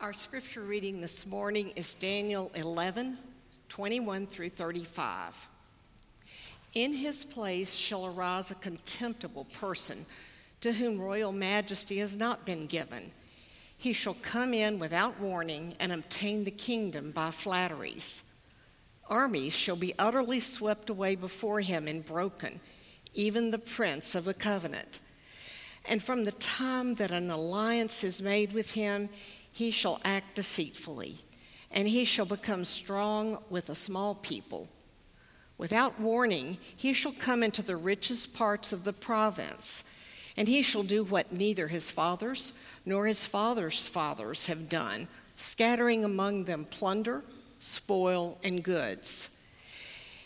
Our 0.00 0.12
scripture 0.12 0.62
reading 0.62 1.00
this 1.00 1.26
morning 1.26 1.70
is 1.74 1.94
Daniel 1.94 2.52
11, 2.54 3.18
21 3.68 4.28
through 4.28 4.50
35. 4.50 5.48
In 6.74 6.92
his 6.92 7.24
place 7.24 7.74
shall 7.74 8.06
arise 8.06 8.52
a 8.52 8.54
contemptible 8.54 9.46
person 9.46 10.06
to 10.60 10.72
whom 10.72 11.00
royal 11.00 11.32
majesty 11.32 11.98
has 11.98 12.16
not 12.16 12.46
been 12.46 12.68
given. 12.68 13.10
He 13.76 13.92
shall 13.92 14.14
come 14.22 14.54
in 14.54 14.78
without 14.78 15.18
warning 15.18 15.74
and 15.80 15.90
obtain 15.90 16.44
the 16.44 16.52
kingdom 16.52 17.10
by 17.10 17.32
flatteries. 17.32 18.22
Armies 19.10 19.56
shall 19.56 19.74
be 19.74 19.94
utterly 19.98 20.38
swept 20.38 20.90
away 20.90 21.16
before 21.16 21.60
him 21.60 21.88
and 21.88 22.06
broken, 22.06 22.60
even 23.14 23.50
the 23.50 23.58
prince 23.58 24.14
of 24.14 24.26
the 24.26 24.34
covenant. 24.34 25.00
And 25.84 26.00
from 26.00 26.22
the 26.22 26.32
time 26.32 26.94
that 26.96 27.10
an 27.10 27.30
alliance 27.30 28.04
is 28.04 28.22
made 28.22 28.52
with 28.52 28.74
him, 28.74 29.08
he 29.58 29.72
shall 29.72 30.00
act 30.04 30.36
deceitfully, 30.36 31.16
and 31.72 31.88
he 31.88 32.04
shall 32.04 32.24
become 32.24 32.64
strong 32.64 33.36
with 33.50 33.68
a 33.68 33.74
small 33.74 34.14
people. 34.14 34.68
Without 35.58 35.98
warning, 35.98 36.56
he 36.76 36.92
shall 36.92 37.10
come 37.10 37.42
into 37.42 37.60
the 37.60 37.74
richest 37.74 38.32
parts 38.32 38.72
of 38.72 38.84
the 38.84 38.92
province, 38.92 39.82
and 40.36 40.46
he 40.46 40.62
shall 40.62 40.84
do 40.84 41.02
what 41.02 41.32
neither 41.32 41.66
his 41.66 41.90
fathers 41.90 42.52
nor 42.86 43.08
his 43.08 43.26
fathers' 43.26 43.88
fathers 43.88 44.46
have 44.46 44.68
done, 44.68 45.08
scattering 45.34 46.04
among 46.04 46.44
them 46.44 46.64
plunder, 46.64 47.24
spoil, 47.58 48.38
and 48.44 48.62
goods. 48.62 49.42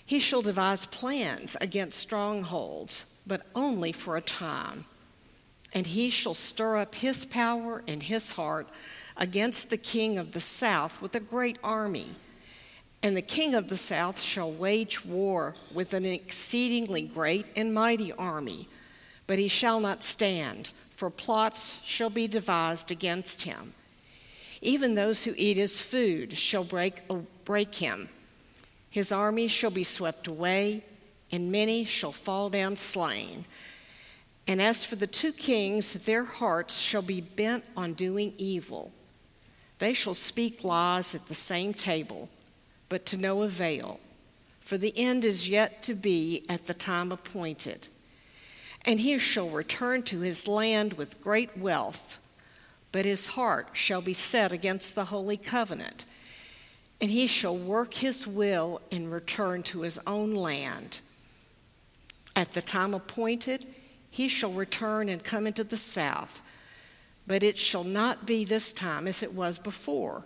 He 0.04 0.20
shall 0.20 0.42
devise 0.42 0.84
plans 0.84 1.56
against 1.58 1.98
strongholds, 1.98 3.16
but 3.26 3.46
only 3.54 3.92
for 3.92 4.18
a 4.18 4.20
time. 4.20 4.84
And 5.72 5.86
he 5.86 6.10
shall 6.10 6.34
stir 6.34 6.76
up 6.76 6.96
his 6.96 7.24
power 7.24 7.82
and 7.88 8.02
his 8.02 8.32
heart 8.32 8.68
against 9.16 9.70
the 9.70 9.76
king 9.76 10.18
of 10.18 10.32
the 10.32 10.40
south 10.40 11.00
with 11.02 11.14
a 11.14 11.20
great 11.20 11.58
army. 11.62 12.12
And 13.02 13.16
the 13.16 13.22
king 13.22 13.54
of 13.54 13.68
the 13.68 13.76
south 13.76 14.20
shall 14.20 14.50
wage 14.50 15.04
war 15.04 15.54
with 15.74 15.92
an 15.92 16.04
exceedingly 16.04 17.02
great 17.02 17.46
and 17.56 17.74
mighty 17.74 18.12
army, 18.12 18.68
but 19.26 19.38
he 19.38 19.48
shall 19.48 19.80
not 19.80 20.02
stand, 20.02 20.70
for 20.90 21.10
plots 21.10 21.82
shall 21.84 22.10
be 22.10 22.28
devised 22.28 22.90
against 22.90 23.42
him. 23.42 23.74
Even 24.60 24.94
those 24.94 25.24
who 25.24 25.34
eat 25.36 25.56
his 25.56 25.82
food 25.82 26.38
shall 26.38 26.62
break, 26.62 27.02
uh, 27.10 27.16
break 27.44 27.74
him. 27.74 28.08
His 28.88 29.10
army 29.10 29.48
shall 29.48 29.72
be 29.72 29.82
swept 29.82 30.28
away, 30.28 30.84
and 31.32 31.50
many 31.50 31.84
shall 31.84 32.12
fall 32.12 32.50
down 32.50 32.76
slain. 32.76 33.46
And 34.46 34.62
as 34.62 34.84
for 34.84 34.96
the 34.96 35.06
two 35.06 35.32
kings, 35.32 36.04
their 36.04 36.24
hearts 36.24 36.78
shall 36.78 37.02
be 37.02 37.20
bent 37.20 37.64
on 37.76 37.94
doing 37.94 38.34
evil. 38.36 38.92
They 39.82 39.94
shall 39.94 40.14
speak 40.14 40.62
lies 40.62 41.12
at 41.12 41.26
the 41.26 41.34
same 41.34 41.74
table, 41.74 42.28
but 42.88 43.04
to 43.06 43.16
no 43.16 43.42
avail, 43.42 43.98
for 44.60 44.78
the 44.78 44.96
end 44.96 45.24
is 45.24 45.48
yet 45.48 45.82
to 45.82 45.94
be 45.94 46.46
at 46.48 46.66
the 46.66 46.72
time 46.72 47.10
appointed. 47.10 47.88
And 48.82 49.00
he 49.00 49.18
shall 49.18 49.48
return 49.48 50.04
to 50.04 50.20
his 50.20 50.46
land 50.46 50.92
with 50.92 51.20
great 51.20 51.58
wealth, 51.58 52.20
but 52.92 53.04
his 53.04 53.26
heart 53.26 53.70
shall 53.72 54.00
be 54.00 54.12
set 54.12 54.52
against 54.52 54.94
the 54.94 55.06
holy 55.06 55.36
covenant, 55.36 56.04
and 57.00 57.10
he 57.10 57.26
shall 57.26 57.58
work 57.58 57.94
his 57.94 58.24
will 58.24 58.80
and 58.92 59.10
return 59.10 59.64
to 59.64 59.80
his 59.80 59.98
own 60.06 60.32
land. 60.32 61.00
At 62.36 62.54
the 62.54 62.62
time 62.62 62.94
appointed, 62.94 63.66
he 64.08 64.28
shall 64.28 64.52
return 64.52 65.08
and 65.08 65.24
come 65.24 65.44
into 65.44 65.64
the 65.64 65.76
south 65.76 66.40
but 67.26 67.42
it 67.42 67.56
shall 67.56 67.84
not 67.84 68.26
be 68.26 68.44
this 68.44 68.72
time 68.72 69.06
as 69.06 69.22
it 69.22 69.32
was 69.32 69.58
before. 69.58 70.24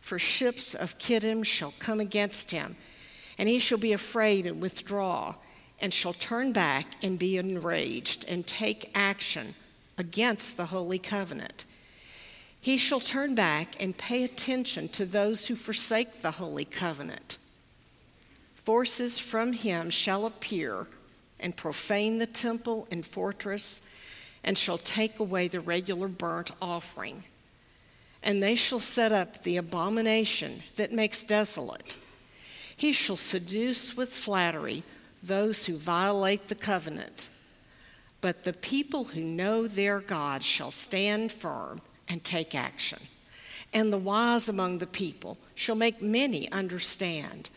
For 0.00 0.18
ships 0.18 0.74
of 0.74 0.98
Kittim 0.98 1.44
shall 1.44 1.74
come 1.78 2.00
against 2.00 2.50
him, 2.50 2.76
and 3.38 3.48
he 3.48 3.58
shall 3.58 3.78
be 3.78 3.92
afraid 3.92 4.46
and 4.46 4.60
withdraw, 4.60 5.34
and 5.80 5.92
shall 5.92 6.12
turn 6.12 6.52
back 6.52 6.86
and 7.02 7.18
be 7.18 7.36
enraged 7.36 8.24
and 8.28 8.46
take 8.46 8.90
action 8.94 9.54
against 9.98 10.56
the 10.56 10.66
holy 10.66 10.98
covenant. 10.98 11.64
He 12.60 12.76
shall 12.76 13.00
turn 13.00 13.34
back 13.34 13.80
and 13.80 13.96
pay 13.96 14.24
attention 14.24 14.88
to 14.90 15.04
those 15.04 15.46
who 15.46 15.54
forsake 15.54 16.22
the 16.22 16.32
holy 16.32 16.64
covenant. 16.64 17.38
Forces 18.54 19.18
from 19.18 19.52
him 19.52 19.90
shall 19.90 20.24
appear 20.24 20.86
and 21.38 21.56
profane 21.56 22.18
the 22.18 22.26
temple 22.26 22.88
and 22.90 23.04
fortress 23.04 23.90
and 24.44 24.56
shall 24.56 24.78
take 24.78 25.18
away 25.18 25.48
the 25.48 25.60
regular 25.60 26.06
burnt 26.06 26.52
offering. 26.60 27.24
And 28.22 28.42
they 28.42 28.54
shall 28.54 28.80
set 28.80 29.12
up 29.12 29.42
the 29.42 29.56
abomination 29.56 30.62
that 30.76 30.92
makes 30.92 31.24
desolate. 31.24 31.98
He 32.76 32.92
shall 32.92 33.16
seduce 33.16 33.96
with 33.96 34.12
flattery 34.12 34.82
those 35.22 35.66
who 35.66 35.76
violate 35.76 36.48
the 36.48 36.54
covenant. 36.54 37.28
But 38.20 38.44
the 38.44 38.52
people 38.52 39.04
who 39.04 39.20
know 39.20 39.66
their 39.66 40.00
God 40.00 40.42
shall 40.42 40.70
stand 40.70 41.32
firm 41.32 41.80
and 42.08 42.22
take 42.22 42.54
action. 42.54 43.00
And 43.72 43.92
the 43.92 43.98
wise 43.98 44.48
among 44.48 44.78
the 44.78 44.86
people 44.86 45.36
shall 45.54 45.74
make 45.74 46.00
many 46.00 46.50
understand. 46.52 47.50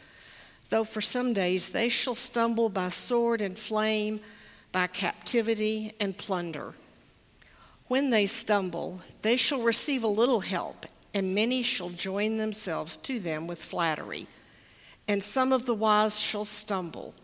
Though 0.70 0.84
for 0.84 1.02
some 1.02 1.34
days 1.34 1.70
they 1.70 1.90
shall 1.90 2.16
stumble 2.16 2.70
by 2.70 2.90
sword 2.90 3.42
and 3.42 3.58
flame 3.58 4.20
by 4.72 4.88
captivity 4.88 5.94
and 6.00 6.18
plunder. 6.18 6.74
When 7.88 8.10
they 8.10 8.26
stumble, 8.26 9.02
they 9.22 9.38
shall 9.38 9.62
receive 9.62 10.04
a 10.04 10.08
little 10.08 10.42
help, 10.42 10.86
and 11.14 11.34
many 11.34 11.64
shall 11.64 11.90
join 11.90 12.38
themselves 12.38 12.98
to 12.98 13.20
them 13.20 13.48
with 13.48 13.64
flattery. 13.64 14.28
And 15.08 15.24
some 15.24 15.54
of 15.54 15.66
the 15.66 15.74
wise 15.74 16.20
shall 16.20 16.46
stumble, 16.46 17.16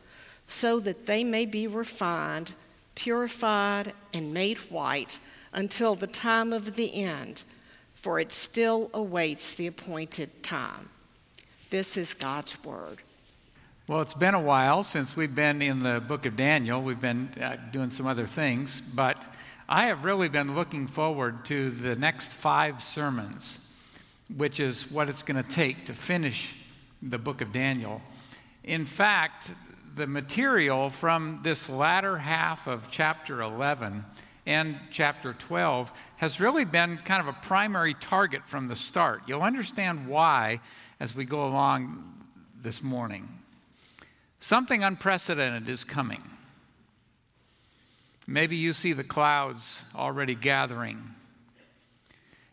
so 0.47 0.79
that 0.79 1.05
they 1.05 1.23
may 1.23 1.45
be 1.45 1.67
refined, 1.67 2.53
purified, 2.95 3.93
and 4.13 4.33
made 4.33 4.57
white 4.57 5.19
until 5.51 5.95
the 5.95 6.07
time 6.07 6.53
of 6.53 6.75
the 6.75 7.03
end, 7.03 7.43
for 7.93 8.19
it 8.19 8.31
still 8.31 8.89
awaits 8.93 9.53
the 9.53 9.67
appointed 9.67 10.43
time. 10.43 10.89
This 11.69 11.97
is 11.97 12.13
God's 12.13 12.63
word. 12.63 12.99
Well, 13.85 13.99
it's 13.99 14.13
been 14.13 14.33
a 14.33 14.39
while 14.39 14.83
since 14.83 15.17
we've 15.17 15.35
been 15.35 15.61
in 15.61 15.83
the 15.83 15.99
book 15.99 16.25
of 16.25 16.37
Daniel. 16.37 16.81
We've 16.81 17.01
been 17.01 17.33
uh, 17.41 17.57
doing 17.73 17.91
some 17.91 18.07
other 18.07 18.27
things, 18.27 18.81
but 18.81 19.21
I 19.67 19.87
have 19.87 20.05
really 20.05 20.29
been 20.29 20.55
looking 20.55 20.87
forward 20.87 21.43
to 21.47 21.69
the 21.69 21.93
next 21.95 22.31
five 22.31 22.81
sermons, 22.81 23.59
which 24.33 24.61
is 24.61 24.89
what 24.89 25.09
it's 25.09 25.21
going 25.21 25.43
to 25.43 25.49
take 25.49 25.87
to 25.87 25.93
finish 25.93 26.55
the 27.01 27.17
book 27.17 27.41
of 27.41 27.51
Daniel. 27.51 28.01
In 28.63 28.85
fact, 28.85 29.51
the 29.95 30.07
material 30.07 30.89
from 30.89 31.41
this 31.43 31.67
latter 31.67 32.19
half 32.19 32.67
of 32.67 32.89
chapter 32.89 33.41
11 33.41 34.05
and 34.45 34.79
chapter 34.91 35.33
12 35.33 35.91
has 36.15 36.39
really 36.39 36.63
been 36.63 36.99
kind 36.99 37.19
of 37.19 37.27
a 37.27 37.37
primary 37.41 37.95
target 37.95 38.43
from 38.45 38.67
the 38.67 38.77
start. 38.77 39.23
You'll 39.27 39.41
understand 39.41 40.07
why 40.07 40.61
as 41.01 41.13
we 41.13 41.25
go 41.25 41.45
along 41.45 42.23
this 42.61 42.81
morning. 42.81 43.42
Something 44.43 44.83
unprecedented 44.83 45.69
is 45.69 45.85
coming. 45.85 46.21
Maybe 48.27 48.57
you 48.57 48.73
see 48.73 48.91
the 48.91 49.01
clouds 49.01 49.83
already 49.95 50.35
gathering. 50.35 51.15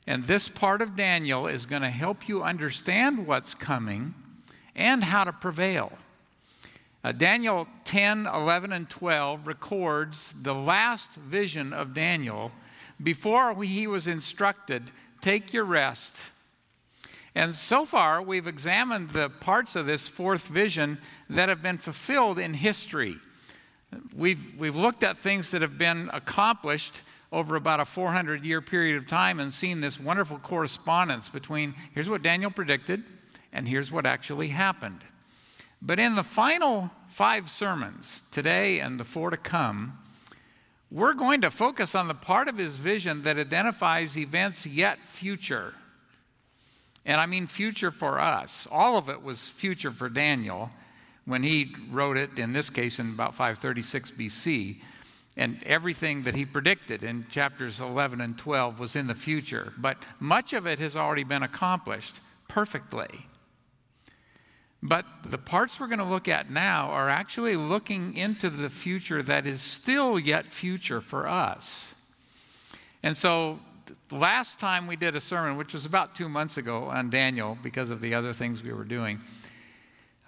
And 0.07 0.23
this 0.23 0.49
part 0.49 0.83
of 0.83 0.95
Daniel 0.95 1.49
is 1.49 1.67
going 1.67 1.83
to 1.83 1.91
help 1.91 2.29
you 2.29 2.45
understand 2.45 3.27
what's 3.27 3.57
coming 3.57 4.15
and 4.77 5.03
how 5.03 5.25
to 5.25 5.33
prevail. 5.33 5.91
Uh, 7.03 7.11
Daniel 7.11 7.67
10, 7.87 8.25
11, 8.25 8.73
and 8.73 8.89
12 8.89 9.49
records 9.49 10.33
the 10.41 10.55
last 10.55 11.15
vision 11.15 11.73
of 11.73 11.93
Daniel 11.93 12.53
before 13.03 13.61
he 13.65 13.89
was 13.89 14.07
instructed 14.07 14.93
take 15.21 15.53
your 15.53 15.65
rest. 15.65 16.31
And 17.35 17.55
so 17.55 17.85
far, 17.85 18.21
we've 18.21 18.47
examined 18.47 19.11
the 19.11 19.29
parts 19.29 19.77
of 19.77 19.87
this 19.87 20.09
fourth 20.09 20.47
vision 20.47 20.99
that 21.29 21.49
have 21.49 21.63
been 21.63 21.79
fulfilled 21.79 22.39
in 22.39 22.55
history. 22.55 23.17
We've, 24.15 24.59
we've 24.59 24.77
looked 24.77 25.03
at 25.03 25.17
things 25.17 25.51
that 25.51 25.63
have 25.63 25.79
been 25.79 26.11
accomplished 26.13 27.03
over 27.33 27.55
about 27.55 27.81
a 27.81 27.85
400 27.85 28.45
year 28.45 28.61
period 28.61 28.97
of 28.97 29.07
time 29.07 29.39
and 29.39 29.53
seen 29.53 29.81
this 29.81 30.01
wonderful 30.01 30.39
correspondence 30.39 31.29
between 31.29 31.75
here's 31.95 32.11
what 32.11 32.23
Daniel 32.23 32.51
predicted 32.51 33.05
and 33.53 33.69
here's 33.69 33.93
what 33.93 34.07
actually 34.07 34.49
happened. 34.49 35.01
But 35.83 35.99
in 35.99 36.15
the 36.15 36.23
final 36.23 36.91
five 37.09 37.49
sermons, 37.49 38.23
today 38.31 38.81
and 38.81 38.99
the 38.99 39.05
four 39.05 39.31
to 39.31 39.37
come, 39.37 39.99
we're 40.91 41.15
going 41.15 41.41
to 41.43 41.51
focus 41.51 41.95
on 41.95 42.09
the 42.09 42.15
part 42.15 42.49
of 42.49 42.59
his 42.59 42.77
vision 42.77 43.23
that 43.23 43.39
identifies 43.39 44.19
events 44.19 44.67
yet 44.67 44.99
future. 45.07 45.75
And 47.05 47.21
I 47.21 47.27
mean 47.27 47.47
future 47.47 47.91
for 47.91 48.21
us. 48.21 48.67
All 48.71 48.97
of 48.97 49.09
it 49.09 49.23
was 49.23 49.49
future 49.49 49.91
for 49.91 50.09
Daniel 50.09 50.71
when 51.25 51.43
he 51.43 51.75
wrote 51.91 52.17
it, 52.17 52.39
in 52.39 52.53
this 52.53 52.71
case 52.71 52.99
in 52.99 53.11
about 53.11 53.35
536 53.35 54.11
BC. 54.13 54.77
and 55.37 55.63
everything 55.65 56.25
that 56.25 56.35
he 56.35 56.45
predicted 56.45 57.05
in 57.05 57.25
chapters 57.31 57.81
11 57.81 58.21
and 58.21 58.37
12 58.37 58.81
was 58.81 58.97
in 58.97 59.07
the 59.07 59.15
future. 59.15 59.73
But 59.79 59.97
much 60.19 60.53
of 60.53 60.67
it 60.67 60.81
has 60.81 60.97
already 60.97 61.23
been 61.23 61.43
accomplished 61.43 62.21
perfectly. 62.49 63.27
But 64.83 65.05
the 65.23 65.39
parts 65.39 65.79
we're 65.79 65.87
going 65.87 65.99
to 65.99 66.05
look 66.05 66.27
at 66.27 66.51
now 66.51 66.89
are 66.89 67.09
actually 67.09 67.55
looking 67.55 68.15
into 68.15 68.51
the 68.51 68.71
future 68.71 69.23
that 69.23 69.47
is 69.47 69.63
still 69.63 70.19
yet 70.19 70.47
future 70.47 71.01
for 71.01 71.29
us. 71.29 71.95
And 73.03 73.17
so, 73.17 73.61
last 74.11 74.59
time 74.59 74.87
we 74.87 74.97
did 74.97 75.17
a 75.17 75.21
sermon, 75.21 75.57
which 75.57 75.73
was 75.73 75.87
about 75.87 76.15
two 76.15 76.29
months 76.29 76.57
ago 76.57 76.85
on 76.85 77.11
Daniel 77.11 77.59
because 77.63 77.91
of 77.91 78.01
the 78.01 78.15
other 78.15 78.33
things 78.33 78.63
we 78.63 78.73
were 78.73 78.85
doing, 78.85 79.21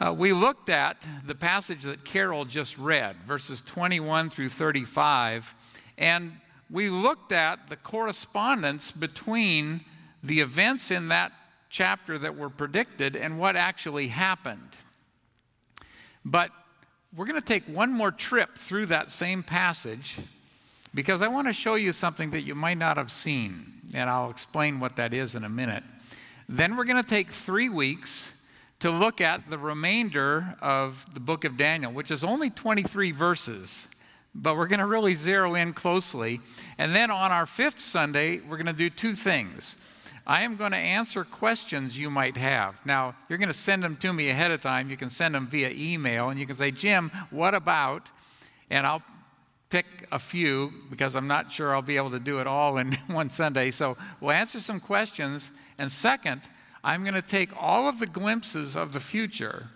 uh, 0.00 0.12
we 0.12 0.32
looked 0.32 0.68
at 0.68 1.06
the 1.24 1.34
passage 1.34 1.82
that 1.82 2.04
Carol 2.04 2.44
just 2.44 2.76
read, 2.76 3.16
verses 3.26 3.60
21 3.60 4.30
through 4.30 4.48
35, 4.48 5.54
and 5.98 6.32
we 6.70 6.90
looked 6.90 7.32
at 7.32 7.68
the 7.68 7.76
correspondence 7.76 8.90
between 8.90 9.82
the 10.22 10.40
events 10.40 10.90
in 10.90 11.08
that 11.08 11.32
chapter 11.68 12.18
that 12.18 12.36
were 12.36 12.50
predicted 12.50 13.16
and 13.16 13.38
what 13.38 13.56
actually 13.56 14.08
happened. 14.08 14.76
But 16.24 16.50
we're 17.14 17.26
going 17.26 17.40
to 17.40 17.46
take 17.46 17.64
one 17.64 17.92
more 17.92 18.10
trip 18.10 18.56
through 18.56 18.86
that 18.86 19.10
same 19.10 19.42
passage 19.42 20.18
because 20.94 21.22
I 21.22 21.28
want 21.28 21.46
to 21.46 21.52
show 21.52 21.74
you 21.74 21.92
something 21.92 22.30
that 22.30 22.42
you 22.42 22.54
might 22.54 22.78
not 22.78 22.96
have 22.96 23.10
seen, 23.10 23.72
and 23.94 24.10
I'll 24.10 24.30
explain 24.30 24.80
what 24.80 24.96
that 24.96 25.14
is 25.14 25.34
in 25.34 25.44
a 25.44 25.48
minute. 25.48 25.84
Then 26.48 26.76
we're 26.76 26.84
going 26.84 27.02
to 27.02 27.08
take 27.08 27.30
three 27.30 27.68
weeks 27.68 28.32
to 28.80 28.90
look 28.90 29.20
at 29.20 29.48
the 29.48 29.58
remainder 29.58 30.56
of 30.60 31.06
the 31.14 31.20
book 31.20 31.44
of 31.44 31.56
Daniel, 31.56 31.92
which 31.92 32.10
is 32.10 32.24
only 32.24 32.50
23 32.50 33.12
verses, 33.12 33.88
but 34.34 34.56
we're 34.56 34.66
going 34.66 34.80
to 34.80 34.86
really 34.86 35.14
zero 35.14 35.54
in 35.54 35.72
closely. 35.72 36.40
And 36.78 36.94
then 36.94 37.10
on 37.10 37.30
our 37.30 37.46
fifth 37.46 37.80
Sunday, 37.80 38.40
we're 38.40 38.56
going 38.56 38.66
to 38.66 38.72
do 38.72 38.90
two 38.90 39.14
things. 39.14 39.76
I 40.26 40.42
am 40.42 40.56
going 40.56 40.72
to 40.72 40.78
answer 40.78 41.24
questions 41.24 41.98
you 41.98 42.10
might 42.10 42.36
have. 42.36 42.84
Now, 42.84 43.14
you're 43.28 43.38
going 43.38 43.48
to 43.48 43.54
send 43.54 43.82
them 43.82 43.96
to 43.96 44.12
me 44.12 44.30
ahead 44.30 44.50
of 44.50 44.60
time. 44.60 44.90
You 44.90 44.96
can 44.96 45.10
send 45.10 45.34
them 45.34 45.48
via 45.48 45.70
email, 45.70 46.28
and 46.28 46.38
you 46.38 46.46
can 46.46 46.56
say, 46.56 46.70
Jim, 46.70 47.10
what 47.30 47.54
about? 47.54 48.10
And 48.70 48.86
I'll 48.86 49.02
pick 49.72 50.06
a 50.12 50.18
few 50.18 50.70
because 50.90 51.16
I'm 51.16 51.26
not 51.26 51.50
sure 51.50 51.74
I'll 51.74 51.80
be 51.80 51.96
able 51.96 52.10
to 52.10 52.20
do 52.20 52.40
it 52.40 52.46
all 52.46 52.76
in 52.76 52.92
one 53.06 53.30
Sunday. 53.30 53.70
So 53.70 53.96
we'll 54.20 54.32
answer 54.32 54.60
some 54.60 54.80
questions. 54.80 55.50
And 55.78 55.90
second, 55.90 56.42
I'm 56.84 57.04
going 57.04 57.14
to 57.14 57.22
take 57.22 57.48
all 57.58 57.88
of 57.88 57.98
the 57.98 58.06
glimpses 58.06 58.76
of 58.76 58.92
the 58.92 59.00
future 59.00 59.70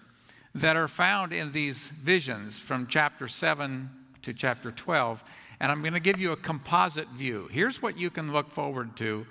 that 0.55 0.77
are 0.77 0.87
found 0.87 1.33
in 1.33 1.53
these 1.53 1.87
visions 1.87 2.59
from 2.59 2.87
chapter 2.87 3.27
7 3.27 3.89
to 4.21 4.35
chapter 4.35 4.71
12, 4.71 5.25
and 5.61 5.73
I'm 5.73 5.81
going 5.81 5.95
to 5.95 6.01
give 6.01 6.21
you 6.21 6.33
a 6.33 6.37
composite 6.37 7.09
view. 7.09 7.49
Here's 7.51 7.81
what 7.81 7.97
you 7.97 8.11
can 8.11 8.33
look 8.33 8.51
forward 8.51 8.99
to 8.99 9.27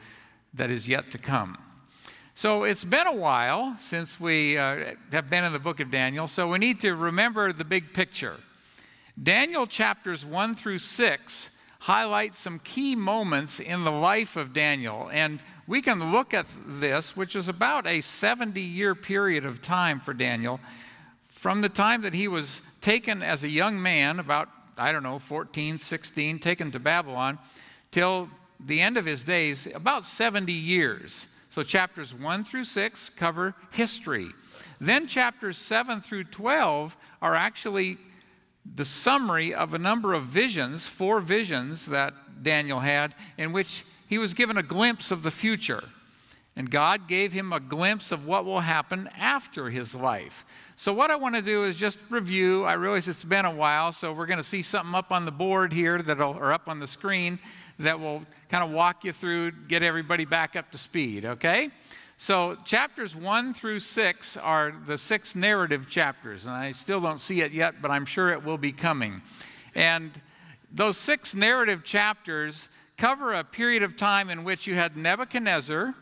that 0.55 0.71
is 0.71 0.87
yet 0.87 1.11
to 1.11 1.19
come. 1.19 1.59
So 2.33 2.63
it's 2.63 2.85
been 2.85 3.05
a 3.05 3.15
while 3.15 3.75
since 3.79 4.19
we 4.19 4.57
uh, 4.57 4.95
have 5.11 5.29
been 5.29 5.43
in 5.43 5.53
the 5.53 5.59
book 5.59 5.79
of 5.79 5.91
Daniel, 5.91 6.27
so 6.27 6.49
we 6.49 6.57
need 6.57 6.81
to 6.81 6.95
remember 6.95 7.53
the 7.53 7.65
big 7.65 7.93
picture. 7.93 8.37
Daniel 9.21 9.65
chapters 9.65 10.25
1 10.25 10.55
through 10.55 10.79
6 10.79 11.49
highlight 11.79 12.33
some 12.33 12.59
key 12.59 12.95
moments 12.95 13.59
in 13.59 13.83
the 13.83 13.91
life 13.91 14.35
of 14.35 14.53
Daniel, 14.53 15.09
and 15.13 15.39
we 15.67 15.81
can 15.81 16.11
look 16.11 16.33
at 16.33 16.45
this, 16.67 17.15
which 17.15 17.35
is 17.35 17.47
about 17.47 17.87
a 17.87 18.01
70 18.01 18.59
year 18.59 18.93
period 18.93 19.45
of 19.45 19.61
time 19.61 19.99
for 19.99 20.13
Daniel, 20.13 20.59
from 21.27 21.61
the 21.61 21.69
time 21.69 22.01
that 22.01 22.13
he 22.13 22.27
was 22.27 22.61
taken 22.81 23.23
as 23.23 23.43
a 23.43 23.49
young 23.49 23.81
man, 23.81 24.19
about, 24.19 24.49
I 24.77 24.91
don't 24.91 25.03
know, 25.03 25.19
14, 25.19 25.77
16, 25.77 26.39
taken 26.39 26.71
to 26.71 26.79
Babylon, 26.79 27.39
till 27.91 28.29
the 28.59 28.81
end 28.81 28.97
of 28.97 29.05
his 29.05 29.23
days, 29.23 29.67
about 29.73 30.05
70 30.05 30.51
years. 30.51 31.27
So 31.49 31.63
chapters 31.63 32.13
1 32.13 32.43
through 32.43 32.65
6 32.65 33.11
cover 33.11 33.55
history. 33.71 34.27
Then 34.81 35.07
chapters 35.07 35.57
7 35.57 36.01
through 36.01 36.25
12 36.25 36.97
are 37.21 37.35
actually 37.35 37.97
the 38.73 38.85
summary 38.85 39.53
of 39.53 39.73
a 39.73 39.77
number 39.77 40.13
of 40.13 40.23
visions, 40.23 40.87
four 40.87 41.19
visions 41.19 41.85
that 41.87 42.13
Daniel 42.41 42.79
had, 42.79 43.13
in 43.37 43.51
which 43.51 43.85
he 44.07 44.17
was 44.17 44.33
given 44.33 44.57
a 44.57 44.63
glimpse 44.63 45.11
of 45.11 45.23
the 45.23 45.31
future. 45.31 45.83
And 46.57 46.71
God 46.71 47.07
gave 47.07 47.33
him 47.33 47.51
a 47.51 47.59
glimpse 47.59 48.11
of 48.11 48.25
what 48.25 48.45
will 48.45 48.61
happen 48.61 49.09
after 49.17 49.69
his 49.69 49.93
life. 49.93 50.45
So, 50.77 50.93
what 50.93 51.11
I 51.11 51.17
want 51.17 51.35
to 51.35 51.41
do 51.41 51.65
is 51.65 51.75
just 51.75 51.99
review. 52.09 52.63
I 52.63 52.73
realize 52.73 53.09
it's 53.09 53.25
been 53.25 53.43
a 53.43 53.53
while, 53.53 53.91
so 53.91 54.13
we're 54.13 54.25
going 54.25 54.37
to 54.37 54.43
see 54.43 54.61
something 54.61 54.95
up 54.95 55.11
on 55.11 55.25
the 55.25 55.31
board 55.31 55.73
here 55.73 56.01
that'll, 56.01 56.37
or 56.37 56.53
up 56.53 56.69
on 56.69 56.79
the 56.79 56.87
screen 56.87 57.39
that 57.79 57.99
will 57.99 58.23
kind 58.49 58.63
of 58.63 58.71
walk 58.71 59.03
you 59.03 59.11
through, 59.11 59.51
get 59.67 59.83
everybody 59.83 60.23
back 60.23 60.55
up 60.55 60.71
to 60.71 60.77
speed, 60.77 61.25
okay? 61.25 61.71
So, 62.17 62.55
chapters 62.63 63.13
1 63.13 63.53
through 63.53 63.81
6 63.81 64.37
are 64.37 64.73
the 64.87 64.97
six 64.97 65.35
narrative 65.35 65.89
chapters, 65.89 66.45
and 66.45 66.53
I 66.53 66.71
still 66.71 67.01
don't 67.01 67.19
see 67.19 67.41
it 67.41 67.51
yet, 67.51 67.81
but 67.81 67.91
I'm 67.91 68.05
sure 68.05 68.29
it 68.29 68.43
will 68.43 68.57
be 68.57 68.71
coming. 68.71 69.21
And 69.75 70.11
those 70.71 70.97
six 70.97 71.35
narrative 71.35 71.83
chapters 71.83 72.69
cover 72.97 73.33
a 73.33 73.43
period 73.43 73.83
of 73.83 73.97
time 73.97 74.29
in 74.29 74.45
which 74.45 74.65
you 74.65 74.75
had 74.75 74.95
Nebuchadnezzar, 74.95 75.93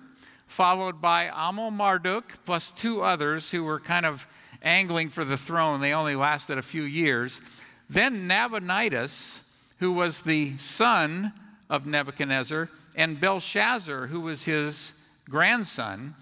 followed 0.45 1.01
by 1.01 1.30
Amel 1.30 1.71
Marduk, 1.71 2.45
plus 2.45 2.69
two 2.69 3.01
others 3.01 3.50
who 3.50 3.63
were 3.63 3.80
kind 3.80 4.06
of 4.06 4.27
angling 4.62 5.10
for 5.10 5.25
the 5.25 5.36
throne. 5.36 5.81
They 5.81 5.94
only 5.94 6.15
lasted 6.15 6.60
a 6.60 6.63
few 6.63 6.83
years. 6.83 7.42
Then 7.89 8.27
Nabonidus, 8.27 9.42
who 9.80 9.92
was 9.92 10.21
the 10.21 10.57
son 10.60 11.33
of 11.71 11.88
Nebuchadnezzar, 11.88 12.69
and 12.95 13.19
Belshazzar, 13.19 14.07
who 14.07 14.21
was 14.21 14.44
his 14.44 14.94
grandson. 15.30 16.16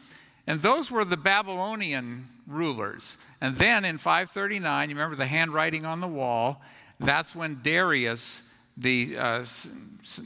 And 0.48 0.60
those 0.62 0.90
were 0.92 1.06
the 1.06 1.18
Babylonian 1.18 2.28
rulers. 2.48 3.18
And 3.40 3.56
then 3.56 3.86
in 3.86 3.98
539, 3.98 4.90
you 4.90 4.96
remember 4.96 5.16
the 5.16 5.26
handwriting 5.26 5.86
on 5.86 6.00
the 6.00 6.08
wall, 6.08 6.62
that's 7.00 7.36
when 7.36 7.60
Darius 7.64 8.42
the, 8.78 9.18
uh, 9.18 9.46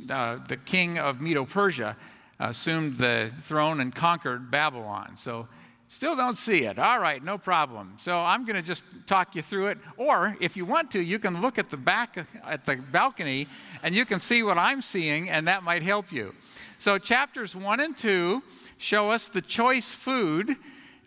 uh, 0.10 0.38
the 0.48 0.58
king 0.58 0.98
of 1.00 1.22
Medo 1.22 1.46
Persia 1.46 1.96
assumed 2.40 2.98
the 2.98 3.32
throne 3.42 3.80
and 3.80 3.94
conquered 3.94 4.52
Babylon. 4.52 5.16
So, 5.18 5.48
still 5.90 6.16
don't 6.16 6.38
see 6.38 6.66
it. 6.66 6.78
All 6.78 7.00
right, 7.00 7.24
no 7.24 7.38
problem. 7.38 7.96
So, 8.00 8.20
I'm 8.20 8.46
going 8.46 8.56
to 8.56 8.62
just 8.62 8.84
talk 9.08 9.36
you 9.36 9.42
through 9.42 9.68
it. 9.68 9.78
Or, 9.98 10.38
if 10.40 10.56
you 10.56 10.66
want 10.66 10.92
to, 10.92 11.00
you 11.00 11.20
can 11.20 11.42
look 11.42 11.58
at 11.58 11.70
the 11.70 11.78
back, 11.78 12.18
at 12.46 12.66
the 12.66 12.76
balcony, 12.76 13.48
and 13.84 13.96
you 13.96 14.06
can 14.06 14.20
see 14.20 14.44
what 14.44 14.58
I'm 14.58 14.82
seeing, 14.82 15.30
and 15.30 15.48
that 15.48 15.64
might 15.64 15.84
help 15.84 16.12
you. 16.12 16.36
So, 16.80 16.98
chapters 16.98 17.56
one 17.56 17.80
and 17.80 17.98
two 17.98 18.44
show 18.86 19.10
us 19.10 19.30
the 19.30 19.42
choice 19.42 19.96
food 19.96 20.52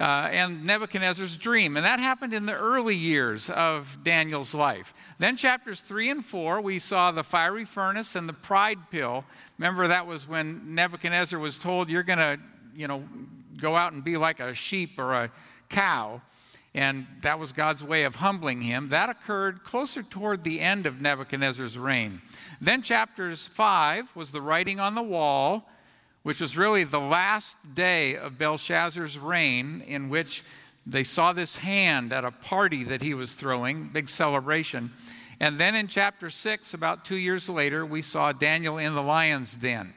uh, 0.01 0.29
and 0.33 0.65
Nebuchadnezzar's 0.65 1.37
dream. 1.37 1.77
And 1.77 1.87
that 1.87 2.01
happened 2.01 2.35
in 2.35 2.45
the 2.45 2.55
early 2.55 2.97
years 2.97 3.49
of 3.51 3.99
Daniel's 4.03 4.53
life. 4.53 4.93
Then, 5.21 5.37
chapters 5.37 5.81
three 5.81 6.11
and 6.11 6.25
four, 6.25 6.61
we 6.61 6.81
saw 6.81 7.13
the 7.13 7.23
fiery 7.23 7.65
furnace 7.65 8.17
and 8.17 8.29
the 8.29 8.33
pride 8.33 8.79
pill. 8.91 9.25
Remember, 9.59 9.87
that 9.87 10.09
was 10.09 10.27
when 10.29 10.75
Nebuchadnezzar 10.75 11.39
was 11.39 11.57
told, 11.57 11.89
You're 11.89 12.03
going 12.03 12.19
to, 12.19 12.41
you 12.75 12.89
know, 12.89 13.05
go 13.61 13.77
out 13.77 13.93
and 13.93 14.03
be 14.03 14.17
like 14.17 14.41
a 14.41 14.55
sheep 14.55 14.99
or 14.99 15.15
a 15.15 15.31
cow. 15.69 16.21
And 16.75 17.07
that 17.23 17.39
was 17.39 17.53
God's 17.53 17.83
way 17.83 18.05
of 18.05 18.17
humbling 18.17 18.61
him. 18.61 18.89
That 18.89 19.09
occurred 19.09 19.63
closer 19.63 20.03
toward 20.03 20.43
the 20.43 20.61
end 20.61 20.87
of 20.87 21.01
Nebuchadnezzar's 21.01 21.79
reign. 21.79 22.23
Then, 22.61 22.83
chapters 22.83 23.47
five 23.47 24.15
was 24.17 24.33
the 24.33 24.43
writing 24.43 24.81
on 24.81 24.95
the 24.95 25.03
wall 25.03 25.69
which 26.23 26.41
was 26.41 26.57
really 26.57 26.85
the 26.85 27.01
last 27.01 27.57
day 27.75 28.17
of 28.17 28.39
Belshazzar's 28.39 29.19
reign, 29.19 29.83
in 29.87 30.09
which 30.09 30.45
they 30.87 31.05
saw 31.05 31.33
this 31.33 31.57
hand 31.57 32.13
at 32.13 32.25
a 32.25 32.31
party 32.31 32.85
that 32.85 33.03
he 33.03 33.15
was 33.15 33.35
throwing, 33.35 33.89
big 33.89 34.09
celebration. 34.09 34.93
And 35.41 35.59
then 35.59 35.75
in 35.75 35.87
chapter 35.87 36.31
6, 36.31 36.75
about 36.75 37.05
two 37.05 37.17
years 37.17 37.49
later, 37.49 37.87
we 37.87 38.03
saw 38.03 38.33
Daniel 38.33 38.79
in 38.79 38.95
the 38.95 39.03
lion's 39.03 39.55
den. 39.55 39.93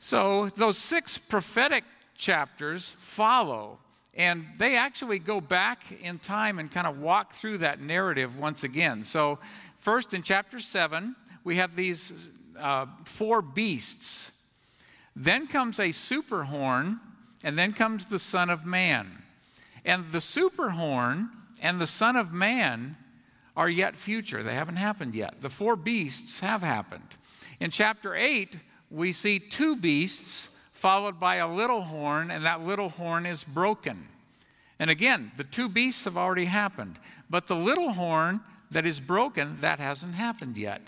So 0.00 0.48
those 0.50 0.76
six 0.78 1.16
prophetic 1.16 1.84
chapters 2.16 2.94
follow, 2.98 3.78
and 4.16 4.46
they 4.58 4.76
actually 4.76 5.18
go 5.18 5.40
back 5.40 5.84
in 6.02 6.18
time 6.18 6.58
and 6.58 6.70
kind 6.70 6.86
of 6.86 7.00
walk 7.00 7.34
through 7.34 7.58
that 7.58 7.80
narrative 7.80 8.38
once 8.38 8.64
again. 8.64 9.04
So, 9.04 9.38
first 9.78 10.14
in 10.14 10.22
chapter 10.22 10.60
7, 10.60 11.16
we 11.42 11.56
have 11.56 11.76
these 11.76 12.12
uh, 12.60 12.86
four 13.04 13.42
beasts 13.42 14.32
then 15.16 15.46
comes 15.46 15.78
a 15.78 15.92
super 15.92 16.44
horn, 16.44 17.00
and 17.44 17.58
then 17.58 17.72
comes 17.72 18.06
the 18.06 18.18
Son 18.18 18.50
of 18.50 18.64
Man. 18.64 19.22
And 19.84 20.06
the 20.06 20.20
super 20.20 20.70
horn 20.70 21.30
and 21.62 21.80
the 21.80 21.86
Son 21.86 22.16
of 22.16 22.32
Man 22.32 22.96
are 23.56 23.68
yet 23.68 23.96
future. 23.96 24.42
They 24.42 24.54
haven't 24.54 24.76
happened 24.76 25.14
yet. 25.14 25.40
The 25.40 25.50
four 25.50 25.76
beasts 25.76 26.40
have 26.40 26.62
happened. 26.62 27.16
In 27.60 27.70
chapter 27.70 28.14
8, 28.14 28.56
we 28.90 29.12
see 29.12 29.38
two 29.38 29.76
beasts 29.76 30.48
followed 30.72 31.18
by 31.18 31.36
a 31.36 31.50
little 31.50 31.82
horn, 31.82 32.30
and 32.30 32.44
that 32.44 32.62
little 32.62 32.90
horn 32.90 33.24
is 33.24 33.42
broken. 33.42 34.08
And 34.78 34.90
again, 34.90 35.32
the 35.38 35.44
two 35.44 35.68
beasts 35.68 36.04
have 36.04 36.18
already 36.18 36.44
happened. 36.44 36.98
But 37.30 37.46
the 37.46 37.56
little 37.56 37.92
horn 37.92 38.40
that 38.70 38.84
is 38.84 39.00
broken, 39.00 39.56
that 39.60 39.78
hasn't 39.78 40.14
happened 40.14 40.58
yet. 40.58 40.82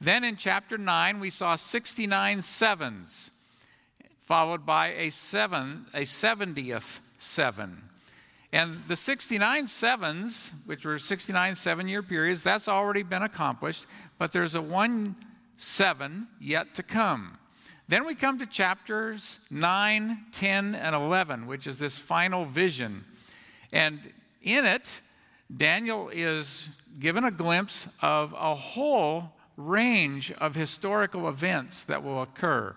Then 0.00 0.22
in 0.22 0.36
chapter 0.36 0.78
9, 0.78 1.18
we 1.18 1.30
saw 1.30 1.56
69 1.56 2.42
sevens, 2.42 3.31
followed 4.22 4.64
by 4.64 4.88
a 4.94 5.10
seven, 5.10 5.86
a 5.94 6.02
70th 6.02 7.00
seven. 7.18 7.82
And 8.52 8.82
the 8.86 8.96
69 8.96 9.66
sevens, 9.66 10.52
which 10.66 10.84
were 10.84 10.98
69 10.98 11.54
seven 11.54 11.88
year 11.88 12.02
periods, 12.02 12.42
that's 12.42 12.68
already 12.68 13.02
been 13.02 13.22
accomplished, 13.22 13.86
but 14.18 14.32
there's 14.32 14.54
a 14.54 14.62
one 14.62 15.16
seven 15.56 16.26
yet 16.40 16.74
to 16.74 16.82
come. 16.82 17.38
Then 17.88 18.06
we 18.06 18.14
come 18.14 18.38
to 18.38 18.46
chapters 18.46 19.38
9, 19.50 20.18
10, 20.32 20.74
and 20.74 20.94
11, 20.94 21.46
which 21.46 21.66
is 21.66 21.78
this 21.78 21.98
final 21.98 22.44
vision. 22.44 23.04
And 23.72 24.12
in 24.42 24.64
it, 24.64 25.00
Daniel 25.54 26.08
is 26.12 26.68
given 26.98 27.24
a 27.24 27.30
glimpse 27.30 27.88
of 28.00 28.32
a 28.32 28.54
whole 28.54 29.32
range 29.56 30.32
of 30.32 30.54
historical 30.54 31.28
events 31.28 31.84
that 31.84 32.02
will 32.02 32.22
occur. 32.22 32.74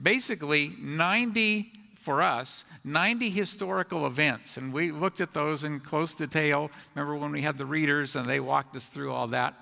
Basically, 0.00 0.72
90 0.78 1.72
for 2.06 2.22
us 2.22 2.64
90 2.84 3.30
historical 3.30 4.06
events, 4.06 4.56
and 4.56 4.72
we 4.72 4.92
looked 4.92 5.20
at 5.20 5.32
those 5.32 5.64
in 5.64 5.80
close 5.80 6.14
detail. 6.14 6.70
Remember 6.94 7.16
when 7.16 7.32
we 7.32 7.42
had 7.42 7.58
the 7.58 7.66
readers 7.66 8.14
and 8.14 8.26
they 8.26 8.38
walked 8.38 8.76
us 8.76 8.86
through 8.86 9.12
all 9.12 9.26
that? 9.26 9.54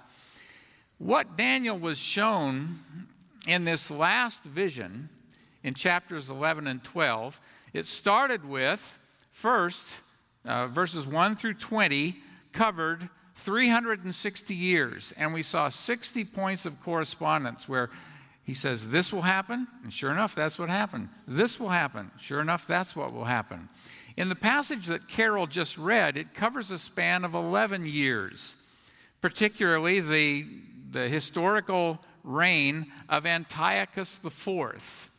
What 0.98 1.38
Daniel 1.38 1.78
was 1.78 1.96
shown 1.96 2.80
in 3.46 3.64
this 3.64 3.90
last 3.90 4.42
vision 4.44 5.08
in 5.62 5.72
chapters 5.72 6.28
11 6.28 6.66
and 6.66 6.84
12, 6.84 7.40
it 7.72 7.86
started 7.86 8.44
with 8.46 8.98
first, 9.32 9.98
uh, 10.46 10.66
verses 10.66 11.06
1 11.06 11.36
through 11.36 11.54
20 11.54 12.16
covered 12.52 13.08
360 13.36 14.54
years, 14.54 15.12
and 15.16 15.32
we 15.32 15.42
saw 15.42 15.70
60 15.70 16.24
points 16.26 16.66
of 16.66 16.80
correspondence 16.82 17.68
where 17.68 17.88
he 18.44 18.54
says, 18.54 18.88
This 18.90 19.12
will 19.12 19.22
happen. 19.22 19.66
And 19.82 19.92
sure 19.92 20.10
enough, 20.10 20.34
that's 20.34 20.58
what 20.58 20.68
happened. 20.68 21.08
This 21.26 21.58
will 21.58 21.70
happen. 21.70 22.10
Sure 22.18 22.40
enough, 22.40 22.66
that's 22.66 22.94
what 22.94 23.12
will 23.12 23.24
happen. 23.24 23.68
In 24.16 24.28
the 24.28 24.36
passage 24.36 24.86
that 24.86 25.08
Carol 25.08 25.46
just 25.46 25.76
read, 25.76 26.16
it 26.16 26.34
covers 26.34 26.70
a 26.70 26.78
span 26.78 27.24
of 27.24 27.34
11 27.34 27.86
years, 27.86 28.54
particularly 29.20 30.00
the, 30.00 30.46
the 30.90 31.08
historical 31.08 32.00
reign 32.22 32.86
of 33.08 33.26
Antiochus 33.26 34.20
IV. 34.24 35.10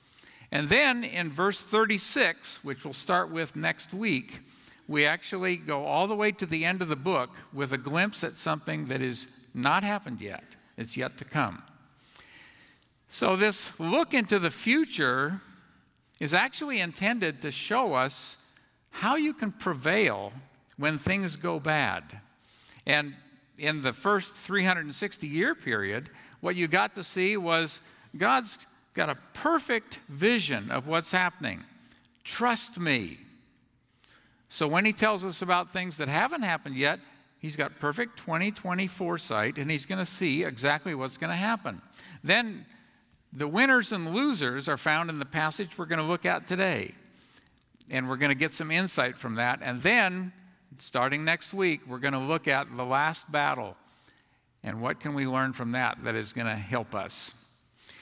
And 0.51 0.70
then 0.70 1.03
in 1.03 1.32
verse 1.32 1.62
36, 1.62 2.63
which 2.63 2.86
we'll 2.86 2.94
start 2.94 3.32
with 3.32 3.55
next 3.55 3.94
week, 3.94 4.39
we 4.88 5.05
actually 5.05 5.58
go 5.58 5.86
all 5.86 6.08
the 6.08 6.15
way 6.15 6.32
to 6.32 6.46
the 6.46 6.63
end 6.63 6.82
of 6.82 6.88
the 6.88 6.96
book 6.96 7.32
with 7.51 7.74
a 7.74 7.77
glimpse 7.77 8.24
at 8.24 8.38
something 8.38 8.86
that 8.86 9.01
has 9.01 9.27
not 9.53 9.84
happened 9.84 10.22
yet. 10.22 10.44
It's 10.77 10.96
yet 10.96 11.17
to 11.17 11.25
come. 11.25 11.63
So, 13.17 13.38
this 13.38 13.79
look 13.79 14.13
into 14.13 14.39
the 14.39 14.51
future 14.51 15.39
is 16.19 16.34
actually 16.34 16.81
intended 16.81 17.41
to 17.43 17.50
show 17.50 17.93
us 17.93 18.36
how 18.91 19.15
you 19.15 19.34
can 19.34 19.53
prevail 19.53 20.34
when 20.75 20.98
things 20.98 21.38
go 21.38 21.57
bad. 21.57 22.19
And 22.86 23.15
in 23.57 23.84
the 23.84 23.93
first 23.93 24.34
360 24.34 25.27
year 25.27 25.55
period, 25.55 26.10
what 26.41 26.57
you 26.57 26.67
got 26.67 26.93
to 26.95 27.05
see 27.05 27.38
was 27.38 27.79
God's 28.17 28.57
got 28.93 29.07
a 29.07 29.15
perfect 29.31 30.01
vision 30.10 30.69
of 30.69 30.86
what's 30.86 31.13
happening. 31.13 31.63
Trust 32.25 32.77
me. 32.77 33.19
So 34.50 34.67
when 34.67 34.84
he 34.84 34.91
tells 34.91 35.24
us 35.24 35.41
about 35.41 35.69
things 35.69 35.95
that 35.95 36.10
haven't 36.10 36.41
happened 36.41 36.75
yet, 36.75 37.00
he's 37.39 37.55
got 37.55 37.79
perfect 37.79 38.19
2020 38.19 38.88
foresight 38.88 39.57
and 39.57 39.72
he's 39.72 39.86
going 39.86 40.00
to 40.00 40.05
see 40.05 40.43
exactly 40.43 40.93
what's 40.93 41.15
going 41.15 41.29
to 41.29 41.38
happen. 41.38 41.81
Then 42.22 42.65
the 43.35 43.47
winners 43.47 43.91
and 43.91 44.13
losers 44.13 44.69
are 44.69 44.77
found 44.77 45.09
in 45.09 45.17
the 45.17 45.25
passage 45.25 45.77
we're 45.77 45.85
going 45.85 45.99
to 45.99 46.05
look 46.05 46.25
at 46.25 46.47
today. 46.47 46.95
And 47.91 48.09
we're 48.09 48.17
going 48.17 48.29
to 48.29 48.35
get 48.35 48.53
some 48.53 48.71
insight 48.71 49.17
from 49.17 49.35
that. 49.35 49.59
And 49.61 49.79
then, 49.81 50.31
starting 50.79 51.23
next 51.23 51.53
week, 51.53 51.81
we're 51.85 51.99
going 51.99 52.13
to 52.13 52.19
look 52.19 52.47
at 52.47 52.75
the 52.75 52.85
last 52.85 53.31
battle 53.31 53.75
and 54.63 54.81
what 54.81 54.99
can 54.99 55.13
we 55.13 55.27
learn 55.27 55.53
from 55.53 55.73
that 55.73 56.03
that 56.03 56.15
is 56.15 56.33
going 56.33 56.47
to 56.47 56.55
help 56.55 56.95
us. 56.95 57.33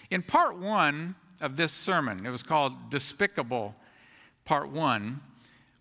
In 0.09 0.21
part 0.21 0.57
one 0.57 1.15
of 1.41 1.57
this 1.57 1.73
sermon, 1.73 2.25
it 2.25 2.29
was 2.29 2.43
called 2.43 2.89
Despicable 2.89 3.75
Part 4.45 4.69
One, 4.69 5.19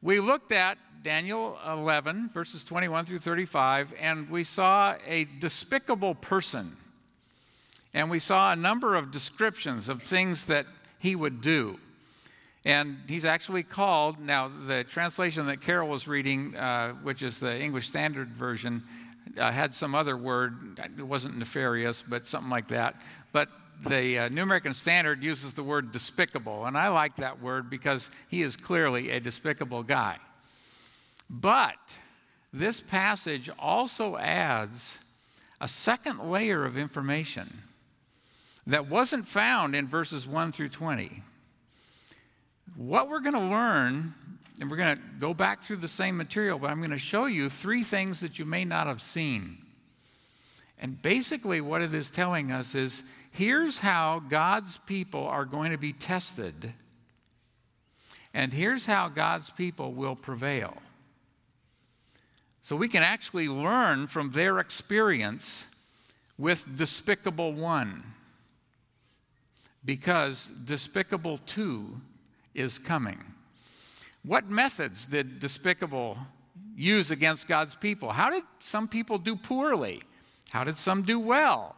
we 0.00 0.18
looked 0.18 0.50
at 0.50 0.78
Daniel 1.02 1.59
11, 1.66 2.30
verses 2.30 2.64
21 2.64 3.06
through 3.06 3.18
35, 3.18 3.94
and 4.00 4.28
we 4.28 4.42
saw 4.42 4.97
a 5.06 5.26
despicable 5.38 6.16
person 6.16 6.76
and 7.95 8.11
we 8.11 8.19
saw 8.19 8.53
a 8.53 8.57
number 8.57 8.95
of 8.95 9.11
descriptions 9.11 9.89
of 9.89 10.03
things 10.03 10.47
that 10.47 10.67
he 10.99 11.15
would 11.15 11.41
do. 11.41 11.79
And 12.65 12.99
he's 13.09 13.25
actually 13.25 13.65
called, 13.65 14.21
now, 14.21 14.49
the 14.49 14.85
translation 14.85 15.47
that 15.47 15.61
Carol 15.61 15.89
was 15.89 16.07
reading, 16.07 16.57
uh, 16.57 16.93
which 17.03 17.23
is 17.23 17.39
the 17.39 17.61
English 17.61 17.89
Standard 17.89 18.29
Version, 18.29 18.85
uh, 19.39 19.51
had 19.51 19.75
some 19.75 19.95
other 19.95 20.17
word. 20.17 20.81
It 20.97 21.03
wasn't 21.03 21.39
nefarious, 21.39 22.05
but 22.07 22.27
something 22.27 22.51
like 22.51 22.69
that. 22.69 22.95
But 23.33 23.49
the 23.85 24.21
uh, 24.21 24.29
New 24.29 24.43
American 24.43 24.75
Standard 24.75 25.25
uses 25.25 25.55
the 25.55 25.63
word 25.65 25.91
despicable. 25.91 26.67
And 26.67 26.79
I 26.79 26.89
like 26.89 27.17
that 27.17 27.43
word 27.43 27.69
because 27.69 28.11
he 28.29 28.43
is 28.43 28.57
clearly 28.57 29.11
a 29.11 29.19
despicable 29.19 29.83
guy. 29.83 30.19
But 31.29 31.79
this 32.53 32.81
passage 32.81 33.51
also 33.59 34.17
adds 34.17 34.99
a 35.61 35.67
second 35.67 36.31
layer 36.31 36.65
of 36.65 36.79
information 36.79 37.63
that 38.66 38.88
wasn't 38.88 39.26
found 39.26 39.75
in 39.75 39.87
verses 39.87 40.26
1 40.26 40.52
through 40.52 40.69
20. 40.69 41.23
What 42.76 43.09
we're 43.09 43.21
going 43.21 43.35
to 43.35 43.40
learn, 43.40 44.14
and 44.61 44.71
we're 44.71 44.76
going 44.76 44.97
to 44.97 45.02
go 45.19 45.35
back 45.35 45.62
through 45.62 45.76
the 45.76 45.88
same 45.88 46.16
material, 46.16 46.59
but 46.59 46.71
I'm 46.71 46.78
going 46.78 46.90
to 46.90 46.99
show 46.99 47.26
you 47.26 47.49
three 47.49 47.83
things 47.83 48.21
that 48.21 48.38
you 48.38 48.45
may 48.45 48.64
not 48.64 48.87
have 48.87 49.02
seen. 49.02 49.59
And 50.78 51.00
basically, 51.00 51.61
what 51.61 51.83
it 51.83 51.92
is 51.92 52.11
telling 52.11 52.50
us 52.50 52.75
is 52.75 53.02
here's 53.31 53.78
how 53.78 54.23
God's 54.28 54.78
people 54.87 55.26
are 55.26 55.45
going 55.45 55.73
to 55.73 55.78
be 55.78 55.92
tested, 55.92 56.73
and 58.33 58.52
here's 58.52 58.87
how 58.87 59.09
God's 59.09 59.50
people 59.50 59.92
will 59.92 60.16
prevail. 60.16 60.78
So 62.62 62.76
we 62.76 62.88
can 62.88 63.02
actually 63.02 63.49
learn 63.49 64.07
from 64.07 64.31
their 64.31 64.61
experience 64.61 65.66
with 66.38 66.78
Despicable 66.78 67.52
One 67.52 68.04
because 69.85 70.47
Despicable 70.65 71.39
2 71.39 72.01
is 72.55 72.79
coming. 72.79 73.21
What 74.25 74.49
methods 74.49 75.07
did 75.07 75.41
Despicable 75.41 76.19
use 76.77 77.11
against 77.11 77.49
God's 77.49 77.75
people? 77.75 78.12
How 78.12 78.31
did 78.31 78.45
some 78.61 78.87
people 78.87 79.19
do 79.19 79.37
poorly? 79.37 80.03
How 80.51 80.65
did 80.65 80.79
some 80.79 81.03
do 81.03 81.19
well? 81.19 81.77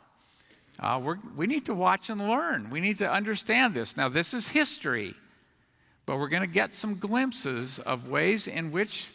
Uh, 0.80 1.14
we 1.36 1.46
need 1.46 1.64
to 1.66 1.74
watch 1.74 2.10
and 2.10 2.20
learn. 2.20 2.68
We 2.68 2.80
need 2.80 2.98
to 2.98 3.10
understand 3.10 3.74
this. 3.74 3.96
Now, 3.96 4.08
this 4.08 4.34
is 4.34 4.48
history, 4.48 5.14
but 6.04 6.18
we're 6.18 6.28
going 6.28 6.42
to 6.42 6.52
get 6.52 6.74
some 6.74 6.96
glimpses 6.96 7.78
of 7.78 8.08
ways 8.08 8.46
in 8.46 8.72
which 8.72 9.10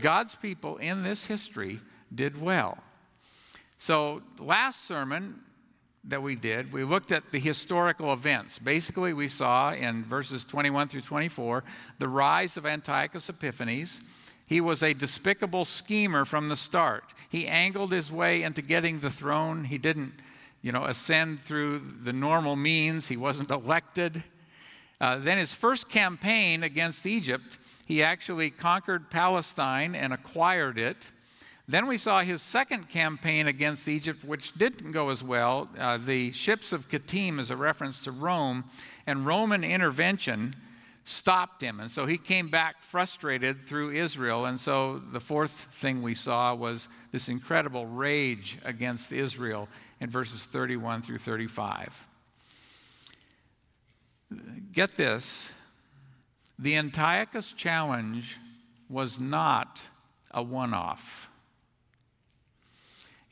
God's 0.00 0.34
people 0.34 0.78
in 0.78 1.02
this 1.02 1.26
history 1.26 1.80
did 2.14 2.40
well. 2.40 2.78
So, 3.78 4.22
last 4.38 4.86
sermon, 4.86 5.40
that 6.04 6.22
we 6.22 6.34
did, 6.34 6.72
we 6.72 6.82
looked 6.82 7.12
at 7.12 7.30
the 7.30 7.38
historical 7.38 8.12
events. 8.12 8.58
Basically, 8.58 9.12
we 9.12 9.28
saw 9.28 9.72
in 9.72 10.04
verses 10.04 10.44
21 10.44 10.88
through 10.88 11.02
24 11.02 11.62
the 11.98 12.08
rise 12.08 12.56
of 12.56 12.66
Antiochus 12.66 13.28
Epiphanes. 13.28 14.00
He 14.48 14.60
was 14.60 14.82
a 14.82 14.94
despicable 14.94 15.64
schemer 15.64 16.24
from 16.24 16.48
the 16.48 16.56
start. 16.56 17.04
He 17.28 17.46
angled 17.46 17.92
his 17.92 18.10
way 18.10 18.42
into 18.42 18.62
getting 18.62 19.00
the 19.00 19.10
throne. 19.10 19.64
He 19.64 19.78
didn't, 19.78 20.14
you 20.60 20.72
know, 20.72 20.84
ascend 20.84 21.40
through 21.40 21.80
the 22.02 22.12
normal 22.12 22.56
means. 22.56 23.06
He 23.06 23.16
wasn't 23.16 23.50
elected. 23.50 24.24
Uh, 25.00 25.18
then 25.18 25.38
his 25.38 25.54
first 25.54 25.88
campaign 25.88 26.64
against 26.64 27.06
Egypt, 27.06 27.58
he 27.86 28.02
actually 28.02 28.50
conquered 28.50 29.10
Palestine 29.10 29.94
and 29.94 30.12
acquired 30.12 30.78
it. 30.78 31.10
Then 31.72 31.86
we 31.86 31.96
saw 31.96 32.20
his 32.20 32.42
second 32.42 32.90
campaign 32.90 33.46
against 33.46 33.88
Egypt, 33.88 34.26
which 34.26 34.52
didn't 34.52 34.92
go 34.92 35.08
as 35.08 35.22
well. 35.22 35.70
Uh, 35.78 35.96
the 35.96 36.30
ships 36.32 36.70
of 36.70 36.90
Kittim 36.90 37.38
is 37.38 37.50
a 37.50 37.56
reference 37.56 37.98
to 38.00 38.10
Rome, 38.12 38.64
and 39.06 39.24
Roman 39.24 39.64
intervention 39.64 40.54
stopped 41.06 41.62
him. 41.62 41.80
And 41.80 41.90
so 41.90 42.04
he 42.04 42.18
came 42.18 42.50
back 42.50 42.82
frustrated 42.82 43.64
through 43.64 43.92
Israel. 43.92 44.44
And 44.44 44.60
so 44.60 44.98
the 44.98 45.18
fourth 45.18 45.68
thing 45.72 46.02
we 46.02 46.14
saw 46.14 46.54
was 46.54 46.88
this 47.10 47.30
incredible 47.30 47.86
rage 47.86 48.58
against 48.66 49.10
Israel 49.10 49.66
in 49.98 50.10
verses 50.10 50.44
31 50.44 51.00
through 51.00 51.20
35. 51.20 52.06
Get 54.72 54.90
this 54.98 55.52
the 56.58 56.76
Antiochus 56.76 57.50
challenge 57.50 58.36
was 58.90 59.18
not 59.18 59.80
a 60.32 60.42
one 60.42 60.74
off. 60.74 61.30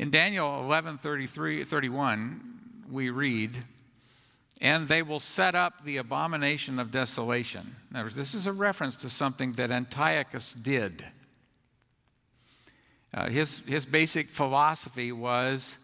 In 0.01 0.11
Daniel 0.11 0.63
11 0.65 0.97
33, 0.97 1.63
31, 1.63 2.41
we 2.91 3.11
read, 3.11 3.67
and 4.59 4.89
they 4.89 5.03
will 5.03 5.21
set 5.21 5.55
up 5.55 5.85
the 5.85 5.99
abomination 5.99 6.79
of 6.79 6.91
desolation. 6.91 7.77
This 7.93 8.33
is 8.33 8.47
a 8.47 8.53
reference 8.55 8.97
to 8.97 9.11
something 9.11 9.53
that 9.53 9.71
Antiochus 9.71 10.55
did. 10.55 11.05
Uh, 13.13 13.29
his, 13.29 13.59
his 13.67 13.85
basic 13.85 14.31
philosophy 14.31 15.13
was 15.13 15.77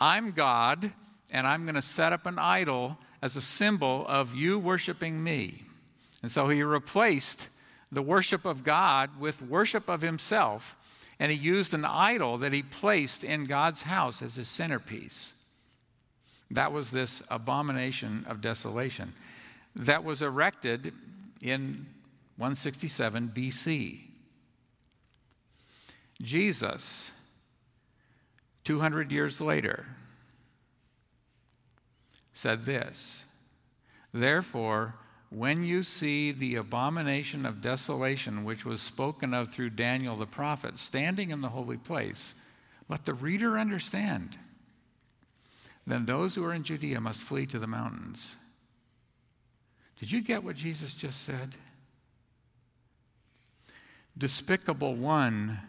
I'm 0.00 0.32
God, 0.32 0.90
and 1.30 1.46
I'm 1.46 1.62
going 1.62 1.76
to 1.76 1.82
set 1.82 2.12
up 2.12 2.26
an 2.26 2.40
idol 2.40 2.98
as 3.22 3.36
a 3.36 3.40
symbol 3.40 4.04
of 4.08 4.34
you 4.34 4.58
worshiping 4.58 5.22
me. 5.22 5.62
And 6.24 6.32
so 6.32 6.48
he 6.48 6.64
replaced 6.64 7.46
the 7.92 8.02
worship 8.02 8.46
of 8.46 8.64
God 8.64 9.10
with 9.20 9.40
worship 9.40 9.88
of 9.88 10.02
himself, 10.02 10.74
and 11.18 11.30
he 11.30 11.38
used 11.38 11.72
an 11.74 11.84
idol 11.84 12.38
that 12.38 12.52
he 12.52 12.62
placed 12.62 13.24
in 13.24 13.44
God's 13.44 13.82
house 13.82 14.22
as 14.22 14.36
his 14.36 14.48
centerpiece. 14.48 15.32
That 16.50 16.72
was 16.72 16.90
this 16.90 17.22
abomination 17.30 18.24
of 18.28 18.40
desolation 18.40 19.14
that 19.76 20.04
was 20.04 20.22
erected 20.22 20.92
in 21.42 21.86
167 22.36 23.32
BC. 23.34 24.00
Jesus, 26.22 27.12
200 28.64 29.12
years 29.12 29.40
later, 29.40 29.86
said 32.32 32.64
this 32.64 33.24
Therefore, 34.12 34.94
when 35.34 35.64
you 35.64 35.82
see 35.82 36.30
the 36.30 36.54
abomination 36.54 37.44
of 37.44 37.60
desolation, 37.60 38.44
which 38.44 38.64
was 38.64 38.80
spoken 38.80 39.34
of 39.34 39.52
through 39.52 39.70
Daniel 39.70 40.16
the 40.16 40.26
prophet, 40.26 40.78
standing 40.78 41.30
in 41.30 41.40
the 41.40 41.48
holy 41.48 41.76
place, 41.76 42.34
let 42.88 43.04
the 43.04 43.14
reader 43.14 43.58
understand. 43.58 44.38
Then 45.86 46.06
those 46.06 46.34
who 46.34 46.44
are 46.44 46.54
in 46.54 46.62
Judea 46.62 47.00
must 47.00 47.20
flee 47.20 47.46
to 47.46 47.58
the 47.58 47.66
mountains. 47.66 48.36
Did 49.98 50.12
you 50.12 50.22
get 50.22 50.44
what 50.44 50.56
Jesus 50.56 50.94
just 50.94 51.22
said? 51.22 51.56
Despicable 54.16 54.94
one 54.94 55.60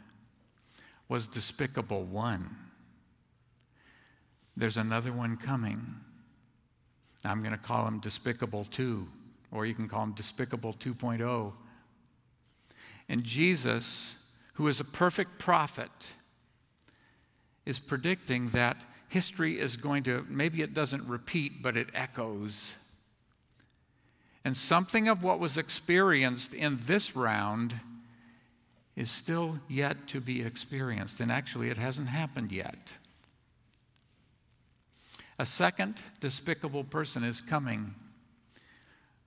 was 1.10 1.28
despicable 1.28 2.04
one. 2.04 2.56
There's 4.56 4.78
another 4.78 5.12
one 5.12 5.38
coming. 5.38 5.96
I'm 7.24 7.42
going 7.42 7.52
to 7.52 7.58
call 7.58 7.88
him 7.88 8.00
despicable 8.00 8.66
two, 8.66 9.08
or 9.56 9.66
you 9.66 9.74
can 9.74 9.88
call 9.88 10.04
him 10.04 10.12
despicable 10.12 10.74
2.0. 10.74 11.54
And 13.08 13.24
Jesus, 13.24 14.16
who 14.54 14.68
is 14.68 14.80
a 14.80 14.84
perfect 14.84 15.40
prophet, 15.40 15.90
is 17.66 17.80
predicting 17.80 18.50
that 18.50 18.78
history 19.08 19.60
is 19.60 19.78
going 19.78 20.04
to, 20.04 20.26
maybe 20.30 20.62
it 20.62 20.74
doesn't 20.74 21.08
repeat, 21.08 21.64
but 21.64 21.78
it 21.78 21.88
echoes. 21.94 22.74
And 24.44 24.56
something 24.56 25.08
of 25.08 25.24
what 25.24 25.40
was 25.40 25.58
experienced 25.58 26.54
in 26.54 26.78
this 26.84 27.16
round 27.16 27.80
is 28.96 29.10
still 29.10 29.60
yet 29.68 30.08
to 30.08 30.22
be 30.22 30.42
experienced. 30.42 31.20
And 31.20 31.32
actually, 31.32 31.70
it 31.70 31.78
hasn't 31.78 32.10
happened 32.10 32.52
yet. 32.52 32.94
A 35.38 35.46
second 35.46 35.96
despicable 36.22 36.84
person 36.84 37.24
is 37.24 37.42
coming 37.42 37.96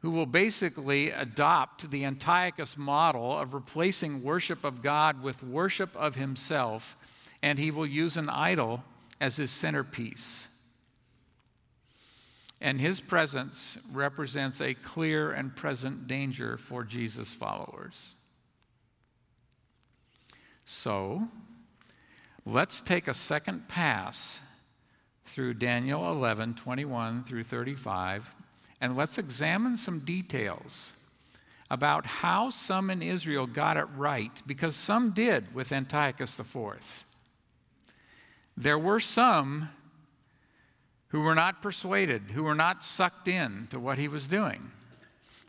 who 0.00 0.10
will 0.10 0.26
basically 0.26 1.10
adopt 1.10 1.90
the 1.90 2.04
Antiochus 2.04 2.76
model 2.76 3.36
of 3.36 3.52
replacing 3.52 4.22
worship 4.22 4.64
of 4.64 4.82
God 4.82 5.22
with 5.22 5.42
worship 5.42 5.94
of 5.96 6.14
himself, 6.14 6.96
and 7.42 7.58
he 7.58 7.70
will 7.70 7.86
use 7.86 8.16
an 8.16 8.28
idol 8.28 8.84
as 9.20 9.36
his 9.36 9.50
centerpiece. 9.50 10.48
And 12.60 12.80
his 12.80 13.00
presence 13.00 13.78
represents 13.92 14.60
a 14.60 14.74
clear 14.74 15.30
and 15.30 15.54
present 15.54 16.08
danger 16.08 16.56
for 16.56 16.84
Jesus' 16.84 17.32
followers. 17.32 18.14
So, 20.64 21.28
let's 22.44 22.80
take 22.80 23.08
a 23.08 23.14
second 23.14 23.68
pass 23.68 24.40
through 25.24 25.54
Daniel 25.54 26.10
11 26.10 26.54
21 26.54 27.24
through 27.24 27.44
35, 27.44 28.34
and 28.80 28.96
let's 28.96 29.18
examine 29.18 29.76
some 29.76 30.00
details 30.00 30.92
about 31.70 32.06
how 32.06 32.50
some 32.50 32.90
in 32.90 33.02
Israel 33.02 33.46
got 33.46 33.76
it 33.76 33.86
right, 33.96 34.42
because 34.46 34.74
some 34.74 35.10
did 35.10 35.54
with 35.54 35.72
Antiochus 35.72 36.38
IV. 36.38 37.04
There 38.56 38.78
were 38.78 39.00
some 39.00 39.70
who 41.08 41.20
were 41.20 41.34
not 41.34 41.62
persuaded, 41.62 42.30
who 42.32 42.42
were 42.42 42.54
not 42.54 42.84
sucked 42.84 43.28
in 43.28 43.66
to 43.70 43.78
what 43.78 43.98
he 43.98 44.08
was 44.08 44.26
doing. 44.26 44.70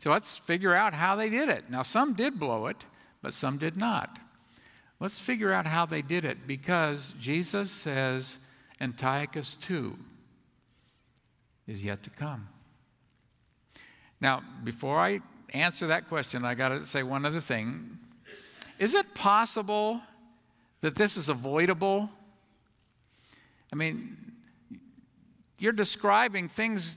So 0.00 0.10
let's 0.10 0.36
figure 0.36 0.74
out 0.74 0.94
how 0.94 1.16
they 1.16 1.28
did 1.28 1.48
it. 1.48 1.70
Now, 1.70 1.82
some 1.82 2.14
did 2.14 2.40
blow 2.40 2.66
it, 2.66 2.86
but 3.22 3.34
some 3.34 3.58
did 3.58 3.76
not. 3.76 4.18
Let's 4.98 5.18
figure 5.18 5.52
out 5.52 5.66
how 5.66 5.86
they 5.86 6.02
did 6.02 6.24
it 6.24 6.46
because 6.46 7.14
Jesus 7.18 7.70
says 7.70 8.38
Antiochus 8.80 9.56
II 9.68 9.92
is 11.66 11.82
yet 11.82 12.02
to 12.02 12.10
come. 12.10 12.48
Now, 14.20 14.42
before 14.64 14.98
I 14.98 15.20
answer 15.50 15.86
that 15.88 16.08
question, 16.08 16.44
I 16.44 16.54
got 16.54 16.68
to 16.68 16.86
say 16.86 17.02
one 17.02 17.24
other 17.24 17.40
thing. 17.40 17.98
Is 18.78 18.94
it 18.94 19.14
possible 19.14 20.00
that 20.80 20.94
this 20.94 21.16
is 21.16 21.28
avoidable? 21.28 22.10
I 23.72 23.76
mean, 23.76 24.16
you're 25.58 25.72
describing 25.72 26.48
things 26.48 26.96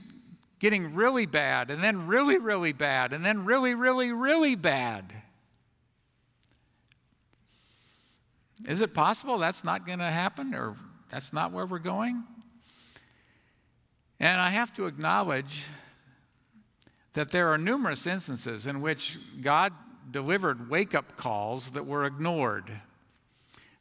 getting 0.58 0.94
really 0.94 1.26
bad, 1.26 1.70
and 1.70 1.82
then 1.82 2.06
really, 2.06 2.38
really 2.38 2.72
bad, 2.72 3.12
and 3.12 3.24
then 3.24 3.44
really, 3.44 3.74
really, 3.74 4.12
really 4.12 4.54
bad. 4.54 5.12
Is 8.66 8.80
it 8.80 8.94
possible 8.94 9.36
that's 9.36 9.62
not 9.62 9.84
going 9.84 9.98
to 9.98 10.06
happen 10.06 10.54
or 10.54 10.76
that's 11.10 11.32
not 11.34 11.52
where 11.52 11.66
we're 11.66 11.78
going? 11.78 12.24
And 14.18 14.40
I 14.40 14.48
have 14.50 14.72
to 14.76 14.86
acknowledge 14.86 15.66
that 17.14 17.30
there 17.30 17.48
are 17.52 17.58
numerous 17.58 18.06
instances 18.06 18.66
in 18.66 18.80
which 18.80 19.18
God 19.40 19.72
delivered 20.10 20.70
wake 20.70 20.94
up 20.94 21.16
calls 21.16 21.70
that 21.70 21.86
were 21.86 22.04
ignored. 22.04 22.70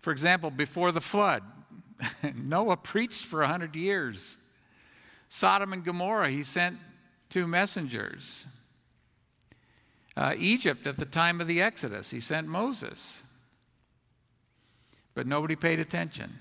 For 0.01 0.11
example, 0.11 0.49
before 0.49 0.91
the 0.91 1.01
flood, 1.01 1.43
Noah 2.35 2.77
preached 2.77 3.25
for 3.25 3.41
100 3.41 3.75
years. 3.75 4.37
Sodom 5.29 5.73
and 5.73 5.83
Gomorrah, 5.83 6.29
he 6.29 6.43
sent 6.43 6.77
two 7.29 7.47
messengers. 7.47 8.45
Uh, 10.15 10.33
Egypt, 10.37 10.85
at 10.87 10.97
the 10.97 11.05
time 11.05 11.41
of 11.41 11.47
the 11.47 11.61
Exodus, 11.61 12.11
he 12.11 12.19
sent 12.19 12.47
Moses 12.47 13.23
but 15.15 15.27
nobody 15.27 15.55
paid 15.55 15.79
attention. 15.79 16.33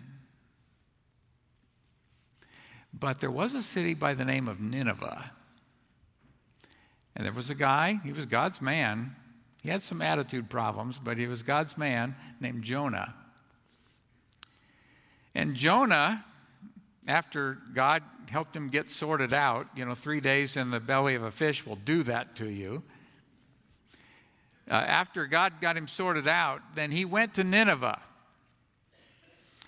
But 2.93 3.21
there 3.21 3.31
was 3.31 3.55
a 3.55 3.63
city 3.63 3.95
by 3.95 4.15
the 4.15 4.25
name 4.25 4.49
of 4.49 4.61
Nineveh. 4.61 5.33
And 7.15 7.25
there 7.25 7.33
was 7.33 7.51
a 7.51 7.55
guy, 7.55 8.01
he 8.05 8.13
was 8.13 8.27
God's 8.27 8.61
man. 8.61 9.17
He 9.63 9.71
had 9.71 9.83
some 9.83 10.03
attitude 10.03 10.51
problems, 10.51 10.99
but 10.99 11.19
he 11.19 11.27
was 11.27 11.43
God's 11.43 11.79
man 11.79 12.17
named 12.41 12.65
Jonah. 12.65 13.15
And 15.35 15.55
Jonah, 15.55 16.25
after 17.07 17.59
God 17.73 18.03
helped 18.31 18.57
him 18.57 18.69
get 18.69 18.91
sorted 18.91 19.33
out, 19.33 19.69
you 19.77 19.85
know, 19.85 19.95
three 19.95 20.21
days 20.21 20.57
in 20.57 20.71
the 20.71 20.81
belly 20.81 21.15
of 21.15 21.23
a 21.23 21.31
fish 21.31 21.65
will 21.67 21.77
do 21.77 22.03
that 22.03 22.35
to 22.37 22.49
you. 22.49 22.83
Uh, 24.71 24.75
after 24.75 25.27
God 25.27 25.61
got 25.61 25.77
him 25.77 25.89
sorted 25.89 26.29
out, 26.29 26.61
then 26.75 26.93
he 26.93 27.05
went 27.05 27.35
to 27.35 27.45
Nineveh. 27.45 28.01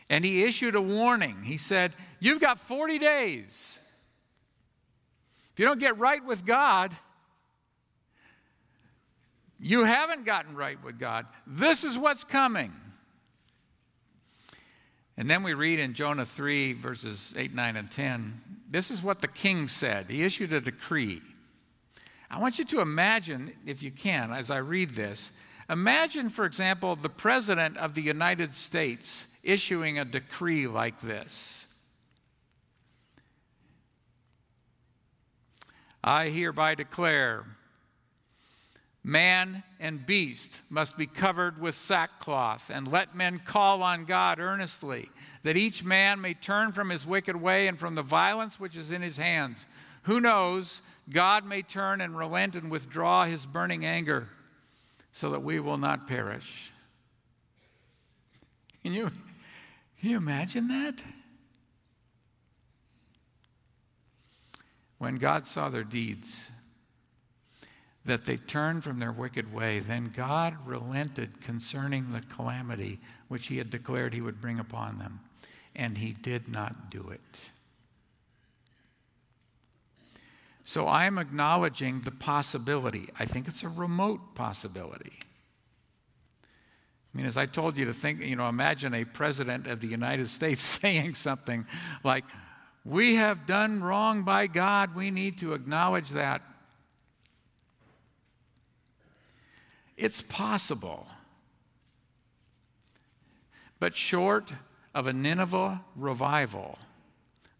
And 0.09 0.24
he 0.24 0.44
issued 0.44 0.74
a 0.74 0.80
warning. 0.80 1.42
He 1.44 1.59
said, 1.59 1.94
You've 2.20 2.40
got 2.40 2.59
40 2.59 2.98
days. 2.98 3.78
If 5.52 5.61
you 5.61 5.66
don't 5.66 5.80
get 5.80 5.98
right 5.98 6.24
with 6.24 6.44
God, 6.44 6.92
you 9.64 9.85
haven't 9.85 10.27
gotten 10.27 10.55
right 10.55 10.77
with 10.85 10.98
God. 10.98 11.24
This 11.46 11.85
is 11.85 11.96
what's 11.96 12.22
coming. 12.22 12.70
And 15.16 15.31
then 15.31 15.42
we 15.42 15.55
read 15.55 15.79
in 15.79 15.94
Jonah 15.94 16.27
3, 16.27 16.74
verses 16.74 17.33
8, 17.35 17.55
9, 17.55 17.77
and 17.77 17.90
10. 17.90 18.42
This 18.68 18.90
is 18.90 19.03
what 19.03 19.22
the 19.22 19.27
king 19.27 19.68
said. 19.68 20.11
He 20.11 20.22
issued 20.22 20.53
a 20.53 20.61
decree. 20.61 21.22
I 22.31 22.38
want 22.40 22.59
you 22.59 22.66
to 22.66 22.83
imagine, 22.83 23.55
if 23.64 23.83
you 23.83 23.90
can, 23.90 24.33
as 24.33 24.50
I 24.50 24.59
read 24.59 24.90
this, 24.90 25.31
imagine, 25.70 26.29
for 26.29 26.44
example, 26.44 26.94
the 26.94 27.09
President 27.09 27.79
of 27.79 27.94
the 27.94 28.03
United 28.03 28.55
States 28.55 29.29
issuing 29.42 29.98
a 29.98 30.05
decree 30.05 30.66
like 30.66 31.00
this. 31.00 31.64
I 36.03 36.29
hereby 36.29 36.74
declare 36.74 37.46
Man 39.06 39.62
and 39.78 40.06
beast 40.06 40.62
must 40.70 40.96
be 40.96 41.06
covered 41.06 41.60
with 41.60 41.74
sackcloth, 41.74 42.70
and 42.70 42.90
let 42.90 43.14
men 43.14 43.38
call 43.38 43.82
on 43.82 44.06
God 44.06 44.40
earnestly, 44.40 45.10
that 45.42 45.58
each 45.58 45.84
man 45.84 46.22
may 46.22 46.32
turn 46.32 46.72
from 46.72 46.88
his 46.88 47.06
wicked 47.06 47.36
way 47.36 47.66
and 47.68 47.78
from 47.78 47.96
the 47.96 48.02
violence 48.02 48.58
which 48.58 48.76
is 48.76 48.90
in 48.90 49.02
his 49.02 49.18
hands. 49.18 49.66
Who 50.04 50.20
knows? 50.20 50.80
God 51.10 51.44
may 51.44 51.60
turn 51.60 52.00
and 52.00 52.16
relent 52.16 52.56
and 52.56 52.70
withdraw 52.70 53.26
his 53.26 53.44
burning 53.44 53.84
anger, 53.84 54.28
so 55.12 55.28
that 55.30 55.42
we 55.42 55.60
will 55.60 55.76
not 55.76 56.08
perish. 56.08 56.72
Can 58.82 58.94
you, 58.94 59.10
can 60.00 60.10
you 60.10 60.16
imagine 60.16 60.68
that? 60.68 61.02
When 64.96 65.16
God 65.16 65.46
saw 65.46 65.68
their 65.68 65.84
deeds, 65.84 66.50
that 68.04 68.26
they 68.26 68.36
turned 68.36 68.84
from 68.84 68.98
their 68.98 69.12
wicked 69.12 69.52
way. 69.52 69.78
Then 69.78 70.12
God 70.14 70.56
relented 70.66 71.40
concerning 71.40 72.12
the 72.12 72.20
calamity 72.20 73.00
which 73.28 73.46
he 73.46 73.58
had 73.58 73.70
declared 73.70 74.12
he 74.12 74.20
would 74.20 74.40
bring 74.40 74.58
upon 74.58 74.98
them, 74.98 75.20
and 75.74 75.98
he 75.98 76.12
did 76.12 76.48
not 76.48 76.90
do 76.90 77.08
it. 77.10 77.20
So 80.64 80.86
I 80.86 81.04
am 81.04 81.18
acknowledging 81.18 82.00
the 82.00 82.10
possibility. 82.10 83.08
I 83.18 83.26
think 83.26 83.48
it's 83.48 83.62
a 83.62 83.68
remote 83.68 84.34
possibility. 84.34 85.12
I 87.14 87.16
mean, 87.16 87.26
as 87.26 87.36
I 87.36 87.46
told 87.46 87.76
you 87.76 87.84
to 87.84 87.92
think, 87.92 88.22
you 88.22 88.34
know, 88.34 88.48
imagine 88.48 88.94
a 88.94 89.04
president 89.04 89.66
of 89.66 89.80
the 89.80 89.86
United 89.86 90.28
States 90.30 90.62
saying 90.62 91.14
something 91.14 91.66
like, 92.02 92.24
We 92.84 93.16
have 93.16 93.46
done 93.46 93.82
wrong 93.82 94.22
by 94.22 94.46
God. 94.46 94.94
We 94.94 95.10
need 95.10 95.38
to 95.38 95.52
acknowledge 95.52 96.10
that. 96.10 96.42
It's 99.96 100.22
possible. 100.22 101.07
But 103.78 103.96
short 103.96 104.52
of 104.94 105.07
a 105.07 105.12
Nineveh 105.12 105.83
revival, 105.94 106.78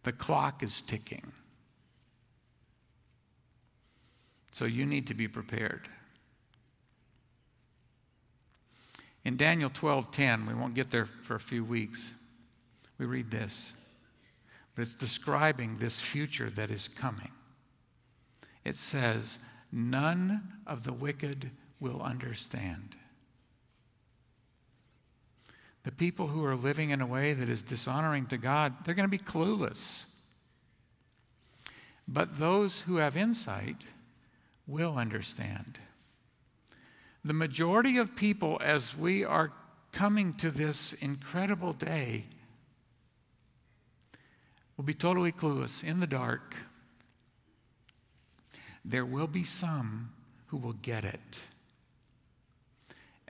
the 0.03 0.13
clock 0.13 0.63
is 0.63 0.83
ticking. 0.83 1.33
So 4.53 4.65
you 4.65 4.87
need 4.87 5.07
to 5.09 5.15
be 5.15 5.27
prepared. 5.27 5.89
In 9.25 9.37
Daniel 9.37 9.71
12:10, 9.71 10.47
we 10.47 10.55
won't 10.55 10.75
get 10.75 10.91
there 10.91 11.07
for 11.07 11.35
a 11.35 11.41
few 11.41 11.65
weeks. 11.65 12.13
We 12.99 13.07
read 13.07 13.31
this. 13.31 13.73
But 14.75 14.83
it's 14.83 14.95
describing 14.95 15.77
this 15.77 16.01
future 16.01 16.51
that 16.51 16.71
is 16.71 16.89
coming. 16.89 17.33
It 18.65 18.77
says, 18.77 19.39
"None 19.73 20.63
of 20.67 20.85
the 20.85 20.93
wicked 20.93 21.51
will 21.81 22.03
understand. 22.03 22.97
The 25.85 25.93
people 25.93 26.29
who 26.29 26.45
are 26.45 26.57
living 26.57 26.91
in 26.91 27.01
a 27.01 27.07
way 27.07 27.35
that 27.35 27.49
is 27.49 27.63
dishonoring 27.63 28.27
to 28.27 28.39
God, 28.39 28.85
they're 28.85 28.95
going 28.95 29.09
to 29.09 29.19
be 29.19 29.19
clueless. 29.19 30.05
But 32.09 32.39
those 32.39 32.83
who 32.83 32.97
have 32.97 33.17
insight 33.17 33.85
will 34.67 34.97
understand. 34.97 35.79
The 37.25 37.35
majority 37.35 37.99
of 37.99 38.17
people, 38.17 38.59
as 38.63 38.97
we 38.97 39.25
are 39.25 39.53
coming 39.93 40.35
to 40.35 40.51
this 40.51 40.93
incredible 40.95 41.73
day, 41.73 42.25
will 44.77 44.85
be 44.85 44.95
totally 44.95 45.33
clueless, 45.33 45.85
in 45.85 46.01
the 46.01 46.07
dark. 46.07 46.57
There 48.85 49.07
will 49.07 49.27
be 49.27 49.45
some 49.45 50.13
who 50.47 50.57
will 50.57 50.73
get 50.73 51.05
it. 51.05 51.41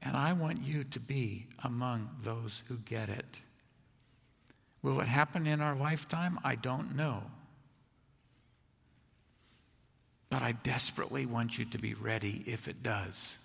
And 0.04 0.16
I 0.16 0.34
want 0.34 0.62
you 0.62 0.84
to 0.84 1.00
be 1.00 1.46
among 1.62 2.10
those 2.22 2.62
who 2.68 2.76
get 2.76 3.08
it. 3.08 3.38
Will 4.82 5.00
it 5.00 5.08
happen 5.08 5.46
in 5.46 5.62
our 5.62 5.74
lifetime? 5.74 6.38
I 6.44 6.56
don't 6.56 6.94
know. 6.94 7.22
But 10.28 10.42
I 10.42 10.52
desperately 10.52 11.24
want 11.24 11.58
you 11.58 11.64
to 11.64 11.78
be 11.78 11.94
ready 11.94 12.44
if 12.46 12.68
it 12.68 12.82
does. 12.82 13.36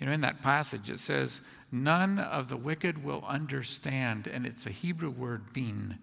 You 0.00 0.06
know, 0.06 0.12
in 0.12 0.22
that 0.22 0.42
passage, 0.42 0.90
it 0.90 0.98
says, 0.98 1.42
None 1.70 2.18
of 2.18 2.48
the 2.48 2.56
wicked 2.56 3.04
will 3.04 3.24
understand, 3.26 4.26
and 4.26 4.44
it's 4.44 4.66
a 4.66 4.70
Hebrew 4.70 5.10
word, 5.10 5.52
bin. 5.52 5.98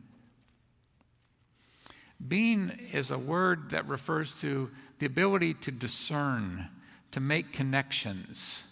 Bin 2.26 2.80
is 2.94 3.12
a 3.12 3.18
word 3.18 3.72
that 3.72 3.88
refers 3.88 4.34
to 4.36 4.72
the 5.00 5.06
ability 5.06 5.54
to 5.56 5.72
discern, 5.72 6.70
to 7.12 7.20
make 7.20 7.52
connections 7.52 8.64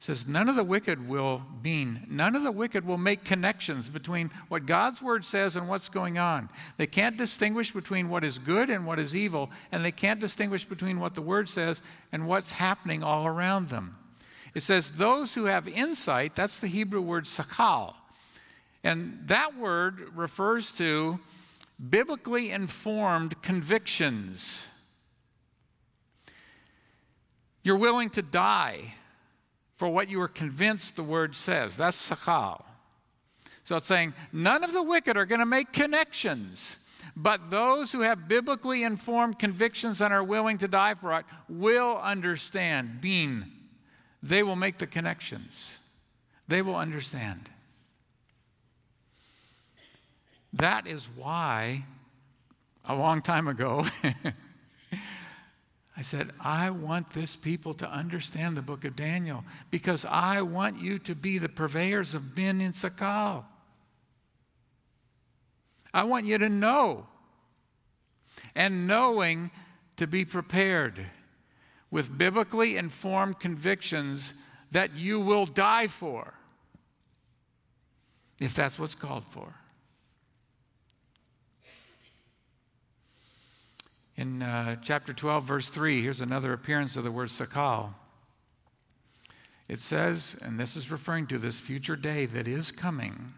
says 0.00 0.26
none 0.26 0.48
of 0.48 0.56
the 0.56 0.64
wicked 0.64 1.06
will 1.06 1.42
mean 1.62 2.06
none 2.08 2.34
of 2.34 2.42
the 2.42 2.50
wicked 2.50 2.86
will 2.86 2.98
make 2.98 3.22
connections 3.22 3.90
between 3.90 4.30
what 4.48 4.64
god's 4.64 5.02
word 5.02 5.26
says 5.26 5.56
and 5.56 5.68
what's 5.68 5.90
going 5.90 6.18
on. 6.18 6.48
They 6.78 6.86
can't 6.86 7.18
distinguish 7.18 7.70
between 7.70 8.08
what 8.08 8.24
is 8.24 8.38
good 8.38 8.70
and 8.70 8.86
what 8.86 8.98
is 8.98 9.14
evil 9.14 9.50
and 9.70 9.84
they 9.84 9.92
can't 9.92 10.18
distinguish 10.18 10.64
between 10.64 11.00
what 11.00 11.14
the 11.14 11.22
word 11.22 11.50
says 11.50 11.82
and 12.12 12.26
what's 12.26 12.52
happening 12.52 13.02
all 13.02 13.26
around 13.26 13.68
them. 13.68 13.98
It 14.54 14.62
says 14.62 14.92
those 14.92 15.34
who 15.34 15.44
have 15.44 15.68
insight 15.68 16.34
that's 16.34 16.58
the 16.58 16.68
hebrew 16.68 17.02
word 17.02 17.26
sakal. 17.26 17.94
And 18.82 19.20
that 19.26 19.58
word 19.58 20.16
refers 20.16 20.70
to 20.72 21.20
biblically 21.90 22.50
informed 22.50 23.42
convictions. 23.42 24.66
You're 27.62 27.76
willing 27.76 28.08
to 28.10 28.22
die 28.22 28.94
for 29.80 29.88
what 29.88 30.10
you 30.10 30.20
are 30.20 30.28
convinced 30.28 30.94
the 30.94 31.02
word 31.02 31.34
says. 31.34 31.74
That's 31.74 32.10
sakal. 32.10 32.64
So 33.64 33.76
it's 33.76 33.86
saying 33.86 34.12
none 34.30 34.62
of 34.62 34.74
the 34.74 34.82
wicked 34.82 35.16
are 35.16 35.24
going 35.24 35.38
to 35.38 35.46
make 35.46 35.72
connections, 35.72 36.76
but 37.16 37.50
those 37.50 37.90
who 37.90 38.02
have 38.02 38.28
biblically 38.28 38.82
informed 38.82 39.38
convictions 39.38 40.02
and 40.02 40.12
are 40.12 40.22
willing 40.22 40.58
to 40.58 40.68
die 40.68 40.92
for 40.92 41.18
it 41.18 41.24
will 41.48 41.96
understand. 41.96 43.00
Being, 43.00 43.46
they 44.22 44.42
will 44.42 44.54
make 44.54 44.76
the 44.76 44.86
connections. 44.86 45.78
They 46.46 46.60
will 46.60 46.76
understand. 46.76 47.48
That 50.52 50.86
is 50.86 51.08
why, 51.16 51.86
a 52.84 52.94
long 52.94 53.22
time 53.22 53.48
ago, 53.48 53.86
I 56.00 56.02
said, 56.02 56.30
I 56.40 56.70
want 56.70 57.10
this 57.10 57.36
people 57.36 57.74
to 57.74 57.86
understand 57.86 58.56
the 58.56 58.62
book 58.62 58.86
of 58.86 58.96
Daniel 58.96 59.44
because 59.70 60.06
I 60.06 60.40
want 60.40 60.80
you 60.80 60.98
to 61.00 61.14
be 61.14 61.36
the 61.36 61.50
purveyors 61.50 62.14
of 62.14 62.34
bin 62.34 62.62
in 62.62 62.72
Sakal. 62.72 63.44
I 65.92 66.04
want 66.04 66.24
you 66.24 66.38
to 66.38 66.48
know. 66.48 67.06
And 68.56 68.86
knowing 68.86 69.50
to 69.98 70.06
be 70.06 70.24
prepared 70.24 71.04
with 71.90 72.16
biblically 72.16 72.78
informed 72.78 73.38
convictions 73.38 74.32
that 74.70 74.94
you 74.94 75.20
will 75.20 75.44
die 75.44 75.86
for, 75.86 76.32
if 78.40 78.54
that's 78.54 78.78
what's 78.78 78.94
called 78.94 79.26
for. 79.26 79.54
In 84.20 84.42
uh, 84.42 84.76
chapter 84.82 85.14
12, 85.14 85.44
verse 85.44 85.68
3, 85.70 86.02
here's 86.02 86.20
another 86.20 86.52
appearance 86.52 86.94
of 86.94 87.04
the 87.04 87.10
word 87.10 87.30
sakal. 87.30 87.94
It 89.66 89.80
says, 89.80 90.36
and 90.42 90.60
this 90.60 90.76
is 90.76 90.90
referring 90.90 91.26
to 91.28 91.38
this 91.38 91.58
future 91.58 91.96
day 91.96 92.26
that 92.26 92.46
is 92.46 92.70
coming, 92.70 93.32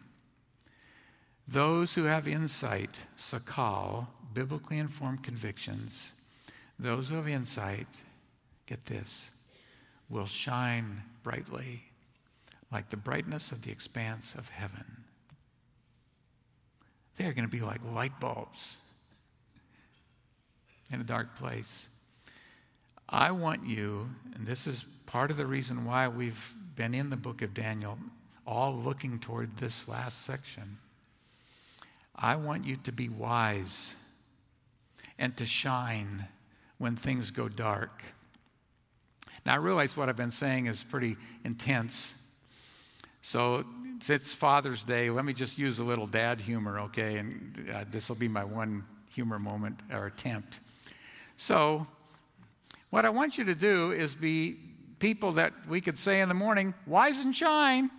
those 1.46 1.94
who 1.94 2.02
have 2.06 2.26
insight, 2.26 2.98
sakal, 3.16 4.08
biblically 4.34 4.76
informed 4.76 5.22
convictions, 5.22 6.10
those 6.80 7.10
who 7.10 7.14
have 7.14 7.28
insight, 7.28 7.86
get 8.66 8.86
this, 8.86 9.30
will 10.10 10.26
shine 10.26 11.04
brightly 11.22 11.84
like 12.72 12.90
the 12.90 12.96
brightness 12.96 13.52
of 13.52 13.62
the 13.62 13.70
expanse 13.70 14.34
of 14.34 14.48
heaven. 14.48 15.04
They're 17.14 17.34
going 17.34 17.48
to 17.48 17.56
be 17.56 17.60
like 17.60 17.84
light 17.84 18.18
bulbs 18.18 18.78
in 20.92 21.00
a 21.00 21.04
dark 21.04 21.36
place. 21.36 21.88
I 23.08 23.30
want 23.30 23.66
you, 23.66 24.10
and 24.34 24.46
this 24.46 24.66
is 24.66 24.84
part 25.06 25.30
of 25.30 25.36
the 25.36 25.46
reason 25.46 25.84
why 25.84 26.08
we've 26.08 26.52
been 26.74 26.94
in 26.94 27.10
the 27.10 27.16
book 27.16 27.42
of 27.42 27.52
Daniel, 27.54 27.98
all 28.46 28.74
looking 28.74 29.18
toward 29.18 29.58
this 29.58 29.86
last 29.86 30.24
section. 30.24 30.78
I 32.16 32.36
want 32.36 32.64
you 32.64 32.76
to 32.84 32.92
be 32.92 33.08
wise 33.08 33.94
and 35.18 35.36
to 35.36 35.44
shine 35.44 36.26
when 36.78 36.96
things 36.96 37.30
go 37.30 37.48
dark. 37.48 38.02
Now, 39.44 39.54
I 39.54 39.56
realize 39.56 39.96
what 39.96 40.08
I've 40.08 40.16
been 40.16 40.30
saying 40.30 40.66
is 40.66 40.82
pretty 40.82 41.16
intense. 41.44 42.14
So, 43.22 43.64
it's 44.08 44.34
Father's 44.34 44.82
Day. 44.82 45.10
Let 45.10 45.24
me 45.24 45.32
just 45.32 45.58
use 45.58 45.78
a 45.78 45.84
little 45.84 46.06
dad 46.06 46.40
humor, 46.40 46.80
okay? 46.80 47.18
And 47.18 47.70
uh, 47.72 47.84
this 47.90 48.08
will 48.08 48.16
be 48.16 48.28
my 48.28 48.44
one 48.44 48.84
humor 49.14 49.38
moment 49.38 49.80
or 49.92 50.06
attempt. 50.06 50.58
So, 51.42 51.88
What 52.90 53.04
I 53.04 53.10
want 53.10 53.36
you 53.36 53.44
to 53.46 53.54
do 53.56 53.90
is 53.90 54.14
be 54.14 54.58
people 55.00 55.32
that 55.32 55.52
we 55.66 55.80
could 55.80 55.98
say 55.98 56.20
in 56.20 56.28
the 56.28 56.36
morning, 56.36 56.72
wise 56.86 57.24
and 57.24 57.34
shine. 57.34 57.90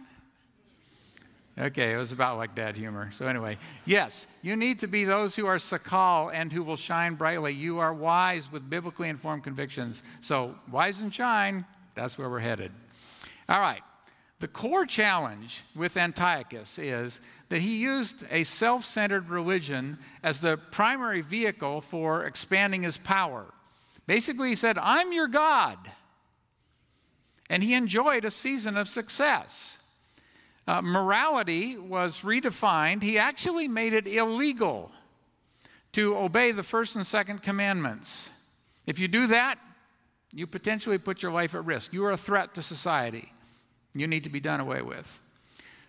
Okay, 1.60 1.91
it 1.91 1.97
was 1.97 2.13
about 2.13 2.38
like 2.38 2.56
dad 2.56 2.77
humor. 2.77 3.10
So, 3.12 3.27
anyway, 3.27 3.58
yes, 3.86 4.27
you 4.43 4.56
need 4.56 4.79
to 4.79 4.88
be 4.88 5.03
those 5.03 5.36
who 5.36 5.45
are 5.45 5.58
sakal 5.58 6.32
and 6.34 6.53
who 6.53 6.63
will 6.63 6.77
shine 6.77 7.15
brightly. 7.15 7.51
You 7.53 7.79
are 7.79 7.93
wise 7.93 8.49
with 8.49 8.69
biblically 8.69 9.10
informed 9.10 9.43
convictions. 9.43 10.03
So, 10.21 10.56
wise 10.71 11.01
and 11.01 11.13
shine, 11.13 11.65
that's 11.95 12.17
where 12.17 12.29
we're 12.29 12.39
headed. 12.39 12.71
All 13.49 13.60
right, 13.60 13.82
the 14.39 14.47
core 14.47 14.86
challenge 14.86 15.63
with 15.75 15.97
Antiochus 15.97 16.79
is 16.79 17.19
that 17.54 17.62
he 17.62 17.78
used 17.78 18.26
a 18.32 18.44
self 18.46 18.84
centered 18.84 19.30
religion 19.30 20.00
as 20.24 20.42
the 20.42 20.58
primary 20.58 21.22
vehicle 21.22 21.82
for 21.82 22.26
expanding 22.26 22.82
his 22.82 22.98
power. 22.98 23.46
Basically, 24.08 24.50
he 24.50 24.56
said, 24.56 24.80
I'm 24.80 25.13
your 25.13 25.28
God. 25.28 25.78
And 27.52 27.62
he 27.62 27.76
enjoyed 27.76 28.26
a 28.26 28.32
season 28.32 28.76
of 28.76 28.89
success. 28.89 29.78
Uh, 30.66 30.82
morality 30.82 31.78
was 31.78 32.22
redefined. 32.22 33.04
He 33.04 33.20
actually 33.20 33.68
made 33.68 33.94
it 33.94 34.08
illegal 34.08 34.92
to 35.92 36.18
obey 36.18 36.52
the 36.54 36.63
first 36.63 36.96
and 36.96 37.06
second 37.06 37.44
commandments. 37.44 38.32
If 38.88 38.98
you 38.98 39.08
do 39.08 39.28
that, 39.28 39.60
you 40.32 40.48
potentially 40.48 40.98
put 40.98 41.22
your 41.22 41.32
life 41.32 41.54
at 41.54 41.63
risk. 41.66 41.94
You 41.94 42.04
are 42.06 42.13
a 42.13 42.18
threat 42.18 42.56
to 42.56 42.63
society. 42.63 43.32
You 43.94 44.08
need 44.08 44.24
to 44.24 44.32
be 44.32 44.39
done 44.39 44.60
away 44.60 44.82
with. 44.82 45.20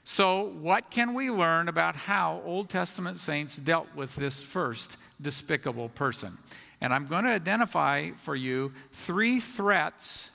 So, 0.05 0.53
what 0.61 0.91
can 0.91 1.15
we 1.15 1.31
learn 1.31 1.69
about 1.69 1.97
how 1.97 2.43
Old 2.45 2.69
Testament 2.69 3.21
saints 3.21 3.57
dealt 3.57 3.89
with 3.95 4.15
this 4.17 4.43
first 4.43 4.99
despicable 5.21 5.89
person? 5.89 6.37
And 6.81 6.93
I'm 6.93 7.07
going 7.07 7.25
to 7.25 7.31
identify 7.31 8.11
for 8.11 8.37
you 8.37 8.73
three 8.93 9.41
threats 9.41 10.29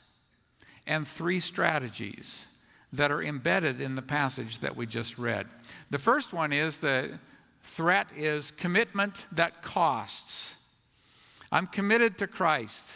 and 0.87 1.07
three 1.07 1.39
strategies 1.39 2.47
that 2.91 3.11
are 3.11 3.21
embedded 3.21 3.79
in 3.79 3.93
the 3.93 4.01
passage 4.01 4.59
that 4.59 4.75
we 4.75 4.87
just 4.87 5.19
read. 5.19 5.45
The 5.91 5.99
first 5.99 6.33
one 6.33 6.51
is 6.51 6.77
the 6.77 7.19
threat 7.61 8.07
is 8.17 8.49
commitment 8.49 9.27
that 9.31 9.61
costs. 9.61 10.55
I'm 11.51 11.67
committed 11.67 12.17
to 12.17 12.27
Christ. 12.27 12.95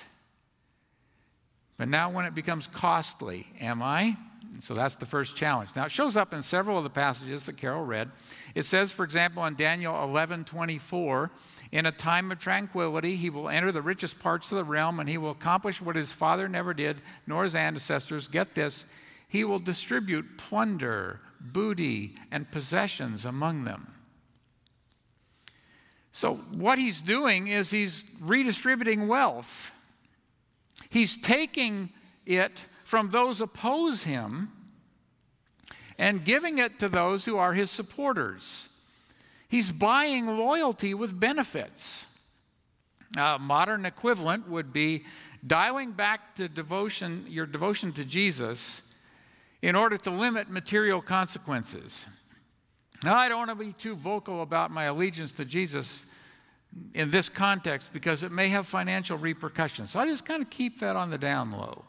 But 1.77 1.87
now, 1.87 2.09
when 2.09 2.25
it 2.25 2.33
becomes 2.33 2.65
costly, 2.65 3.47
am 3.59 3.83
I? 3.83 4.17
So 4.59 4.73
that's 4.73 4.95
the 4.95 5.05
first 5.05 5.35
challenge. 5.35 5.69
Now, 5.75 5.85
it 5.85 5.91
shows 5.91 6.15
up 6.15 6.33
in 6.33 6.41
several 6.41 6.77
of 6.77 6.83
the 6.83 6.89
passages 6.89 7.45
that 7.45 7.57
Carol 7.57 7.83
read. 7.83 8.11
It 8.55 8.65
says, 8.65 8.91
for 8.91 9.03
example, 9.03 9.43
in 9.45 9.55
Daniel 9.55 10.01
11 10.03 10.45
24, 10.45 11.31
in 11.71 11.85
a 11.85 11.91
time 11.91 12.31
of 12.31 12.39
tranquility, 12.39 13.15
he 13.15 13.29
will 13.29 13.49
enter 13.49 13.71
the 13.71 13.81
richest 13.81 14.19
parts 14.19 14.51
of 14.51 14.57
the 14.57 14.63
realm 14.63 14.99
and 14.99 15.09
he 15.09 15.17
will 15.17 15.31
accomplish 15.31 15.81
what 15.81 15.95
his 15.95 16.11
father 16.11 16.47
never 16.47 16.73
did, 16.73 17.01
nor 17.25 17.43
his 17.43 17.55
ancestors. 17.55 18.27
Get 18.27 18.51
this, 18.51 18.85
he 19.27 19.43
will 19.43 19.59
distribute 19.59 20.37
plunder, 20.37 21.19
booty, 21.39 22.15
and 22.31 22.51
possessions 22.51 23.25
among 23.25 23.63
them. 23.63 23.87
So, 26.11 26.35
what 26.53 26.77
he's 26.77 27.01
doing 27.01 27.47
is 27.47 27.71
he's 27.71 28.03
redistributing 28.21 29.07
wealth. 29.07 29.71
He's 30.91 31.17
taking 31.17 31.89
it 32.27 32.65
from 32.93 33.09
those 33.09 33.41
oppose 33.41 34.03
him 34.03 34.51
and 35.97 36.23
giving 36.23 36.59
it 36.59 36.77
to 36.77 36.87
those 36.87 37.25
who 37.25 37.37
are 37.37 37.53
his 37.53 37.71
supporters. 37.71 38.69
He's 39.49 39.71
buying 39.71 40.27
loyalty 40.37 40.93
with 40.93 41.19
benefits. 41.19 42.05
A 43.17 43.39
modern 43.39 43.87
equivalent 43.87 44.47
would 44.47 44.71
be 44.71 45.05
dialing 45.47 45.93
back 45.93 46.35
to 46.35 46.47
devotion, 46.47 47.25
your 47.27 47.47
devotion 47.47 47.93
to 47.93 48.05
Jesus 48.05 48.83
in 49.63 49.75
order 49.75 49.97
to 49.97 50.11
limit 50.11 50.51
material 50.51 51.01
consequences. 51.01 52.05
Now, 53.03 53.15
I 53.15 53.27
don't 53.27 53.39
want 53.39 53.59
to 53.59 53.65
be 53.65 53.73
too 53.73 53.95
vocal 53.95 54.43
about 54.43 54.69
my 54.69 54.83
allegiance 54.83 55.31
to 55.31 55.45
Jesus 55.45 56.05
in 56.93 57.09
this 57.09 57.27
context 57.27 57.89
because 57.91 58.21
it 58.21 58.31
may 58.31 58.49
have 58.49 58.67
financial 58.67 59.17
repercussions. 59.17 59.89
So 59.89 59.99
I 59.99 60.05
just 60.05 60.25
kind 60.25 60.43
of 60.43 60.51
keep 60.51 60.79
that 60.81 60.95
on 60.95 61.09
the 61.09 61.17
down 61.17 61.51
low. 61.51 61.85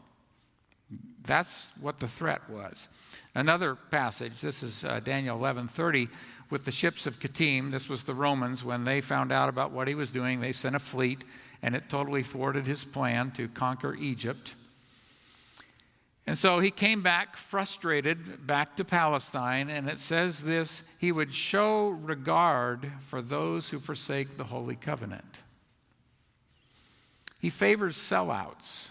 That's 1.25 1.67
what 1.81 2.01
the 2.01 2.09
threat 2.09 2.49
was. 2.49 2.89
Another 3.35 3.75
passage, 3.75 4.41
this 4.41 4.63
is 4.63 4.85
uh, 4.85 5.01
Daniel 5.01 5.39
11:30 5.39 6.09
with 6.51 6.65
the 6.65 6.73
ships 6.73 7.07
of 7.07 7.19
Kittim. 7.19 7.71
This 7.71 7.89
was 7.89 8.05
the 8.05 8.15
Romans 8.15 8.63
when 8.63 8.85
they 8.85 9.01
found 9.01 9.33
out 9.33 9.49
about 9.49 9.73
what 9.73 9.89
he 9.89 9.95
was 9.95 10.11
doing, 10.11 10.41
they 10.41 10.53
sent 10.53 10.77
a 10.77 10.81
fleet 10.81 11.25
and 11.63 11.75
it 11.75 11.89
totally 11.89 12.23
thwarted 12.23 12.67
his 12.67 12.85
plan 12.85 13.31
to 13.31 13.49
conquer 13.49 13.95
Egypt. 13.95 14.55
And 16.27 16.39
so 16.39 16.59
he 16.59 16.71
came 16.71 17.03
back 17.03 17.37
frustrated 17.37 18.47
back 18.47 18.77
to 18.77 18.85
Palestine, 18.85 19.69
and 19.69 19.89
it 19.89 19.99
says 19.99 20.43
this 20.43 20.83
he 20.99 21.11
would 21.11 21.33
show 21.33 21.89
regard 21.89 22.93
for 23.01 23.23
those 23.23 23.71
who 23.71 23.79
forsake 23.79 24.37
the 24.37 24.45
Holy 24.45 24.77
Covenant. 24.77 25.41
He 27.41 27.51
favors 27.51 27.97
sellouts. 27.97 28.91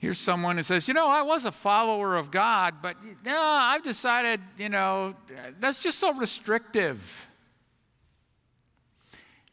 Here's 0.00 0.18
someone 0.18 0.56
who 0.56 0.62
says, 0.62 0.88
You 0.88 0.94
know, 0.94 1.06
I 1.06 1.20
was 1.20 1.44
a 1.44 1.52
follower 1.52 2.16
of 2.16 2.30
God, 2.30 2.76
but 2.80 2.96
no, 3.22 3.38
I've 3.38 3.82
decided, 3.82 4.40
you 4.56 4.70
know, 4.70 5.14
that's 5.60 5.82
just 5.82 5.98
so 5.98 6.14
restrictive. 6.14 7.28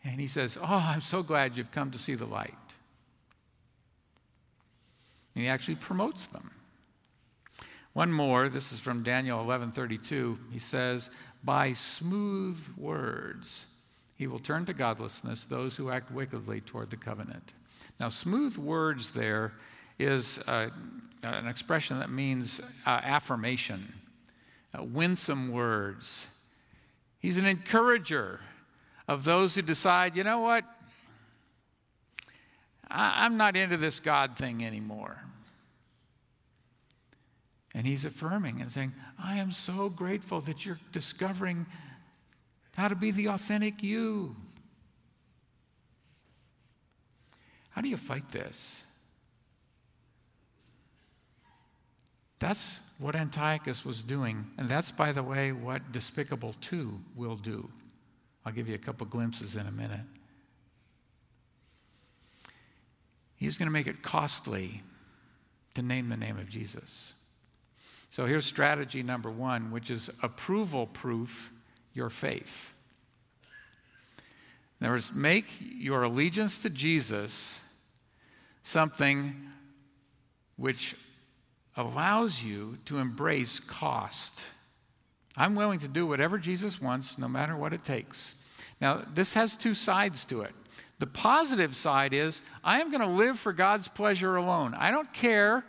And 0.06 0.22
he 0.22 0.28
says, 0.28 0.58
Oh, 0.58 0.66
I'm 0.66 1.02
so 1.02 1.22
glad 1.22 1.58
you've 1.58 1.72
come 1.72 1.92
to 1.92 2.00
see 2.00 2.16
the 2.16 2.26
light. 2.26 2.54
And 5.36 5.44
he 5.44 5.50
actually 5.50 5.76
promotes 5.76 6.28
them. 6.28 6.52
One 7.92 8.14
more, 8.14 8.48
this 8.48 8.72
is 8.72 8.80
from 8.80 9.04
Daniel 9.04 9.44
11:32. 9.44 10.38
He 10.52 10.60
says, 10.60 11.10
"By 11.44 11.74
smooth 11.74 12.60
words 12.78 13.66
he 14.18 14.28
will 14.28 14.40
turn 14.40 14.66
to 14.68 14.74
godlessness 14.74 15.46
those 15.46 15.76
who 15.76 15.90
act 15.90 16.12
wickedly 16.12 16.62
toward 16.62 16.92
the 16.92 16.96
covenant." 16.96 17.54
Now, 18.00 18.10
smooth 18.10 18.56
words 18.56 19.12
there 19.12 19.54
is 20.00 20.40
uh, 20.48 20.70
an 21.24 21.48
expression 21.48 22.00
that 22.00 22.10
means 22.10 22.62
uh, 22.86 23.00
affirmation, 23.04 23.94
uh, 24.78 24.84
winsome 24.84 25.52
words. 25.52 26.28
He's 27.20 27.38
an 27.38 27.46
encourager 27.46 28.40
of 29.08 29.24
those 29.24 29.56
who 29.56 29.62
decide, 29.62 30.16
you 30.16 30.24
know 30.24 30.40
what? 30.40 30.64
I, 32.90 33.26
I'm 33.26 33.38
not 33.38 33.56
into 33.56 33.78
this 33.78 34.00
God 34.00 34.38
thing 34.38 34.64
anymore. 34.64 35.18
And 37.74 37.86
he's 37.86 38.06
affirming 38.06 38.62
and 38.62 38.72
saying, 38.72 38.94
I 39.22 39.38
am 39.38 39.52
so 39.52 39.90
grateful 39.90 40.42
that 40.42 40.66
you're 40.66 40.80
discovering 40.92 41.66
how 42.76 42.88
to 42.88 42.96
be 42.96 43.12
the 43.12 43.28
authentic 43.28 43.84
you. 43.84 44.36
How 47.70 47.82
do 47.82 47.90
you 47.90 47.98
fight 47.98 48.32
this? 48.32 48.84
That's 52.40 52.80
what 53.00 53.16
Antiochus 53.16 53.86
was 53.86 54.02
doing, 54.02 54.48
and 54.58 54.68
that's, 54.68 54.92
by 54.92 55.12
the 55.12 55.24
way, 55.24 55.52
what 55.52 55.92
Despicable 55.92 56.56
2 56.62 57.00
will 57.16 57.36
do. 57.36 57.70
I'll 58.46 58.52
give 58.52 58.68
you 58.68 58.76
a 58.76 58.80
couple 58.80 59.06
glimpses 59.08 59.56
in 59.56 59.68
a 59.68 59.72
minute. 59.72 60.06
He's 63.36 63.58
going 63.58 63.68
to 63.68 63.72
make 63.72 63.88
it 63.88 64.02
costly 64.02 64.82
to 65.76 65.82
name 65.82 66.10
the 66.10 66.18
name 66.18 66.38
of 66.38 66.50
Jesus. 66.50 67.14
So 68.10 68.26
here's 68.26 68.46
strategy 68.46 69.04
number 69.04 69.30
one, 69.30 69.70
which 69.70 69.92
is 69.92 70.10
approval 70.24 70.88
proof 70.88 71.52
your 71.94 72.10
faith. 72.10 72.74
In 74.80 74.88
other 74.88 74.96
words, 74.96 75.12
make 75.14 75.46
your 75.60 76.04
allegiance 76.04 76.60
to 76.60 76.70
Jesus 76.70 77.62
something 78.64 79.36
which 80.56 80.96
allows 81.78 82.44
you 82.44 82.80
to 82.86 82.98
embrace 82.98 83.60
cost. 83.60 84.44
I'm 85.38 85.54
willing 85.54 85.80
to 85.80 85.88
do 85.88 86.08
whatever 86.08 86.40
Jesus 86.40 86.82
wants, 86.82 87.18
no 87.18 87.28
matter 87.28 87.56
what 87.56 87.72
it 87.72 87.86
takes. 87.86 88.34
Now, 88.82 89.04
this 89.14 89.34
has 89.36 89.56
two 89.56 89.76
sides 89.76 90.24
to 90.26 90.42
it. 90.42 90.54
The 91.00 91.08
positive 91.08 91.76
side 91.76 92.14
is 92.14 92.42
I 92.64 92.82
am 92.82 92.90
going 92.90 93.02
to 93.02 93.08
live 93.08 93.38
for 93.38 93.54
God's 93.54 93.88
pleasure 93.88 94.36
alone. 94.36 94.74
I 94.74 94.90
don't 94.90 95.14
care 95.14 95.64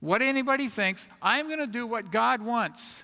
what 0.00 0.22
anybody 0.22 0.68
thinks. 0.68 1.06
I'm 1.20 1.46
going 1.46 1.58
to 1.58 1.66
do 1.66 1.86
what 1.86 2.10
God 2.10 2.40
wants. 2.40 3.02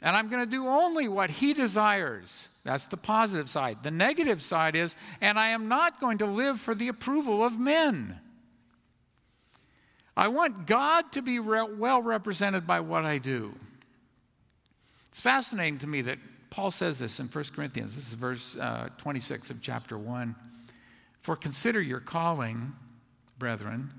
And 0.00 0.16
I'm 0.16 0.28
going 0.28 0.44
to 0.44 0.50
do 0.50 0.66
only 0.66 1.08
what 1.08 1.30
He 1.30 1.54
desires. 1.54 2.48
That's 2.64 2.86
the 2.86 2.96
positive 2.96 3.48
side. 3.48 3.82
The 3.82 3.90
negative 3.90 4.42
side 4.42 4.76
is, 4.76 4.94
and 5.20 5.38
I 5.38 5.48
am 5.48 5.68
not 5.68 6.00
going 6.00 6.18
to 6.18 6.26
live 6.26 6.60
for 6.60 6.74
the 6.74 6.88
approval 6.88 7.44
of 7.44 7.58
men. 7.58 8.20
I 10.16 10.28
want 10.28 10.66
God 10.66 11.12
to 11.12 11.22
be 11.22 11.38
re- 11.38 11.62
well 11.62 12.02
represented 12.02 12.66
by 12.66 12.80
what 12.80 13.04
I 13.04 13.18
do. 13.18 13.54
It's 15.10 15.20
fascinating 15.20 15.78
to 15.78 15.86
me 15.86 16.02
that 16.02 16.18
Paul 16.50 16.70
says 16.70 16.98
this 16.98 17.18
in 17.18 17.28
1 17.28 17.44
Corinthians. 17.56 17.94
This 17.94 18.08
is 18.08 18.14
verse 18.14 18.56
uh, 18.56 18.88
26 18.98 19.50
of 19.50 19.62
chapter 19.62 19.96
1. 19.96 20.34
For 21.20 21.36
consider 21.36 21.80
your 21.80 22.00
calling, 22.00 22.72
brethren. 23.38 23.90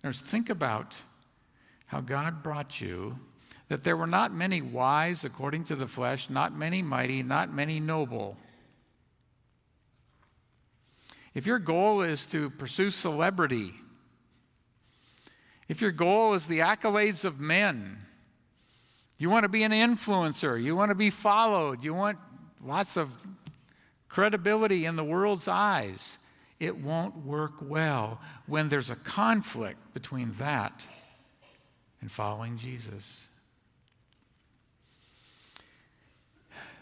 There's 0.00 0.20
think 0.20 0.48
about 0.48 0.96
how 1.86 2.00
God 2.00 2.42
brought 2.42 2.80
you, 2.80 3.18
that 3.68 3.84
there 3.84 3.96
were 3.96 4.06
not 4.06 4.32
many 4.32 4.62
wise 4.62 5.24
according 5.24 5.64
to 5.64 5.76
the 5.76 5.86
flesh, 5.86 6.30
not 6.30 6.56
many 6.56 6.80
mighty, 6.80 7.22
not 7.22 7.52
many 7.52 7.78
noble. 7.78 8.36
If 11.34 11.46
your 11.46 11.58
goal 11.58 12.02
is 12.02 12.24
to 12.26 12.50
pursue 12.50 12.90
celebrity, 12.90 13.74
if 15.72 15.80
your 15.80 15.90
goal 15.90 16.34
is 16.34 16.48
the 16.48 16.58
accolades 16.58 17.24
of 17.24 17.40
men, 17.40 17.96
you 19.16 19.30
want 19.30 19.44
to 19.44 19.48
be 19.48 19.62
an 19.62 19.72
influencer, 19.72 20.62
you 20.62 20.76
want 20.76 20.90
to 20.90 20.94
be 20.94 21.08
followed, 21.08 21.82
you 21.82 21.94
want 21.94 22.18
lots 22.62 22.98
of 22.98 23.08
credibility 24.06 24.84
in 24.84 24.96
the 24.96 25.02
world's 25.02 25.48
eyes, 25.48 26.18
it 26.60 26.76
won't 26.76 27.24
work 27.24 27.54
well 27.62 28.20
when 28.44 28.68
there's 28.68 28.90
a 28.90 28.96
conflict 28.96 29.78
between 29.94 30.32
that 30.32 30.84
and 32.02 32.12
following 32.12 32.58
Jesus. 32.58 33.22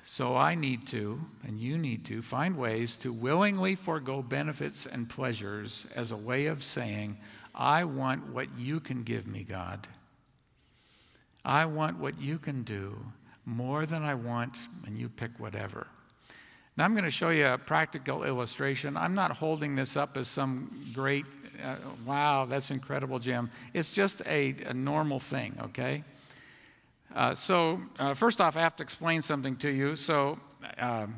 So 0.04 0.36
I 0.36 0.56
need 0.56 0.88
to, 0.88 1.20
and 1.46 1.60
you 1.60 1.78
need 1.78 2.04
to, 2.06 2.22
find 2.22 2.56
ways 2.56 2.96
to 2.96 3.12
willingly 3.12 3.76
forego 3.76 4.20
benefits 4.20 4.84
and 4.84 5.08
pleasures 5.08 5.86
as 5.94 6.10
a 6.10 6.16
way 6.16 6.46
of 6.46 6.64
saying, 6.64 7.18
I 7.54 7.84
want 7.84 8.32
what 8.32 8.48
you 8.56 8.80
can 8.80 9.02
give 9.02 9.26
me, 9.26 9.42
God. 9.42 9.86
I 11.44 11.64
want 11.66 11.98
what 11.98 12.20
you 12.20 12.38
can 12.38 12.62
do 12.62 12.98
more 13.44 13.86
than 13.86 14.04
I 14.04 14.14
want, 14.14 14.56
and 14.86 14.98
you 14.98 15.08
pick 15.08 15.38
whatever. 15.38 15.86
Now, 16.76 16.84
I'm 16.84 16.92
going 16.92 17.04
to 17.04 17.10
show 17.10 17.30
you 17.30 17.46
a 17.46 17.58
practical 17.58 18.24
illustration. 18.24 18.96
I'm 18.96 19.14
not 19.14 19.32
holding 19.32 19.74
this 19.74 19.96
up 19.96 20.16
as 20.16 20.28
some 20.28 20.70
great, 20.94 21.24
uh, 21.64 21.76
wow, 22.06 22.44
that's 22.44 22.70
incredible, 22.70 23.18
Jim. 23.18 23.50
It's 23.74 23.92
just 23.92 24.22
a, 24.26 24.54
a 24.66 24.74
normal 24.74 25.18
thing, 25.18 25.56
okay? 25.62 26.04
Uh, 27.14 27.34
so, 27.34 27.80
uh, 27.98 28.14
first 28.14 28.40
off, 28.40 28.56
I 28.56 28.60
have 28.60 28.76
to 28.76 28.82
explain 28.82 29.22
something 29.22 29.56
to 29.56 29.70
you. 29.70 29.96
So, 29.96 30.38
um, 30.78 31.16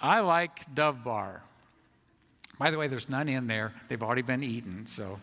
I 0.00 0.20
like 0.20 0.72
Dove 0.74 1.02
Bar. 1.02 1.42
By 2.58 2.70
the 2.70 2.78
way, 2.78 2.86
there's 2.86 3.08
none 3.08 3.28
in 3.28 3.46
there, 3.48 3.72
they've 3.88 4.02
already 4.02 4.22
been 4.22 4.44
eaten, 4.44 4.86
so. 4.86 5.18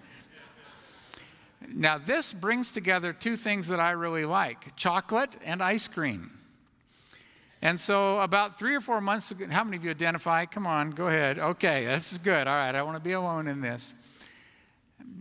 Now, 1.73 1.97
this 1.97 2.33
brings 2.33 2.71
together 2.71 3.13
two 3.13 3.37
things 3.37 3.67
that 3.69 3.79
I 3.79 3.91
really 3.91 4.25
like 4.25 4.75
chocolate 4.75 5.35
and 5.43 5.61
ice 5.61 5.87
cream. 5.87 6.31
And 7.61 7.79
so, 7.79 8.19
about 8.19 8.57
three 8.57 8.75
or 8.75 8.81
four 8.81 9.01
months 9.01 9.31
ago, 9.31 9.45
how 9.49 9.63
many 9.63 9.77
of 9.77 9.83
you 9.83 9.91
identify? 9.91 10.45
Come 10.45 10.65
on, 10.65 10.91
go 10.91 11.07
ahead. 11.07 11.37
Okay, 11.37 11.85
this 11.85 12.11
is 12.11 12.17
good. 12.17 12.47
All 12.47 12.55
right, 12.55 12.73
I 12.73 12.81
want 12.81 12.97
to 12.97 13.03
be 13.03 13.11
alone 13.11 13.47
in 13.47 13.61
this. 13.61 13.93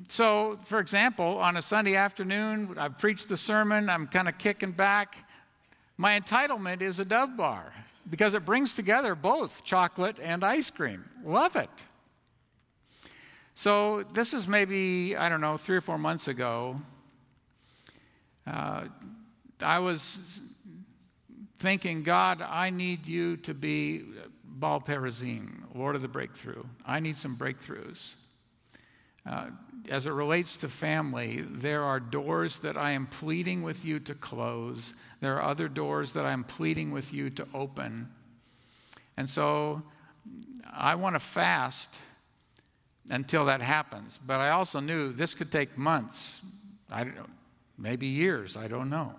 So, 0.08 0.58
for 0.64 0.80
example, 0.80 1.38
on 1.38 1.56
a 1.56 1.62
Sunday 1.62 1.96
afternoon, 1.96 2.76
I've 2.78 2.98
preached 2.98 3.28
the 3.28 3.36
sermon, 3.36 3.90
I'm 3.90 4.06
kind 4.06 4.28
of 4.28 4.38
kicking 4.38 4.72
back. 4.72 5.16
My 5.96 6.18
entitlement 6.18 6.80
is 6.80 6.98
a 6.98 7.04
dove 7.04 7.36
bar 7.36 7.72
because 8.08 8.32
it 8.34 8.46
brings 8.46 8.74
together 8.74 9.14
both 9.14 9.62
chocolate 9.64 10.18
and 10.20 10.42
ice 10.42 10.70
cream. 10.70 11.04
Love 11.24 11.56
it. 11.56 11.70
So, 13.54 14.04
this 14.14 14.32
is 14.32 14.46
maybe, 14.46 15.16
I 15.16 15.28
don't 15.28 15.40
know, 15.40 15.56
three 15.56 15.76
or 15.76 15.80
four 15.80 15.98
months 15.98 16.28
ago. 16.28 16.80
Uh, 18.46 18.84
I 19.62 19.78
was 19.78 20.18
thinking, 21.58 22.02
God, 22.02 22.40
I 22.40 22.70
need 22.70 23.06
you 23.06 23.36
to 23.38 23.52
be 23.52 24.02
Baal 24.44 24.80
Perazim, 24.80 25.62
Lord 25.74 25.94
of 25.94 26.02
the 26.02 26.08
breakthrough. 26.08 26.64
I 26.86 27.00
need 27.00 27.16
some 27.16 27.36
breakthroughs. 27.36 28.14
Uh, 29.26 29.50
as 29.88 30.06
it 30.06 30.12
relates 30.12 30.56
to 30.58 30.68
family, 30.68 31.42
there 31.42 31.82
are 31.82 32.00
doors 32.00 32.58
that 32.60 32.78
I 32.78 32.92
am 32.92 33.06
pleading 33.06 33.62
with 33.62 33.84
you 33.84 34.00
to 34.00 34.14
close. 34.14 34.94
There 35.20 35.36
are 35.36 35.42
other 35.42 35.68
doors 35.68 36.14
that 36.14 36.24
I'm 36.24 36.44
pleading 36.44 36.90
with 36.90 37.12
you 37.12 37.28
to 37.30 37.46
open. 37.52 38.08
And 39.16 39.28
so 39.28 39.82
I 40.72 40.94
want 40.94 41.14
to 41.14 41.20
fast 41.20 41.98
until 43.08 43.44
that 43.46 43.60
happens. 43.62 44.18
But 44.24 44.40
I 44.40 44.50
also 44.50 44.80
knew 44.80 45.12
this 45.12 45.34
could 45.34 45.50
take 45.50 45.78
months, 45.78 46.42
I 46.90 47.04
don't 47.04 47.14
know, 47.14 47.26
maybe 47.78 48.06
years, 48.06 48.56
I 48.56 48.68
don't 48.68 48.90
know. 48.90 49.14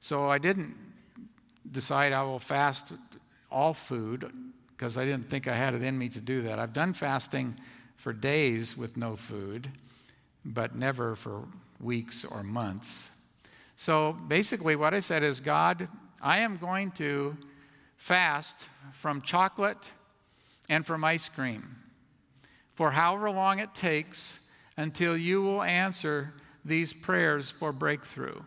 So 0.00 0.30
I 0.30 0.38
didn't 0.38 0.74
decide 1.70 2.12
I 2.12 2.22
will 2.22 2.38
fast 2.38 2.92
all 3.50 3.74
food 3.74 4.30
because 4.70 4.96
I 4.96 5.04
didn't 5.04 5.28
think 5.28 5.48
I 5.48 5.54
had 5.54 5.74
it 5.74 5.82
in 5.82 5.98
me 5.98 6.08
to 6.10 6.20
do 6.20 6.42
that. 6.42 6.58
I've 6.58 6.72
done 6.72 6.92
fasting 6.92 7.56
for 7.96 8.12
days 8.12 8.76
with 8.76 8.96
no 8.96 9.16
food, 9.16 9.68
but 10.44 10.76
never 10.76 11.16
for 11.16 11.44
weeks 11.80 12.24
or 12.24 12.42
months. 12.42 13.10
So 13.76 14.12
basically, 14.12 14.76
what 14.76 14.94
I 14.94 15.00
said 15.00 15.22
is 15.22 15.40
God, 15.40 15.88
I 16.22 16.38
am 16.38 16.56
going 16.56 16.92
to 16.92 17.36
fast 17.96 18.68
from 18.92 19.22
chocolate 19.22 19.92
and 20.68 20.86
from 20.86 21.04
ice 21.04 21.28
cream 21.28 21.76
for 22.76 22.92
however 22.92 23.30
long 23.30 23.58
it 23.58 23.74
takes 23.74 24.38
until 24.76 25.16
you 25.16 25.42
will 25.42 25.62
answer 25.62 26.34
these 26.64 26.92
prayers 26.92 27.50
for 27.50 27.72
breakthrough. 27.72 28.40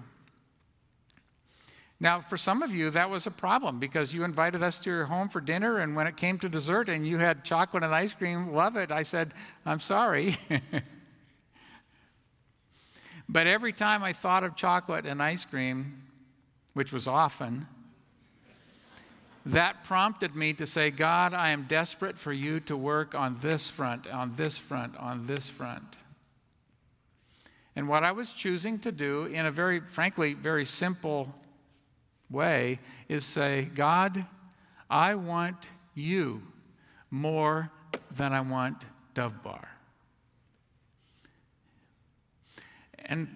Now, 1.99 2.21
for 2.21 2.37
some 2.37 2.61
of 2.61 2.73
you, 2.73 2.89
that 2.91 3.09
was 3.09 3.27
a 3.27 3.31
problem 3.31 3.79
because 3.79 4.13
you 4.13 4.23
invited 4.23 4.63
us 4.63 4.79
to 4.79 4.89
your 4.89 5.05
home 5.05 5.27
for 5.27 5.41
dinner, 5.41 5.79
and 5.79 5.97
when 5.97 6.07
it 6.07 6.15
came 6.15 6.39
to 6.39 6.47
dessert 6.47 6.87
and 6.87 7.05
you 7.05 7.17
had 7.17 7.43
chocolate 7.43 7.83
and 7.83 7.93
ice 7.93 8.13
cream, 8.13 8.53
love 8.53 8.77
it. 8.77 8.89
I 8.89 9.03
said, 9.03 9.33
I'm 9.65 9.81
sorry. 9.81 10.37
but 13.27 13.47
every 13.47 13.73
time 13.73 14.01
I 14.01 14.13
thought 14.13 14.45
of 14.45 14.55
chocolate 14.55 15.05
and 15.05 15.21
ice 15.21 15.43
cream, 15.43 16.03
which 16.73 16.93
was 16.93 17.05
often, 17.05 17.67
that 19.51 19.83
prompted 19.83 20.35
me 20.35 20.53
to 20.53 20.67
say, 20.67 20.91
God, 20.91 21.33
I 21.33 21.49
am 21.49 21.63
desperate 21.63 22.19
for 22.19 22.31
you 22.31 22.59
to 22.61 22.77
work 22.77 23.17
on 23.17 23.37
this 23.41 23.69
front, 23.69 24.07
on 24.07 24.35
this 24.35 24.57
front, 24.57 24.95
on 24.97 25.27
this 25.27 25.49
front. 25.49 25.97
And 27.75 27.87
what 27.87 28.03
I 28.03 28.11
was 28.11 28.31
choosing 28.31 28.79
to 28.79 28.91
do 28.91 29.25
in 29.25 29.45
a 29.45 29.51
very, 29.51 29.79
frankly, 29.79 30.33
very 30.33 30.65
simple 30.65 31.33
way 32.29 32.79
is 33.07 33.25
say, 33.25 33.69
God, 33.73 34.25
I 34.89 35.15
want 35.15 35.57
you 35.95 36.41
more 37.09 37.71
than 38.15 38.33
I 38.33 38.41
want 38.41 38.85
Dove 39.13 39.41
Bar. 39.41 39.67
And 43.05 43.35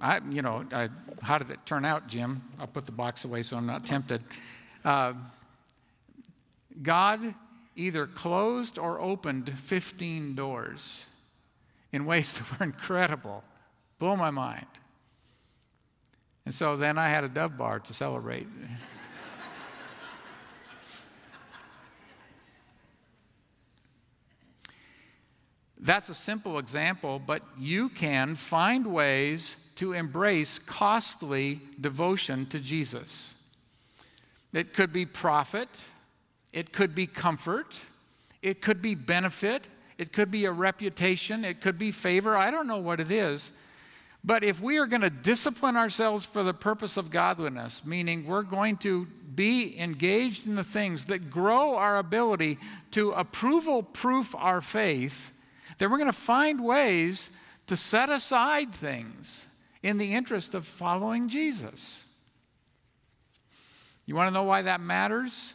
I, 0.00 0.20
you 0.28 0.42
know, 0.42 0.66
I, 0.72 0.88
how 1.22 1.38
did 1.38 1.50
it 1.50 1.64
turn 1.64 1.84
out, 1.84 2.08
Jim? 2.08 2.42
I'll 2.60 2.66
put 2.66 2.86
the 2.86 2.92
box 2.92 3.24
away 3.24 3.42
so 3.42 3.56
I'm 3.56 3.66
not 3.66 3.86
tempted. 3.86 4.22
Uh, 4.84 5.14
God 6.82 7.34
either 7.76 8.06
closed 8.06 8.78
or 8.78 9.00
opened 9.00 9.58
15 9.58 10.34
doors 10.34 11.04
in 11.92 12.04
ways 12.04 12.32
that 12.38 12.58
were 12.58 12.64
incredible, 12.64 13.44
blew 13.98 14.16
my 14.16 14.30
mind. 14.30 14.66
And 16.46 16.54
so 16.54 16.76
then 16.76 16.98
I 16.98 17.08
had 17.10 17.24
a 17.24 17.28
dove 17.28 17.56
bar 17.56 17.80
to 17.80 17.94
celebrate. 17.94 18.46
That's 25.82 26.10
a 26.10 26.14
simple 26.14 26.58
example, 26.58 27.18
but 27.18 27.42
you 27.58 27.88
can 27.88 28.34
find 28.34 28.86
ways 28.86 29.56
to 29.76 29.94
embrace 29.94 30.58
costly 30.58 31.62
devotion 31.80 32.44
to 32.46 32.60
Jesus. 32.60 33.34
It 34.52 34.74
could 34.74 34.92
be 34.92 35.06
profit, 35.06 35.68
it 36.52 36.72
could 36.72 36.94
be 36.94 37.06
comfort, 37.06 37.76
it 38.42 38.60
could 38.60 38.82
be 38.82 38.94
benefit, 38.94 39.68
it 39.98 40.12
could 40.12 40.30
be 40.30 40.44
a 40.44 40.52
reputation, 40.52 41.44
it 41.44 41.60
could 41.60 41.78
be 41.78 41.92
favor. 41.92 42.36
I 42.36 42.50
don't 42.50 42.66
know 42.66 42.78
what 42.78 43.00
it 43.00 43.10
is. 43.10 43.52
But 44.22 44.44
if 44.44 44.60
we 44.60 44.78
are 44.78 44.86
going 44.86 45.00
to 45.00 45.10
discipline 45.10 45.76
ourselves 45.76 46.26
for 46.26 46.42
the 46.42 46.52
purpose 46.52 46.96
of 46.96 47.10
godliness, 47.10 47.84
meaning 47.86 48.26
we're 48.26 48.42
going 48.42 48.76
to 48.78 49.06
be 49.34 49.78
engaged 49.78 50.46
in 50.46 50.56
the 50.56 50.64
things 50.64 51.06
that 51.06 51.30
grow 51.30 51.76
our 51.76 51.96
ability 51.96 52.58
to 52.90 53.12
approval 53.12 53.82
proof 53.82 54.34
our 54.36 54.60
faith, 54.60 55.32
then 55.78 55.90
we're 55.90 55.96
going 55.96 56.06
to 56.06 56.12
find 56.12 56.62
ways 56.62 57.30
to 57.66 57.76
set 57.76 58.10
aside 58.10 58.72
things 58.72 59.46
in 59.82 59.96
the 59.96 60.12
interest 60.12 60.54
of 60.54 60.66
following 60.66 61.28
Jesus. 61.28 62.04
You 64.10 64.16
want 64.16 64.26
to 64.26 64.34
know 64.34 64.42
why 64.42 64.62
that 64.62 64.80
matters? 64.80 65.54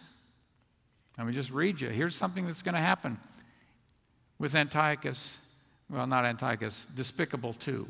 Let 1.18 1.28
me 1.28 1.34
just 1.34 1.51
read 1.51 1.82
you. 1.82 1.89
Here's 1.89 2.16
something 2.16 2.47
that's 2.47 2.62
going 2.62 2.76
to 2.76 2.80
happen 2.80 3.18
with 4.39 4.56
Antiochus. 4.56 5.38
Well, 5.89 6.08
not 6.08 6.24
Antiochus, 6.24 6.88
Despicable 6.95 7.51
2. 7.51 7.86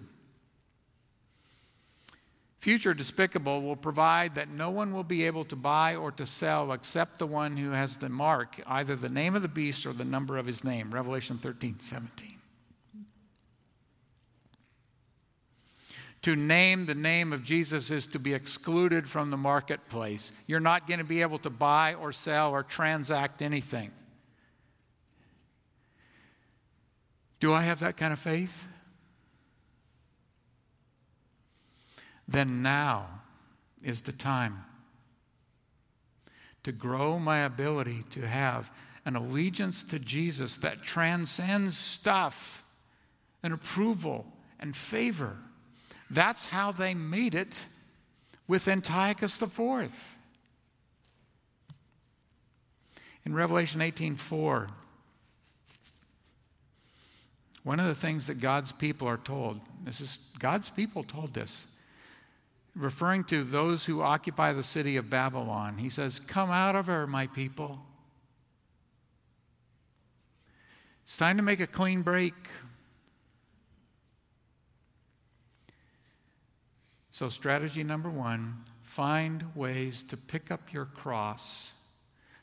Future 2.57 2.95
despicable 2.95 3.61
will 3.61 3.76
provide 3.76 4.34
that 4.34 4.49
no 4.49 4.72
one 4.72 4.91
will 4.91 5.03
be 5.03 5.28
able 5.28 5.45
to 5.45 5.55
buy 5.55 5.95
or 5.95 6.11
to 6.13 6.26
sell 6.26 6.72
except 6.72 7.20
the 7.20 7.28
one 7.28 7.57
who 7.57 7.70
has 7.70 7.97
the 7.97 8.09
mark, 8.09 8.59
either 8.66 8.95
the 8.95 9.07
name 9.07 9.36
of 9.36 9.43
the 9.43 9.47
beast 9.47 9.86
or 9.86 9.93
the 9.93 10.03
number 10.03 10.36
of 10.36 10.47
his 10.47 10.63
name. 10.63 10.89
Revelation 10.91 11.38
13, 11.38 11.76
17. 11.80 12.39
To 16.26 16.36
name 16.36 16.88
the 16.88 16.95
name 16.95 17.34
of 17.34 17.43
Jesus 17.43 17.91
is 17.91 18.07
to 18.07 18.17
be 18.17 18.34
excluded 18.34 19.07
from 19.07 19.30
the 19.30 19.38
marketplace. 19.38 20.32
You're 20.47 20.59
not 20.59 20.88
going 20.88 20.97
to 20.97 21.05
be 21.05 21.21
able 21.21 21.38
to 21.38 21.51
buy 21.51 21.93
or 21.93 22.11
sell 22.11 22.49
or 22.49 22.63
transact 22.63 23.43
anything. 23.43 23.91
Do 27.39 27.53
I 27.53 27.61
have 27.61 27.80
that 27.82 27.95
kind 27.95 28.11
of 28.11 28.17
faith? 28.17 28.65
Then 32.28 32.63
now 32.63 33.05
is 33.84 34.01
the 34.01 34.11
time 34.11 34.65
to 36.63 36.71
grow 36.71 37.19
my 37.19 37.41
ability 37.41 38.03
to 38.13 38.26
have 38.26 38.71
an 39.05 39.15
allegiance 39.15 39.84
to 39.84 39.99
Jesus 39.99 40.57
that 40.57 40.82
transcends 40.82 41.78
stuff 41.78 42.63
and 43.43 43.53
approval 43.53 44.26
and 44.59 44.76
favor. 44.76 45.38
That's 46.16 46.45
how 46.47 46.72
they 46.72 46.93
made 46.93 47.36
it 47.36 47.66
with 48.47 48.70
Antiochus 48.70 49.41
IV. 49.41 50.13
In 53.26 53.34
Revelation 53.34 53.82
18:4, 53.82 54.70
one 57.63 57.82
of 57.82 57.88
the 57.88 57.95
things 57.95 58.28
that 58.28 58.39
God's 58.39 58.72
people 58.72 59.09
are 59.09 59.18
told, 59.18 59.59
this 59.84 59.99
is 59.99 60.20
God's 60.39 60.70
people 60.70 61.03
told 61.03 61.34
this, 61.34 61.66
referring 62.76 63.26
to 63.26 63.43
those 63.43 63.84
who 63.84 64.01
occupy 64.01 64.53
the 64.53 64.63
city 64.63 64.95
of 64.95 65.09
Babylon. 65.09 65.80
He 65.80 65.89
says, 65.89 66.22
Come 66.22 66.49
out 66.49 66.78
of 66.78 66.88
her, 66.88 67.05
my 67.05 67.28
people. 67.28 67.86
It's 71.03 71.18
time 71.18 71.36
to 71.36 71.43
make 71.43 71.59
a 71.59 71.68
clean 71.68 72.03
break. 72.03 72.36
So, 77.16 77.30
strategy 77.30 77.82
number 77.82 78.09
one 78.09 78.57
find 78.82 79.55
ways 79.55 80.03
to 80.09 80.18
pick 80.18 80.51
up 80.51 80.74
your 80.74 80.84
cross 80.84 81.72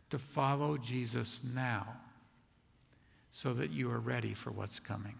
to 0.09 0.19
follow 0.19 0.79
Jesus 0.79 1.41
now 1.55 1.97
so 3.33 3.53
that 3.53 3.71
you 3.71 3.91
are 3.91 3.99
ready 3.99 4.33
for 4.33 4.51
what's 4.51 4.81
coming. 4.81 5.17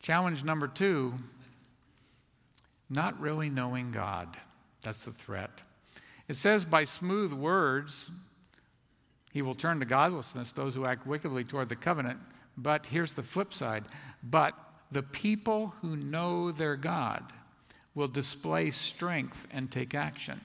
Challenge 0.00 0.44
number 0.44 0.66
two 0.66 1.12
not 2.88 3.20
really 3.20 3.50
knowing 3.50 3.92
God. 3.92 4.34
That's 4.80 5.04
the 5.04 5.12
threat. 5.12 5.60
It 6.28 6.38
says, 6.38 6.64
by 6.64 6.86
smooth 6.86 7.34
words, 7.34 8.08
he 9.34 9.42
will 9.42 9.54
turn 9.54 9.78
to 9.80 9.84
godlessness 9.84 10.52
those 10.52 10.74
who 10.74 10.86
act 10.86 11.06
wickedly 11.06 11.44
toward 11.44 11.68
the 11.68 11.76
covenant. 11.76 12.18
But 12.56 12.86
here's 12.86 13.12
the 13.12 13.22
flip 13.22 13.52
side. 13.52 13.84
But 14.22 14.58
the 14.90 15.02
people 15.02 15.74
who 15.80 15.96
know 15.96 16.52
their 16.52 16.76
God 16.76 17.24
will 17.94 18.08
display 18.08 18.70
strength 18.70 19.46
and 19.50 19.70
take 19.70 19.94
action. 19.94 20.40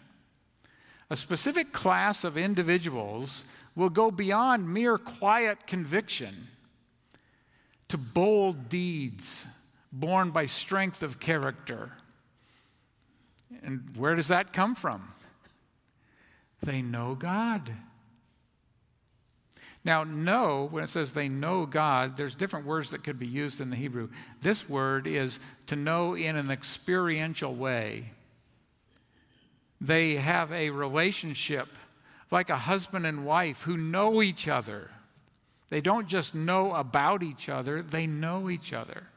A 1.10 1.16
specific 1.16 1.74
class 1.74 2.24
of 2.24 2.38
individuals 2.38 3.44
will 3.76 3.90
go 3.90 4.12
beyond 4.12 4.74
mere 4.74 4.98
quiet 4.98 5.68
conviction 5.68 6.48
to 7.90 7.98
bold 7.98 8.70
deeds 8.70 9.46
born 9.92 10.32
by 10.32 10.46
strength 10.46 11.04
of 11.04 11.20
character. 11.20 11.92
And 13.64 13.96
where 13.98 14.16
does 14.16 14.30
that 14.30 14.54
come 14.54 14.76
from? 14.76 15.14
They 16.64 16.82
know 16.82 17.16
God. 17.16 17.72
Now, 19.84 20.04
know, 20.04 20.68
when 20.70 20.84
it 20.84 20.90
says 20.90 21.12
they 21.12 21.28
know 21.28 21.66
God, 21.66 22.16
there's 22.16 22.36
different 22.36 22.68
words 22.68 22.92
that 22.92 23.04
could 23.04 23.18
be 23.18 23.28
used 23.28 23.60
in 23.60 23.72
the 23.72 23.76
Hebrew. 23.76 24.10
This 24.42 24.70
word 24.70 25.08
is 25.08 25.40
to 25.68 25.76
know 25.76 26.16
in 26.16 26.36
an 26.36 26.52
experiential 26.52 27.56
way. 27.56 28.12
They 29.80 30.16
have 30.16 30.52
a 30.52 30.70
relationship 30.70 31.68
like 32.30 32.52
a 32.52 32.58
husband 32.58 33.08
and 33.08 33.26
wife 33.26 33.64
who 33.64 33.76
know 33.76 34.22
each 34.22 34.48
other. 34.48 34.92
They 35.70 35.82
don't 35.82 36.08
just 36.08 36.36
know 36.36 36.76
about 36.76 37.24
each 37.24 37.50
other, 37.50 37.82
they 37.82 38.06
know 38.06 38.50
each 38.50 38.74
other. 38.74 39.08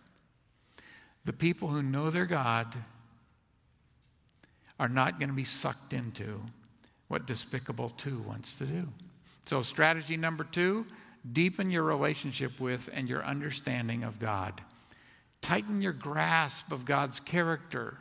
The 1.26 1.32
people 1.32 1.68
who 1.68 1.82
know 1.82 2.10
their 2.10 2.26
God 2.26 2.74
are 4.78 4.88
not 4.88 5.18
going 5.18 5.28
to 5.28 5.34
be 5.34 5.44
sucked 5.44 5.92
into 5.92 6.42
what 7.08 7.26
Despicable 7.26 7.90
2 7.90 8.18
wants 8.20 8.54
to 8.54 8.64
do. 8.64 8.88
So, 9.44 9.62
strategy 9.62 10.16
number 10.16 10.44
two 10.44 10.86
deepen 11.32 11.70
your 11.70 11.82
relationship 11.82 12.60
with 12.60 12.88
and 12.92 13.08
your 13.08 13.24
understanding 13.24 14.04
of 14.04 14.18
God. 14.18 14.60
Tighten 15.40 15.80
your 15.80 15.92
grasp 15.92 16.72
of 16.72 16.84
God's 16.84 17.20
character. 17.20 17.98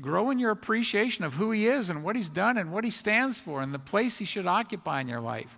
Grow 0.00 0.30
in 0.30 0.38
your 0.38 0.50
appreciation 0.50 1.24
of 1.24 1.34
who 1.34 1.50
He 1.50 1.66
is 1.66 1.90
and 1.90 2.02
what 2.02 2.16
He's 2.16 2.28
done 2.28 2.56
and 2.56 2.72
what 2.72 2.84
He 2.84 2.90
stands 2.90 3.38
for 3.38 3.62
and 3.62 3.72
the 3.72 3.78
place 3.78 4.18
He 4.18 4.24
should 4.24 4.46
occupy 4.46 5.00
in 5.00 5.08
your 5.08 5.20
life. 5.20 5.56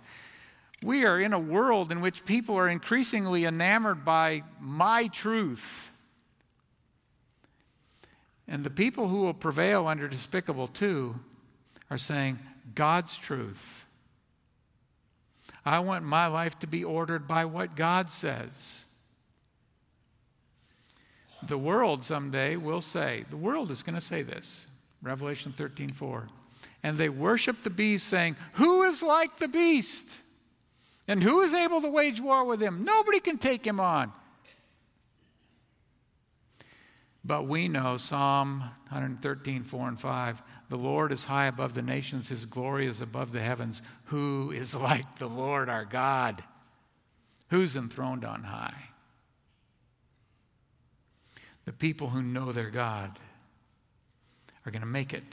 We 0.83 1.05
are 1.05 1.19
in 1.19 1.33
a 1.33 1.39
world 1.39 1.91
in 1.91 2.01
which 2.01 2.25
people 2.25 2.55
are 2.55 2.67
increasingly 2.67 3.45
enamored 3.45 4.03
by 4.03 4.43
my 4.59 5.07
truth. 5.07 5.89
And 8.47 8.63
the 8.63 8.69
people 8.69 9.07
who 9.07 9.21
will 9.21 9.33
prevail 9.33 9.87
under 9.87 10.07
Despicable 10.07 10.67
2 10.67 11.15
are 11.89 11.97
saying, 11.97 12.39
God's 12.75 13.17
truth. 13.17 13.84
I 15.65 15.79
want 15.79 16.05
my 16.05 16.27
life 16.27 16.59
to 16.59 16.67
be 16.67 16.83
ordered 16.83 17.27
by 17.27 17.45
what 17.45 17.75
God 17.75 18.11
says. 18.11 18.85
The 21.47 21.57
world 21.57 22.03
someday 22.03 22.55
will 22.55 22.81
say, 22.81 23.25
the 23.29 23.37
world 23.37 23.71
is 23.71 23.83
going 23.83 23.95
to 23.95 24.01
say 24.01 24.21
this, 24.21 24.65
Revelation 25.01 25.51
13 25.51 25.89
4. 25.89 26.27
And 26.83 26.97
they 26.97 27.09
worship 27.09 27.63
the 27.63 27.69
beast, 27.69 28.07
saying, 28.07 28.35
Who 28.53 28.83
is 28.83 29.01
like 29.01 29.37
the 29.37 29.47
beast? 29.47 30.17
And 31.07 31.21
who 31.21 31.41
is 31.41 31.53
able 31.53 31.81
to 31.81 31.89
wage 31.89 32.19
war 32.19 32.45
with 32.45 32.61
him? 32.61 32.83
Nobody 32.83 33.19
can 33.19 33.37
take 33.37 33.65
him 33.65 33.79
on. 33.79 34.11
But 37.25 37.47
we 37.47 37.67
know 37.67 37.97
Psalm 37.97 38.59
113, 38.89 39.63
4 39.63 39.87
and 39.87 39.99
5 39.99 40.43
the 40.69 40.77
Lord 40.77 41.11
is 41.11 41.25
high 41.25 41.45
above 41.45 41.73
the 41.73 41.81
nations, 41.81 42.29
his 42.29 42.45
glory 42.45 42.87
is 42.87 42.99
above 42.99 43.31
the 43.31 43.39
heavens. 43.39 43.81
Who 44.05 44.51
is 44.51 44.73
like 44.75 45.17
the 45.17 45.27
Lord 45.27 45.69
our 45.69 45.85
God? 45.85 46.43
Who's 47.49 47.75
enthroned 47.75 48.25
on 48.25 48.43
high? 48.43 48.89
The 51.65 51.73
people 51.73 52.09
who 52.09 52.21
know 52.21 52.51
their 52.51 52.71
God 52.71 53.17
are 54.65 54.71
going 54.71 54.81
to 54.81 54.87
make 54.87 55.13
it. 55.13 55.23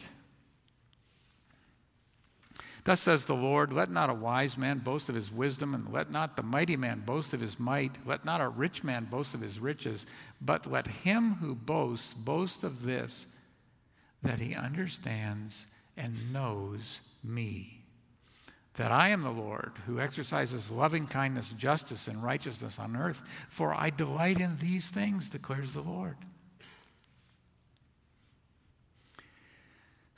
Thus 2.84 3.00
says 3.00 3.26
the 3.26 3.36
Lord, 3.36 3.72
let 3.72 3.90
not 3.90 4.10
a 4.10 4.14
wise 4.14 4.58
man 4.58 4.78
boast 4.78 5.08
of 5.08 5.14
his 5.14 5.30
wisdom, 5.30 5.72
and 5.74 5.92
let 5.92 6.10
not 6.10 6.36
the 6.36 6.42
mighty 6.42 6.76
man 6.76 7.00
boast 7.06 7.32
of 7.32 7.40
his 7.40 7.60
might, 7.60 8.04
let 8.04 8.24
not 8.24 8.40
a 8.40 8.48
rich 8.48 8.82
man 8.82 9.04
boast 9.04 9.34
of 9.34 9.40
his 9.40 9.60
riches, 9.60 10.04
but 10.40 10.70
let 10.70 10.88
him 10.88 11.34
who 11.34 11.54
boasts 11.54 12.12
boast 12.12 12.64
of 12.64 12.82
this 12.82 13.26
that 14.22 14.40
he 14.40 14.54
understands 14.54 15.66
and 15.96 16.32
knows 16.32 17.00
me. 17.22 17.84
That 18.74 18.90
I 18.90 19.10
am 19.10 19.22
the 19.22 19.30
Lord 19.30 19.72
who 19.86 20.00
exercises 20.00 20.70
loving 20.70 21.06
kindness, 21.06 21.50
justice, 21.50 22.08
and 22.08 22.22
righteousness 22.22 22.78
on 22.78 22.96
earth, 22.96 23.22
for 23.48 23.74
I 23.74 23.90
delight 23.90 24.40
in 24.40 24.56
these 24.58 24.88
things, 24.88 25.28
declares 25.28 25.72
the 25.72 25.82
Lord. 25.82 26.16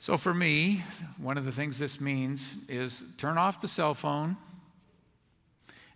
So, 0.05 0.17
for 0.17 0.35
me, 0.35 0.83
one 1.17 1.35
of 1.35 1.45
the 1.45 1.51
things 1.51 1.79
this 1.79 1.99
means 1.99 2.57
is 2.69 3.03
turn 3.17 3.39
off 3.39 3.59
the 3.59 3.67
cell 3.67 3.95
phone. 3.95 4.37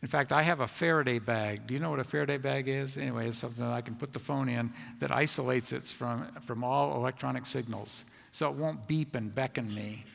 In 0.01 0.07
fact, 0.07 0.32
I 0.32 0.41
have 0.41 0.62
a 0.62 0.68
Faraday 0.68 1.20
bag. 1.20 1.68
Do 1.68 1.76
you 1.76 1.80
know 1.80 1.91
what 1.91 1.99
a 1.99 2.03
Faraday 2.03 2.38
bag 2.38 2.68
is? 2.68 2.97
Anyway, 2.97 3.28
it's 3.28 3.38
something 3.38 3.64
that 3.64 3.72
I 3.72 3.82
can 3.82 3.93
put 3.93 4.12
the 4.12 4.18
phone 4.18 4.49
in 4.49 4.74
that 4.97 5.12
isolates 5.12 5.72
it 5.72 5.84
from, 5.84 6.26
from 6.41 6.64
all 6.64 6.95
electronic 6.95 7.45
signals 7.45 8.03
so 8.32 8.49
it 8.49 8.55
won't 8.55 8.88
beep 8.88 9.14
and 9.14 9.36
beckon 9.36 9.72
me. 9.76 10.05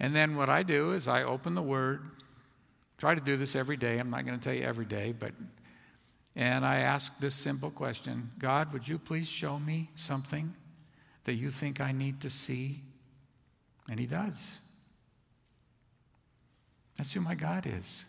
And 0.00 0.16
then 0.16 0.34
what 0.34 0.48
I 0.48 0.64
do 0.64 0.90
is 0.90 1.06
I 1.06 1.22
open 1.22 1.54
the 1.54 1.62
Word, 1.62 2.02
try 2.96 3.14
to 3.14 3.20
do 3.20 3.36
this 3.36 3.54
every 3.54 3.76
day. 3.76 3.98
I'm 3.98 4.10
not 4.10 4.24
going 4.24 4.36
to 4.36 4.44
tell 4.44 4.58
you 4.58 4.64
every 4.64 4.86
day, 4.86 5.14
but, 5.16 5.30
and 6.34 6.66
I 6.66 6.80
ask 6.80 7.16
this 7.20 7.36
simple 7.36 7.70
question 7.70 8.32
God, 8.40 8.72
would 8.72 8.88
you 8.88 8.98
please 8.98 9.28
show 9.28 9.60
me 9.60 9.90
something 9.94 10.56
that 11.28 11.34
you 11.34 11.50
think 11.50 11.78
I 11.78 11.92
need 11.92 12.22
to 12.22 12.30
see? 12.30 12.80
And 13.90 14.00
He 14.00 14.06
does. 14.06 14.32
That's 16.96 17.12
who 17.12 17.20
my 17.20 17.34
God 17.34 17.66
is. 17.66 18.06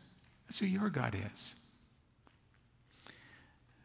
That's 0.47 0.59
who 0.59 0.65
your 0.65 0.89
God 0.89 1.15
is. 1.15 1.53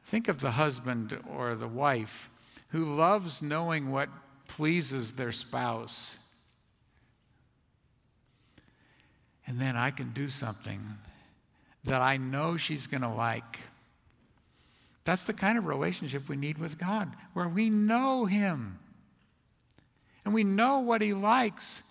Think 0.04 0.28
of 0.28 0.40
the 0.40 0.52
husband 0.52 1.18
or 1.28 1.56
the 1.56 1.66
wife 1.66 2.30
who 2.68 2.84
loves 2.84 3.42
knowing 3.42 3.90
what 3.90 4.08
pleases 4.46 5.14
their 5.14 5.32
spouse. 5.32 6.16
And 9.48 9.58
then 9.58 9.76
I 9.76 9.90
can 9.90 10.12
do 10.12 10.28
something 10.28 10.80
that 11.82 12.00
I 12.00 12.18
know 12.18 12.56
she's 12.56 12.86
going 12.86 13.02
to 13.02 13.08
like. 13.08 13.62
That's 15.02 15.24
the 15.24 15.34
kind 15.34 15.58
of 15.58 15.66
relationship 15.66 16.28
we 16.28 16.36
need 16.36 16.58
with 16.58 16.78
God, 16.78 17.16
where 17.32 17.48
we 17.48 17.68
know 17.68 18.26
Him 18.26 18.78
and 20.24 20.32
we 20.32 20.44
know 20.44 20.78
what 20.78 21.02
He 21.02 21.12
likes, 21.12 21.82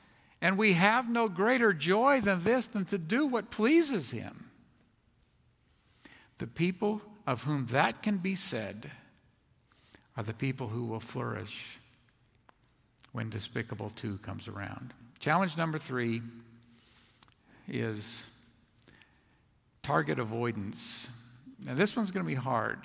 and 0.42 0.58
we 0.58 0.74
have 0.74 1.10
no 1.10 1.28
greater 1.28 1.74
joy 1.74 2.22
than 2.22 2.44
this 2.44 2.68
than 2.68 2.86
to 2.86 2.98
do 2.98 3.26
what 3.26 3.52
pleases 3.52 4.12
Him. 4.12 4.50
The 6.40 6.48
people 6.48 7.02
of 7.26 7.44
whom 7.44 7.68
that 7.68 8.04
can 8.04 8.18
be 8.18 8.36
said 8.36 8.92
are 10.18 10.24
the 10.24 10.34
people 10.34 10.68
who 10.68 10.86
will 10.86 11.00
flourish 11.00 11.78
when 13.12 13.30
Despicable 13.30 13.92
2 13.92 14.18
comes 14.18 14.48
around. 14.48 14.94
Challenge 15.20 15.56
number 15.56 15.78
three 15.78 16.22
is 17.68 18.26
target 19.84 20.20
avoidance. 20.20 21.08
Now, 21.66 21.76
this 21.76 21.96
one's 21.96 22.12
going 22.12 22.26
to 22.26 22.30
be 22.30 22.36
hard. 22.36 22.80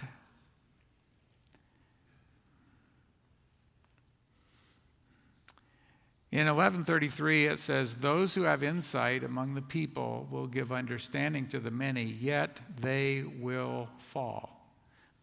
In 6.30 6.46
1133, 6.46 7.46
it 7.46 7.58
says, 7.58 7.96
Those 7.96 8.34
who 8.34 8.42
have 8.42 8.62
insight 8.62 9.24
among 9.24 9.54
the 9.54 9.62
people 9.62 10.28
will 10.30 10.46
give 10.46 10.70
understanding 10.70 11.46
to 11.48 11.58
the 11.58 11.70
many, 11.70 12.04
yet 12.04 12.60
they 12.80 13.24
will 13.40 13.88
fall 13.98 14.58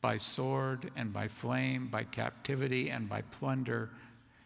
by 0.02 0.18
sword 0.18 0.92
and 0.96 1.14
by 1.14 1.28
flame, 1.28 1.88
by 1.88 2.04
captivity 2.04 2.90
and 2.90 3.08
by 3.08 3.22
plunder. 3.22 3.92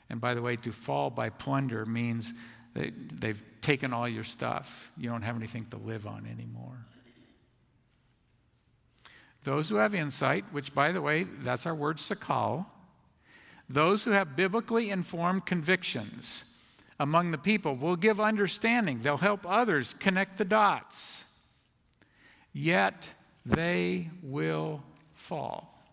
And 0.10 0.20
by 0.20 0.34
the 0.34 0.41
way, 0.41 0.57
to 0.57 0.74
fall 0.74 1.10
by 1.10 1.30
plunder 1.30 1.86
means 1.86 2.34
they, 2.74 2.89
they've 2.89 3.41
taken 3.62 3.93
all 3.93 4.07
your 4.07 4.26
stuff. 4.26 4.91
You 4.97 5.10
don't 5.10 5.22
have 5.22 5.38
anything 5.38 5.66
to 5.68 5.78
live 5.78 6.07
on 6.07 6.26
anymore. 6.26 6.86
Those 9.45 9.70
who 9.70 9.76
have 9.76 9.95
insight, 9.95 10.43
which 10.51 10.76
by 10.76 10.91
the 10.91 11.01
way, 11.01 11.24
that's 11.24 11.66
our 11.66 11.76
word 11.76 11.97
sakal, 11.97 12.66
those 13.70 14.03
who 14.03 14.11
have 14.11 14.36
biblically 14.36 14.89
informed 14.89 15.45
convictions 15.45 16.45
among 16.99 17.32
the 17.32 17.38
people 17.38 17.76
will 17.76 17.95
give 17.95 18.20
understanding. 18.20 18.99
They'll 18.99 19.17
help 19.17 19.45
others 19.47 19.95
connect 19.99 20.38
the 20.38 20.45
dots. 20.45 21.24
Yet 22.51 23.09
they 23.45 24.09
will 24.24 24.84
fall 25.13 25.84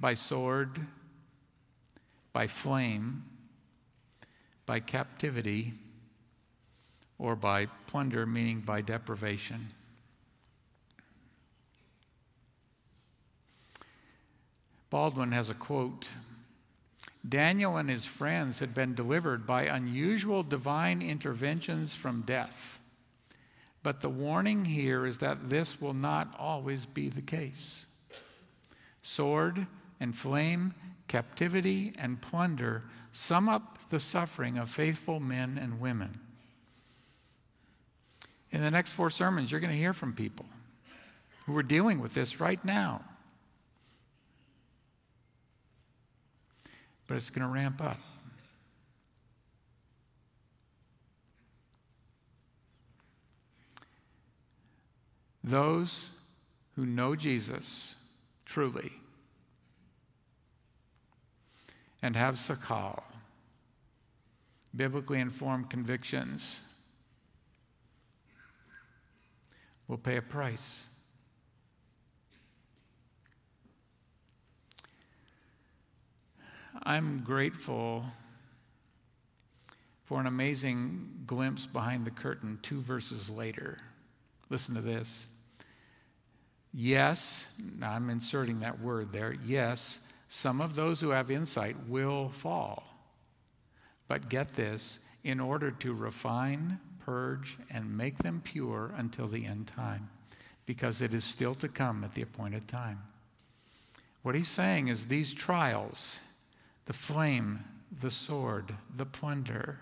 by 0.00 0.14
sword, 0.14 0.80
by 2.32 2.46
flame, 2.46 3.24
by 4.66 4.80
captivity, 4.80 5.74
or 7.18 7.36
by 7.36 7.66
plunder, 7.86 8.26
meaning 8.26 8.60
by 8.60 8.80
deprivation. 8.80 9.68
Baldwin 14.94 15.32
has 15.32 15.50
a 15.50 15.54
quote 15.54 16.06
Daniel 17.28 17.76
and 17.76 17.90
his 17.90 18.04
friends 18.04 18.60
had 18.60 18.72
been 18.72 18.94
delivered 18.94 19.44
by 19.44 19.64
unusual 19.64 20.44
divine 20.44 21.02
interventions 21.02 21.96
from 21.96 22.20
death. 22.20 22.78
But 23.82 24.02
the 24.02 24.08
warning 24.08 24.66
here 24.66 25.04
is 25.04 25.18
that 25.18 25.50
this 25.50 25.80
will 25.80 25.94
not 25.94 26.36
always 26.38 26.86
be 26.86 27.08
the 27.08 27.22
case. 27.22 27.86
Sword 29.02 29.66
and 29.98 30.16
flame, 30.16 30.74
captivity 31.08 31.92
and 31.98 32.22
plunder 32.22 32.84
sum 33.10 33.48
up 33.48 33.88
the 33.88 33.98
suffering 33.98 34.58
of 34.58 34.70
faithful 34.70 35.18
men 35.18 35.58
and 35.60 35.80
women. 35.80 36.20
In 38.52 38.60
the 38.60 38.70
next 38.70 38.92
four 38.92 39.10
sermons, 39.10 39.50
you're 39.50 39.58
going 39.60 39.72
to 39.72 39.76
hear 39.76 39.92
from 39.92 40.12
people 40.12 40.46
who 41.46 41.56
are 41.56 41.64
dealing 41.64 41.98
with 41.98 42.14
this 42.14 42.38
right 42.38 42.64
now. 42.64 43.02
But 47.06 47.16
it's 47.16 47.30
going 47.30 47.46
to 47.46 47.52
ramp 47.52 47.82
up. 47.82 47.98
Those 55.42 56.06
who 56.74 56.86
know 56.86 57.14
Jesus 57.14 57.94
truly 58.46 58.92
and 62.02 62.16
have 62.16 62.36
sakal, 62.36 63.02
biblically 64.74 65.20
informed 65.20 65.68
convictions, 65.68 66.60
will 69.86 69.98
pay 69.98 70.16
a 70.16 70.22
price. 70.22 70.84
I'm 76.86 77.22
grateful 77.24 78.04
for 80.04 80.20
an 80.20 80.26
amazing 80.26 81.22
glimpse 81.26 81.66
behind 81.66 82.04
the 82.04 82.10
curtain 82.10 82.58
two 82.62 82.82
verses 82.82 83.30
later. 83.30 83.78
Listen 84.50 84.74
to 84.74 84.82
this. 84.82 85.26
Yes, 86.74 87.46
I'm 87.82 88.10
inserting 88.10 88.58
that 88.58 88.80
word 88.80 89.12
there. 89.12 89.34
Yes, 89.46 90.00
some 90.28 90.60
of 90.60 90.74
those 90.74 91.00
who 91.00 91.10
have 91.10 91.30
insight 91.30 91.76
will 91.88 92.28
fall. 92.28 92.84
But 94.06 94.28
get 94.28 94.48
this 94.48 94.98
in 95.22 95.40
order 95.40 95.70
to 95.70 95.94
refine, 95.94 96.80
purge, 96.98 97.56
and 97.70 97.96
make 97.96 98.18
them 98.18 98.42
pure 98.44 98.92
until 98.96 99.26
the 99.26 99.46
end 99.46 99.68
time, 99.68 100.10
because 100.66 101.00
it 101.00 101.14
is 101.14 101.24
still 101.24 101.54
to 101.54 101.68
come 101.68 102.04
at 102.04 102.12
the 102.12 102.22
appointed 102.22 102.68
time. 102.68 102.98
What 104.22 104.34
he's 104.34 104.48
saying 104.48 104.88
is 104.88 105.06
these 105.06 105.32
trials, 105.32 106.18
the 106.86 106.92
flame, 106.92 107.64
the 108.00 108.10
sword, 108.10 108.74
the 108.94 109.06
plunder 109.06 109.80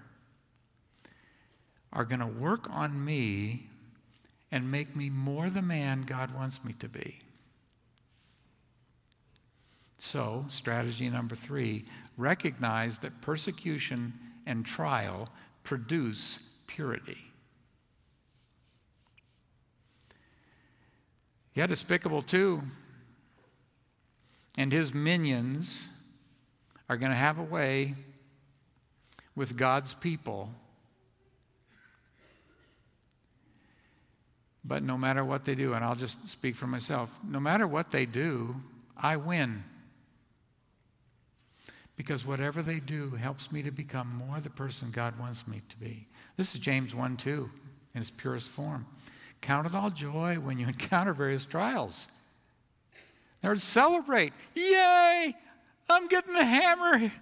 are 1.92 2.05
going 2.05 2.20
to 2.20 2.26
work 2.26 2.68
on 2.70 3.05
me 3.05 3.68
and 4.50 4.70
make 4.70 4.94
me 4.94 5.11
more 5.11 5.50
the 5.50 5.62
man 5.62 6.03
God 6.03 6.34
wants 6.34 6.64
me 6.64 6.74
to 6.74 6.88
be. 6.88 7.20
So, 9.98 10.46
strategy 10.48 11.09
number 11.09 11.36
three 11.36 11.84
recognize 12.16 12.98
that 12.98 13.20
persecution 13.20 14.14
and 14.46 14.66
trial 14.66 15.28
produce 15.62 16.40
purity. 16.66 17.32
Yeah, 21.55 21.66
Despicable 21.66 22.22
2 22.22 22.62
and 24.57 24.72
his 24.72 24.92
minions 24.92 25.88
are 26.93 26.97
going 26.99 27.11
to 27.11 27.16
have 27.16 27.38
a 27.38 27.43
way 27.43 27.95
with 29.34 29.57
God's 29.57 29.95
people. 29.95 30.51
But 34.62 34.82
no 34.82 34.99
matter 34.99 35.24
what 35.24 35.47
they 35.47 35.55
do, 35.55 35.72
and 35.72 35.82
I'll 35.82 35.95
just 35.95 36.28
speak 36.28 36.55
for 36.55 36.66
myself, 36.66 37.09
no 37.26 37.40
matter 37.40 37.66
what 37.66 37.93
they 37.93 38.05
do, 38.05 38.57
I 38.95 39.16
win. 39.16 39.64
Because 41.97 42.26
whatever 42.26 42.61
they 42.61 42.78
do 42.78 43.12
helps 43.12 43.51
me 43.51 43.62
to 43.62 43.70
become 43.70 44.22
more 44.28 44.38
the 44.38 44.51
person 44.51 44.90
God 44.93 45.18
wants 45.18 45.49
me 45.49 45.62
to 45.70 45.76
be. 45.78 46.09
This 46.36 46.55
is 46.55 46.61
James 46.61 46.95
1 46.95 47.16
2 47.16 47.51
in 47.95 48.01
its 48.03 48.11
purest 48.11 48.51
form. 48.51 48.86
Count 49.40 49.66
it 49.66 49.74
all 49.74 49.88
joy 49.88 50.34
when 50.34 50.59
you 50.59 50.66
encounter 50.68 51.14
various 51.14 51.47
trials. 51.47 52.07
There, 53.40 53.57
celebrate. 53.57 54.34
Yay! 54.55 55.34
I'm 55.93 56.09
getting 56.09 56.34
the 56.34 56.45
hammer. 56.45 57.12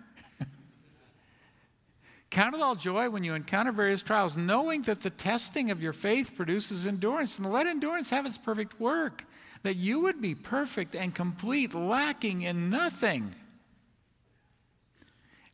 Count 2.31 2.55
it 2.55 2.61
all 2.61 2.77
joy 2.77 3.11
when 3.11 3.25
you 3.25 3.35
encounter 3.35 3.73
various 3.73 4.03
trials, 4.03 4.37
knowing 4.37 4.83
that 4.83 5.03
the 5.03 5.11
testing 5.11 5.71
of 5.71 5.83
your 5.83 5.93
faith 5.93 6.37
produces 6.37 6.87
endurance. 6.87 7.39
And 7.39 7.53
let 7.53 7.67
endurance 7.67 8.11
have 8.11 8.27
its 8.27 8.39
perfect 8.39 8.79
work, 8.79 9.25
that 9.63 9.77
you 9.77 10.01
would 10.01 10.21
be 10.21 10.35
perfect 10.35 10.95
and 10.95 11.15
complete, 11.15 11.75
lacking 11.75 12.43
in 12.43 12.71
nothing. 12.71 13.35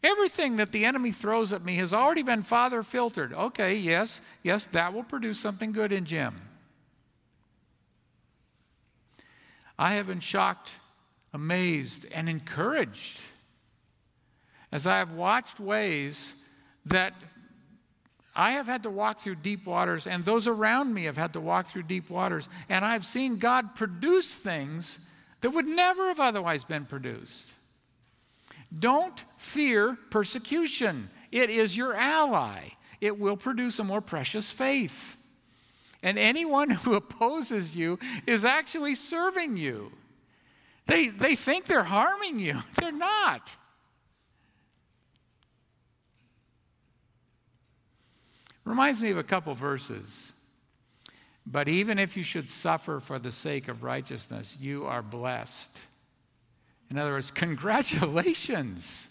Everything 0.03 0.57
that 0.57 0.71
the 0.71 0.85
enemy 0.85 1.11
throws 1.11 1.53
at 1.53 1.65
me 1.65 1.77
has 1.77 1.93
already 1.93 2.23
been 2.23 2.43
father 2.43 2.83
filtered. 2.83 3.33
Okay, 3.33 3.77
yes, 3.77 4.21
yes, 4.43 4.67
that 4.67 4.93
will 4.93 5.03
produce 5.03 5.41
something 5.41 5.73
good 5.73 5.93
in 5.93 6.05
Jim. 6.05 6.43
I 9.79 9.95
have 9.95 10.07
been 10.07 10.21
shocked 10.21 10.73
amazed, 11.37 12.07
and 12.15 12.31
encouraged 12.31 13.21
as 14.73 14.87
I 14.87 14.97
have 14.97 15.13
watched 15.13 15.61
ways 15.61 16.33
that 16.87 17.13
I 18.35 18.53
have 18.53 18.67
had 18.67 18.85
to 18.85 18.91
walk 18.91 19.21
through 19.21 19.35
deep 19.37 19.67
waters, 19.67 20.07
and 20.07 20.25
those 20.25 20.47
around 20.47 20.95
me 20.95 21.05
have 21.05 21.19
had 21.19 21.35
to 21.35 21.41
walk 21.41 21.67
through 21.67 21.83
deep 21.83 22.09
waters, 22.09 22.49
and 22.71 22.87
I've 22.87 23.05
seen 23.05 23.37
God 23.37 23.75
produce 23.75 24.33
things 24.33 24.99
that 25.43 25.51
would 25.51 25.67
never 25.67 26.09
have 26.09 26.21
otherwise 26.21 26.65
been 26.65 26.87
produced. 26.87 27.45
Don't 28.73 29.23
fear 29.37 29.99
persecution, 30.09 31.11
it 31.31 31.51
is 31.51 31.77
your 31.77 31.95
ally. 31.95 32.71
It 32.99 33.19
will 33.19 33.37
produce 33.37 33.79
a 33.79 33.85
more 33.85 34.01
precious 34.01 34.51
faith. 34.51 35.19
And 36.03 36.19
anyone 36.19 36.71
who 36.83 36.95
opposes 36.95 37.77
you 37.77 37.99
is 38.27 38.43
actually 38.43 38.95
serving 38.95 39.59
you. 39.59 39.93
They, 40.87 41.09
they 41.09 41.35
think 41.35 41.67
they're 41.67 41.85
harming 41.85 42.39
you, 42.39 42.61
they're 42.75 42.93
not. 42.93 43.57
Reminds 48.65 49.01
me 49.01 49.11
of 49.11 49.19
a 49.19 49.23
couple 49.23 49.55
verses. 49.55 50.33
But 51.47 51.69
even 51.69 52.01
if 52.01 52.17
you 52.17 52.25
should 52.25 52.49
suffer 52.49 52.99
for 52.99 53.21
the 53.21 53.31
sake 53.31 53.69
of 53.69 53.85
righteousness, 53.85 54.57
you 54.61 54.85
are 54.87 55.03
blessed. 55.03 55.81
In 56.91 56.99
other 56.99 57.13
words, 57.13 57.31
congratulations. 57.35 59.09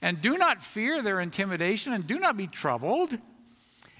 And 0.00 0.20
do 0.20 0.38
not 0.38 0.64
fear 0.64 1.02
their 1.02 1.20
intimidation 1.20 1.92
and 1.92 2.06
do 2.06 2.18
not 2.18 2.36
be 2.36 2.46
troubled. 2.46 3.18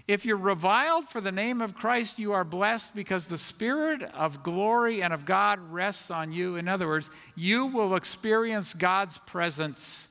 If 0.08 0.24
you're 0.24 0.36
reviled 0.36 1.08
for 1.08 1.20
the 1.20 1.32
name 1.32 1.60
of 1.60 1.74
Christ, 1.74 2.18
you 2.18 2.32
are 2.32 2.44
blessed 2.44 2.94
because 2.94 3.26
the 3.26 3.38
Spirit 3.38 4.02
of 4.02 4.44
glory 4.44 5.02
and 5.02 5.12
of 5.12 5.24
God 5.24 5.58
rests 5.72 6.10
on 6.12 6.32
you. 6.32 6.54
In 6.54 6.68
other 6.68 6.86
words, 6.86 7.10
you 7.34 7.66
will 7.66 7.96
experience 7.96 8.72
God's 8.72 9.18
presence. 9.26 10.06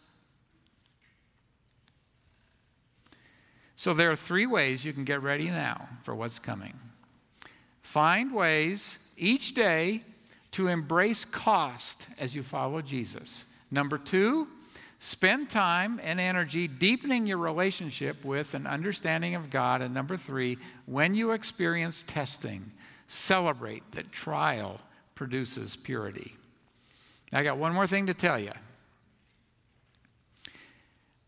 So 3.78 3.94
there 3.94 4.12
are 4.12 4.18
three 4.18 4.46
ways 4.46 4.84
you 4.84 4.92
can 4.92 5.06
get 5.06 5.22
ready 5.22 5.50
now 5.50 5.88
for 6.04 6.14
what's 6.14 6.40
coming. 6.40 6.78
Find 7.82 8.34
ways 8.34 9.00
each 9.16 9.54
day 9.54 10.02
to 10.52 10.68
embrace 10.68 11.24
cost 11.24 12.08
as 12.18 12.36
you 12.36 12.44
follow 12.44 12.82
Jesus. 12.82 13.46
Number 13.72 13.98
two, 13.98 14.48
spend 15.00 15.50
time 15.50 16.00
and 16.04 16.20
energy 16.20 16.68
deepening 16.68 17.28
your 17.28 17.38
relationship 17.38 18.24
with 18.24 18.54
and 18.54 18.68
understanding 18.68 19.36
of 19.36 19.50
God. 19.50 19.82
And 19.82 19.94
number 19.94 20.18
three, 20.18 20.58
when 20.86 21.16
you 21.16 21.32
experience 21.32 22.04
testing, 22.08 22.72
celebrate 23.08 23.92
that 23.94 24.12
trial 24.12 24.82
produces 25.14 25.76
purity. 25.76 26.36
I 27.34 27.44
got 27.44 27.58
one 27.58 27.74
more 27.74 27.88
thing 27.88 28.08
to 28.08 28.14
tell 28.14 28.40
you. 28.40 28.52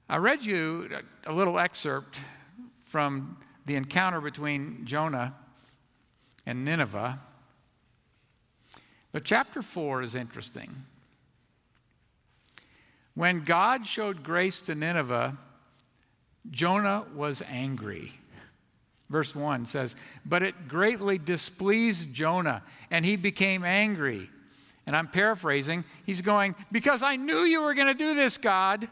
I 0.09 0.17
read 0.17 0.41
you 0.43 0.89
a 1.25 1.33
little 1.33 1.59
excerpt 1.59 2.19
from 2.85 3.37
the 3.65 3.75
encounter 3.75 4.21
between 4.21 4.85
Jonah 4.85 5.35
and 6.45 6.63
Nineveh. 6.63 7.19
But 9.11 9.25
chapter 9.25 9.61
4 9.61 10.03
is 10.03 10.15
interesting. 10.15 10.85
When 13.17 13.45
God 13.45 13.87
showed 13.87 14.21
grace 14.21 14.61
to 14.61 14.75
Nineveh, 14.75 15.35
Jonah 16.51 17.03
was 17.15 17.41
angry. 17.49 18.13
Verse 19.09 19.33
1 19.33 19.65
says, 19.65 19.95
But 20.23 20.43
it 20.43 20.67
greatly 20.67 21.17
displeased 21.17 22.13
Jonah, 22.13 22.61
and 22.91 23.03
he 23.03 23.15
became 23.15 23.65
angry. 23.65 24.29
And 24.85 24.95
I'm 24.95 25.07
paraphrasing. 25.07 25.83
He's 26.05 26.21
going, 26.21 26.53
Because 26.71 27.01
I 27.01 27.15
knew 27.15 27.39
you 27.39 27.63
were 27.63 27.73
going 27.73 27.87
to 27.87 27.95
do 27.95 28.13
this, 28.13 28.37
God. 28.37 28.87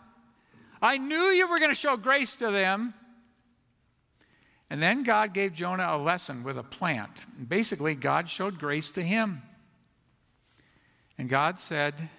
I 0.82 0.98
knew 0.98 1.26
you 1.26 1.48
were 1.48 1.60
going 1.60 1.70
to 1.70 1.76
show 1.76 1.96
grace 1.96 2.36
to 2.38 2.50
them. 2.50 2.96
And 4.72 4.82
then 4.82 5.04
God 5.04 5.36
gave 5.36 5.54
Jonah 5.54 5.90
a 5.92 6.00
lesson 6.00 6.44
with 6.44 6.58
a 6.58 6.64
plant. 6.64 7.12
Basically, 7.48 7.94
God 7.94 8.28
showed 8.28 8.58
grace 8.58 8.92
to 8.94 9.04
him. 9.04 9.44
And 11.16 11.30
God 11.30 11.60
said, 11.60 12.10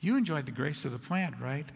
You 0.00 0.16
enjoyed 0.16 0.46
the 0.46 0.52
grace 0.52 0.84
of 0.84 0.92
the 0.92 0.98
plant, 0.98 1.34
right? 1.40 1.66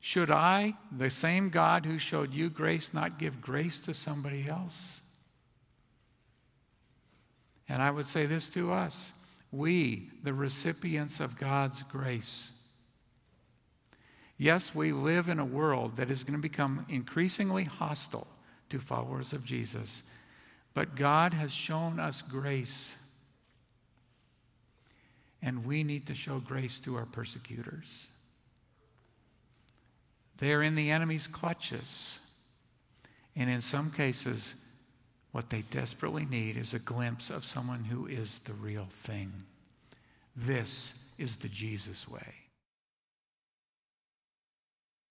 Should 0.00 0.30
I, 0.30 0.74
the 0.90 1.10
same 1.10 1.50
God 1.50 1.86
who 1.86 1.98
showed 1.98 2.32
you 2.32 2.48
grace, 2.48 2.92
not 2.94 3.18
give 3.18 3.40
grace 3.40 3.78
to 3.80 3.94
somebody 3.94 4.46
else? 4.48 5.00
And 7.68 7.82
I 7.82 7.90
would 7.90 8.08
say 8.08 8.26
this 8.26 8.48
to 8.48 8.72
us 8.72 9.12
we, 9.52 10.10
the 10.22 10.32
recipients 10.32 11.20
of 11.20 11.38
God's 11.38 11.82
grace, 11.84 12.50
Yes, 14.40 14.74
we 14.74 14.90
live 14.90 15.28
in 15.28 15.38
a 15.38 15.44
world 15.44 15.96
that 15.96 16.10
is 16.10 16.24
going 16.24 16.32
to 16.32 16.40
become 16.40 16.86
increasingly 16.88 17.64
hostile 17.64 18.26
to 18.70 18.78
followers 18.78 19.34
of 19.34 19.44
Jesus, 19.44 20.02
but 20.72 20.96
God 20.96 21.34
has 21.34 21.52
shown 21.52 22.00
us 22.00 22.22
grace. 22.22 22.94
And 25.42 25.64
we 25.64 25.82
need 25.82 26.06
to 26.06 26.14
show 26.14 26.38
grace 26.38 26.78
to 26.80 26.96
our 26.96 27.06
persecutors. 27.06 28.08
They're 30.38 30.62
in 30.62 30.74
the 30.74 30.90
enemy's 30.90 31.26
clutches. 31.26 32.18
And 33.36 33.48
in 33.48 33.60
some 33.60 33.90
cases, 33.90 34.54
what 35.32 35.50
they 35.50 35.62
desperately 35.62 36.26
need 36.26 36.56
is 36.56 36.74
a 36.74 36.78
glimpse 36.78 37.30
of 37.30 37.44
someone 37.44 37.84
who 37.84 38.06
is 38.06 38.40
the 38.40 38.52
real 38.52 38.88
thing. 38.90 39.32
This 40.34 40.94
is 41.18 41.36
the 41.36 41.48
Jesus 41.48 42.08
way. 42.08 42.39